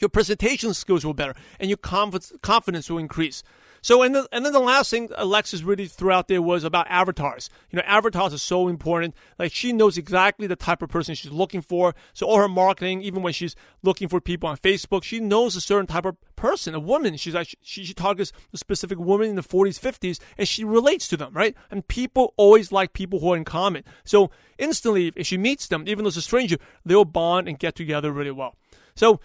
Your 0.00 0.08
presentation 0.08 0.72
skills 0.74 1.04
will 1.04 1.14
be 1.14 1.18
better 1.18 1.34
and 1.58 1.68
your 1.68 1.76
confidence 1.76 2.90
will 2.90 2.98
increase. 2.98 3.42
So, 3.82 4.02
and, 4.02 4.14
the, 4.14 4.28
and 4.32 4.44
then 4.44 4.52
the 4.52 4.60
last 4.60 4.90
thing 4.90 5.08
Alexis 5.16 5.62
really 5.62 5.86
threw 5.86 6.10
out 6.10 6.28
there 6.28 6.42
was 6.42 6.64
about 6.64 6.86
avatars. 6.88 7.48
You 7.70 7.78
know, 7.78 7.82
avatars 7.86 8.34
are 8.34 8.38
so 8.38 8.68
important. 8.68 9.14
Like, 9.38 9.52
she 9.52 9.72
knows 9.72 9.96
exactly 9.96 10.46
the 10.46 10.56
type 10.56 10.82
of 10.82 10.90
person 10.90 11.14
she's 11.14 11.32
looking 11.32 11.62
for. 11.62 11.94
So, 12.12 12.26
all 12.26 12.38
her 12.38 12.48
marketing, 12.48 13.02
even 13.02 13.22
when 13.22 13.32
she's 13.32 13.56
looking 13.82 14.08
for 14.08 14.20
people 14.20 14.48
on 14.48 14.56
Facebook, 14.58 15.02
she 15.02 15.20
knows 15.20 15.56
a 15.56 15.60
certain 15.60 15.86
type 15.86 16.04
of 16.04 16.16
person, 16.36 16.74
a 16.74 16.80
woman. 16.80 17.16
She's 17.16 17.34
like, 17.34 17.54
she, 17.62 17.84
she 17.84 17.94
targets 17.94 18.32
a 18.52 18.58
specific 18.58 18.98
woman 18.98 19.30
in 19.30 19.36
the 19.36 19.42
40s, 19.42 19.80
50s, 19.80 20.20
and 20.36 20.46
she 20.46 20.64
relates 20.64 21.08
to 21.08 21.16
them, 21.16 21.32
right? 21.32 21.54
And 21.70 21.86
people 21.86 22.34
always 22.36 22.72
like 22.72 22.92
people 22.92 23.20
who 23.20 23.32
are 23.32 23.36
in 23.36 23.44
common. 23.44 23.84
So, 24.04 24.30
instantly, 24.58 25.12
if 25.16 25.26
she 25.26 25.38
meets 25.38 25.68
them, 25.68 25.84
even 25.86 26.04
though 26.04 26.08
it's 26.08 26.16
a 26.16 26.22
stranger, 26.22 26.56
they'll 26.84 27.04
bond 27.04 27.48
and 27.48 27.58
get 27.58 27.74
together 27.74 28.12
really 28.12 28.30
well. 28.30 28.56
So, 28.94 29.20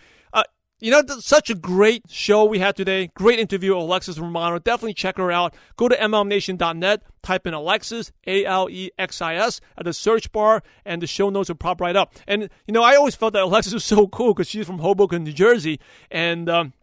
you 0.80 0.92
know, 0.92 1.02
such 1.20 1.50
a 1.50 1.56
great 1.56 2.04
show 2.10 2.44
we 2.44 2.60
had 2.60 2.76
today. 2.76 3.10
Great 3.16 3.40
interview 3.40 3.78
Alexis 3.78 4.20
Romano. 4.20 4.60
Definitely 4.60 4.94
check 4.94 5.18
her 5.18 5.32
out. 5.32 5.56
Go 5.78 5.88
to 5.88 5.96
MLMNation.net, 5.96 7.02
type 7.24 7.48
in 7.48 7.54
Alexis, 7.54 8.12
A 8.28 8.46
L 8.46 8.70
E 8.70 8.92
X 9.00 9.22
I 9.22 9.36
S, 9.36 9.62
at 9.78 9.86
the 9.86 9.94
search 9.94 10.32
bar, 10.32 10.64
and 10.84 11.02
the 11.02 11.08
show 11.08 11.30
notes 11.30 11.50
will 11.50 11.56
pop 11.56 11.80
right 11.80 11.96
up. 11.96 12.14
And, 12.28 12.50
you 12.68 12.74
know, 12.74 12.84
I 12.84 12.96
always 12.96 13.16
felt 13.16 13.34
that 13.34 13.44
Alexis 13.44 13.74
was 13.74 13.86
so 13.86 14.08
cool 14.08 14.34
because 14.34 14.50
she's 14.50 14.68
from 14.68 14.80
Hoboken, 14.80 15.24
New 15.24 15.34
Jersey. 15.34 15.80
And, 16.12 16.50
um, 16.50 16.74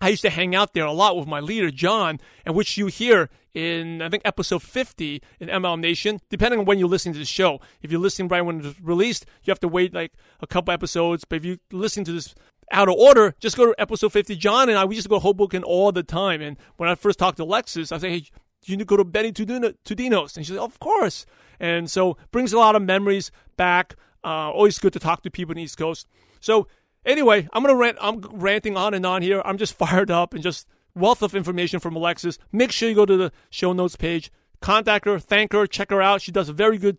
I 0.00 0.10
used 0.10 0.22
to 0.22 0.30
hang 0.30 0.54
out 0.54 0.74
there 0.74 0.84
a 0.84 0.92
lot 0.92 1.16
with 1.16 1.26
my 1.26 1.40
leader, 1.40 1.72
John, 1.72 2.20
and 2.44 2.54
which 2.54 2.76
you 2.78 2.86
hear 2.86 3.30
in, 3.52 4.00
I 4.00 4.08
think, 4.08 4.22
episode 4.24 4.62
50 4.62 5.20
in 5.40 5.48
MLM 5.48 5.80
Nation, 5.80 6.20
depending 6.30 6.60
on 6.60 6.66
when 6.66 6.78
you're 6.78 6.88
listening 6.88 7.14
to 7.14 7.18
the 7.18 7.24
show. 7.24 7.60
If 7.82 7.90
you're 7.90 8.00
listening 8.00 8.28
right 8.28 8.42
when 8.42 8.64
it's 8.64 8.80
released, 8.80 9.26
you 9.42 9.50
have 9.50 9.58
to 9.60 9.68
wait 9.68 9.92
like 9.92 10.12
a 10.40 10.46
couple 10.46 10.72
episodes. 10.72 11.24
But 11.24 11.36
if 11.36 11.44
you 11.44 11.58
listen 11.72 12.04
to 12.04 12.12
this 12.12 12.36
out 12.70 12.88
of 12.88 12.94
order, 12.94 13.34
just 13.40 13.56
go 13.56 13.66
to 13.66 13.74
episode 13.78 14.12
50. 14.12 14.36
John 14.36 14.68
and 14.68 14.78
I, 14.78 14.84
we 14.84 14.94
used 14.94 15.04
to 15.06 15.08
go 15.08 15.16
to 15.16 15.20
Hoboken 15.20 15.62
all 15.62 15.92
the 15.92 16.02
time. 16.02 16.40
And 16.42 16.56
when 16.76 16.88
I 16.88 16.94
first 16.94 17.18
talked 17.18 17.38
to 17.38 17.44
Alexis, 17.44 17.92
I 17.92 17.98
say, 17.98 18.10
hey, 18.10 18.24
you 18.64 18.76
need 18.76 18.80
to 18.80 18.84
go 18.84 18.96
to 18.96 19.04
Benny 19.04 19.32
Tudino's. 19.32 20.36
And 20.36 20.44
she 20.44 20.52
said, 20.52 20.60
of 20.60 20.78
course. 20.78 21.26
And 21.60 21.90
so 21.90 22.16
brings 22.30 22.52
a 22.52 22.58
lot 22.58 22.76
of 22.76 22.82
memories 22.82 23.30
back. 23.56 23.96
Uh, 24.24 24.50
always 24.50 24.78
good 24.78 24.92
to 24.92 24.98
talk 24.98 25.22
to 25.22 25.30
people 25.30 25.52
in 25.52 25.56
the 25.56 25.62
East 25.62 25.78
Coast. 25.78 26.06
So 26.40 26.66
anyway, 27.04 27.48
I'm 27.52 27.62
gonna 27.62 27.76
rant. 27.76 27.98
I'm 28.00 28.20
ranting 28.20 28.76
on 28.76 28.94
and 28.94 29.04
on 29.06 29.22
here. 29.22 29.42
I'm 29.44 29.58
just 29.58 29.74
fired 29.78 30.10
up 30.10 30.34
and 30.34 30.42
just 30.42 30.66
wealth 30.94 31.22
of 31.22 31.34
information 31.34 31.80
from 31.80 31.96
Alexis. 31.96 32.38
Make 32.52 32.72
sure 32.72 32.88
you 32.88 32.94
go 32.94 33.06
to 33.06 33.16
the 33.16 33.32
show 33.50 33.72
notes 33.72 33.96
page, 33.96 34.30
contact 34.60 35.04
her, 35.06 35.18
thank 35.18 35.52
her, 35.52 35.66
check 35.66 35.90
her 35.90 36.02
out. 36.02 36.22
She 36.22 36.32
does 36.32 36.48
a 36.48 36.52
very 36.52 36.78
good 36.78 36.98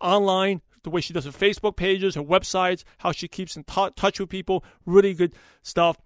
online 0.00 0.62
the 0.86 0.90
way 0.90 1.00
she 1.00 1.12
does 1.12 1.24
her 1.24 1.32
Facebook 1.32 1.74
pages, 1.74 2.14
her 2.14 2.22
websites, 2.22 2.84
how 2.98 3.10
she 3.10 3.26
keeps 3.26 3.56
in 3.56 3.64
t- 3.64 3.90
touch 3.96 4.20
with 4.20 4.28
people. 4.28 4.64
Really 4.86 5.14
good 5.14 5.34
stuff. 5.62 5.98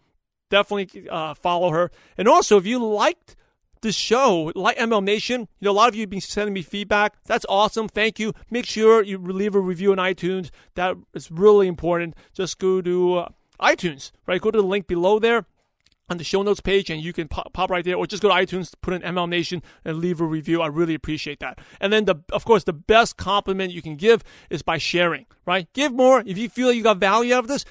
Definitely 0.49 1.07
uh, 1.09 1.35
follow 1.35 1.71
her. 1.71 1.91
And 2.17 2.27
also, 2.27 2.57
if 2.57 2.65
you 2.65 2.83
liked 2.83 3.37
this 3.83 3.95
show, 3.95 4.51
like 4.55 4.79
MLM 4.79 5.05
Nation, 5.05 5.43
you 5.61 5.67
know, 5.67 5.73
a 5.73 5.73
lot 5.73 5.91
of 5.91 5.95
you 5.95 6.01
have 6.01 6.11
been 6.11 6.23
sending 6.23 6.55
me 6.55 6.63
feedback. 6.63 7.23
That's 7.27 7.45
awesome. 7.49 7.89
Thank 7.89 8.19
you. 8.19 8.33
Make 8.51 8.65
sure 8.65 9.03
you 9.03 9.19
leave 9.19 9.55
a 9.55 9.61
review 9.61 9.93
on 9.93 9.99
iTunes. 9.99 10.51
That 10.77 10.97
is 11.13 11.31
really 11.31 11.69
important. 11.69 12.17
Just 12.33 12.59
go 12.59 12.81
to 12.81 13.19
uh, 13.19 13.29
iTunes, 13.61 14.13
right? 14.27 14.41
Go 14.41 14.51
to 14.51 14.63
the 14.63 14.67
link 14.67 14.87
below 14.87 15.19
there 15.19 15.45
on 16.11 16.19
the 16.19 16.25
show 16.25 16.43
notes 16.43 16.61
page 16.61 16.91
and 16.91 17.01
you 17.01 17.13
can 17.13 17.29
pop, 17.29 17.53
pop, 17.53 17.71
right 17.71 17.85
there 17.85 17.97
or 17.97 18.07
just 18.07 18.23
go 18.23 18.29
to 18.29 18.35
iTunes, 18.35 18.75
put 18.83 18.93
in 18.93 19.01
MLM 19.03 19.29
Nation 19.29 19.63
and 19.85 19.99
leave 19.99 20.21
a 20.21 20.25
review. 20.25 20.61
I 20.61 20.67
really 20.67 20.95
appreciate 20.95 21.39
that. 21.39 21.61
And 21.81 21.93
then 21.93 22.05
the, 22.05 22.17
of 22.33 22.45
course, 22.45 22.65
the 22.65 22.73
best 22.73 23.17
compliment 23.17 23.73
you 23.73 23.81
can 23.81 23.97
give 23.97 24.23
is 24.51 24.63
by 24.63 24.77
sharing, 24.77 25.27
right? 25.47 25.73
Give 25.73 25.93
more. 25.93 26.23
If 26.27 26.37
you 26.37 26.49
feel 26.49 26.73
you 26.73 26.83
got 26.83 26.99
value 26.99 27.35
out 27.35 27.45
of 27.45 27.49
this, 27.49 27.65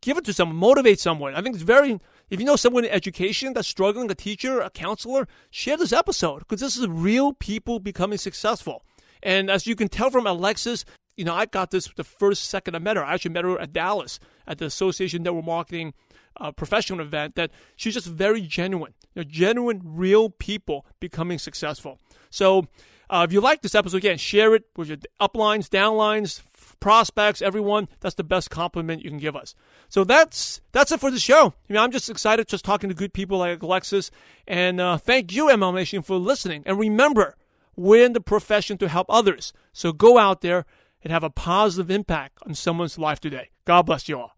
give 0.00 0.16
it 0.16 0.24
to 0.24 0.32
someone, 0.32 0.56
motivate 0.56 0.98
someone. 0.98 1.34
I 1.34 1.42
think 1.42 1.54
it's 1.54 1.64
very, 1.64 2.00
if 2.30 2.40
you 2.40 2.46
know 2.46 2.56
someone 2.56 2.84
in 2.84 2.90
education 2.90 3.52
that's 3.52 3.68
struggling, 3.68 4.10
a 4.10 4.14
teacher, 4.14 4.60
a 4.60 4.70
counselor, 4.70 5.28
share 5.50 5.76
this 5.76 5.92
episode 5.92 6.40
because 6.40 6.60
this 6.60 6.78
is 6.78 6.88
real 6.88 7.34
people 7.34 7.78
becoming 7.78 8.18
successful. 8.18 8.82
And 9.22 9.50
as 9.50 9.66
you 9.66 9.76
can 9.76 9.88
tell 9.88 10.10
from 10.10 10.26
Alexis, 10.26 10.84
you 11.16 11.24
know, 11.24 11.34
I 11.34 11.46
got 11.46 11.70
this 11.70 11.88
the 11.96 12.04
first 12.04 12.44
second 12.44 12.74
I 12.74 12.78
met 12.78 12.96
her. 12.96 13.04
I 13.04 13.14
actually 13.14 13.32
met 13.32 13.44
her 13.44 13.60
at 13.60 13.72
Dallas 13.72 14.18
at 14.46 14.58
the 14.58 14.66
Association 14.66 15.22
Network 15.22 15.44
Marketing 15.44 15.94
uh, 16.36 16.52
professional 16.52 17.00
event 17.00 17.34
that 17.34 17.50
she's 17.76 17.94
just 17.94 18.06
very 18.06 18.40
genuine, 18.40 18.94
you 19.14 19.22
know, 19.22 19.28
genuine, 19.28 19.80
real 19.84 20.30
people 20.30 20.86
becoming 21.00 21.38
successful. 21.38 21.98
So 22.30 22.68
uh, 23.10 23.26
if 23.28 23.32
you 23.32 23.40
like 23.40 23.62
this 23.62 23.74
episode, 23.74 23.98
again, 23.98 24.18
share 24.18 24.54
it 24.54 24.64
with 24.76 24.88
your 24.88 24.98
uplines, 25.20 25.68
downlines, 25.68 26.40
prospects, 26.80 27.42
everyone. 27.42 27.88
That's 28.00 28.14
the 28.14 28.24
best 28.24 28.50
compliment 28.50 29.02
you 29.02 29.10
can 29.10 29.18
give 29.18 29.36
us. 29.36 29.54
So 29.88 30.04
that's 30.04 30.60
that's 30.72 30.92
it 30.92 31.00
for 31.00 31.10
the 31.10 31.18
show. 31.18 31.48
I 31.48 31.72
mean, 31.72 31.78
I'm 31.78 31.92
just 31.92 32.10
excited 32.10 32.48
just 32.48 32.64
talking 32.64 32.88
to 32.88 32.94
good 32.94 33.12
people 33.12 33.38
like 33.38 33.62
Alexis, 33.62 34.10
and 34.46 34.80
uh, 34.80 34.96
thank 34.96 35.32
you, 35.32 35.46
MLM 35.46 35.74
Nation, 35.74 36.02
for 36.02 36.16
listening. 36.16 36.62
And 36.66 36.78
remember, 36.78 37.36
we're 37.76 38.04
in 38.04 38.12
the 38.12 38.20
profession 38.20 38.78
to 38.78 38.88
help 38.88 39.06
others. 39.08 39.52
So 39.72 39.92
go 39.92 40.18
out 40.18 40.40
there 40.40 40.66
and 41.02 41.12
have 41.12 41.24
a 41.24 41.30
positive 41.30 41.90
impact 41.90 42.38
on 42.46 42.54
someone's 42.54 42.98
life 42.98 43.20
today. 43.20 43.50
God 43.64 43.82
bless 43.82 44.08
you 44.08 44.18
all. 44.18 44.32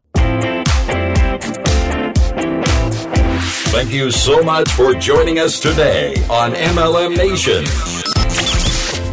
Thank 3.74 3.92
you. 3.92 4.10
So 4.10 4.42
much 4.42 4.70
for 4.70 4.94
joining 4.94 5.38
us 5.38 5.58
today 5.58 6.14
on 6.30 6.52
MLM 6.52 7.16
Nation. 7.16 7.64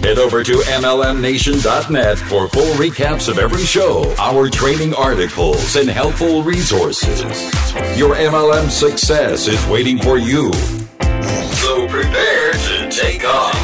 Head 0.04 0.18
over 0.18 0.44
to 0.44 0.54
MLMNation.net 0.54 2.18
for 2.18 2.48
full 2.48 2.74
recaps 2.74 3.30
of 3.30 3.38
every 3.38 3.64
show, 3.64 4.14
our 4.18 4.50
training 4.50 4.96
articles, 4.96 5.76
and 5.76 5.88
helpful 5.88 6.42
resources. 6.42 7.22
Your 7.98 8.16
MLM 8.16 8.70
success 8.72 9.48
is 9.48 9.64
waiting 9.68 10.00
for 10.00 10.18
you. 10.18 10.52
So 10.54 11.88
prepare 11.88 12.52
to 12.54 12.90
take 12.90 13.24
off. 13.26 13.61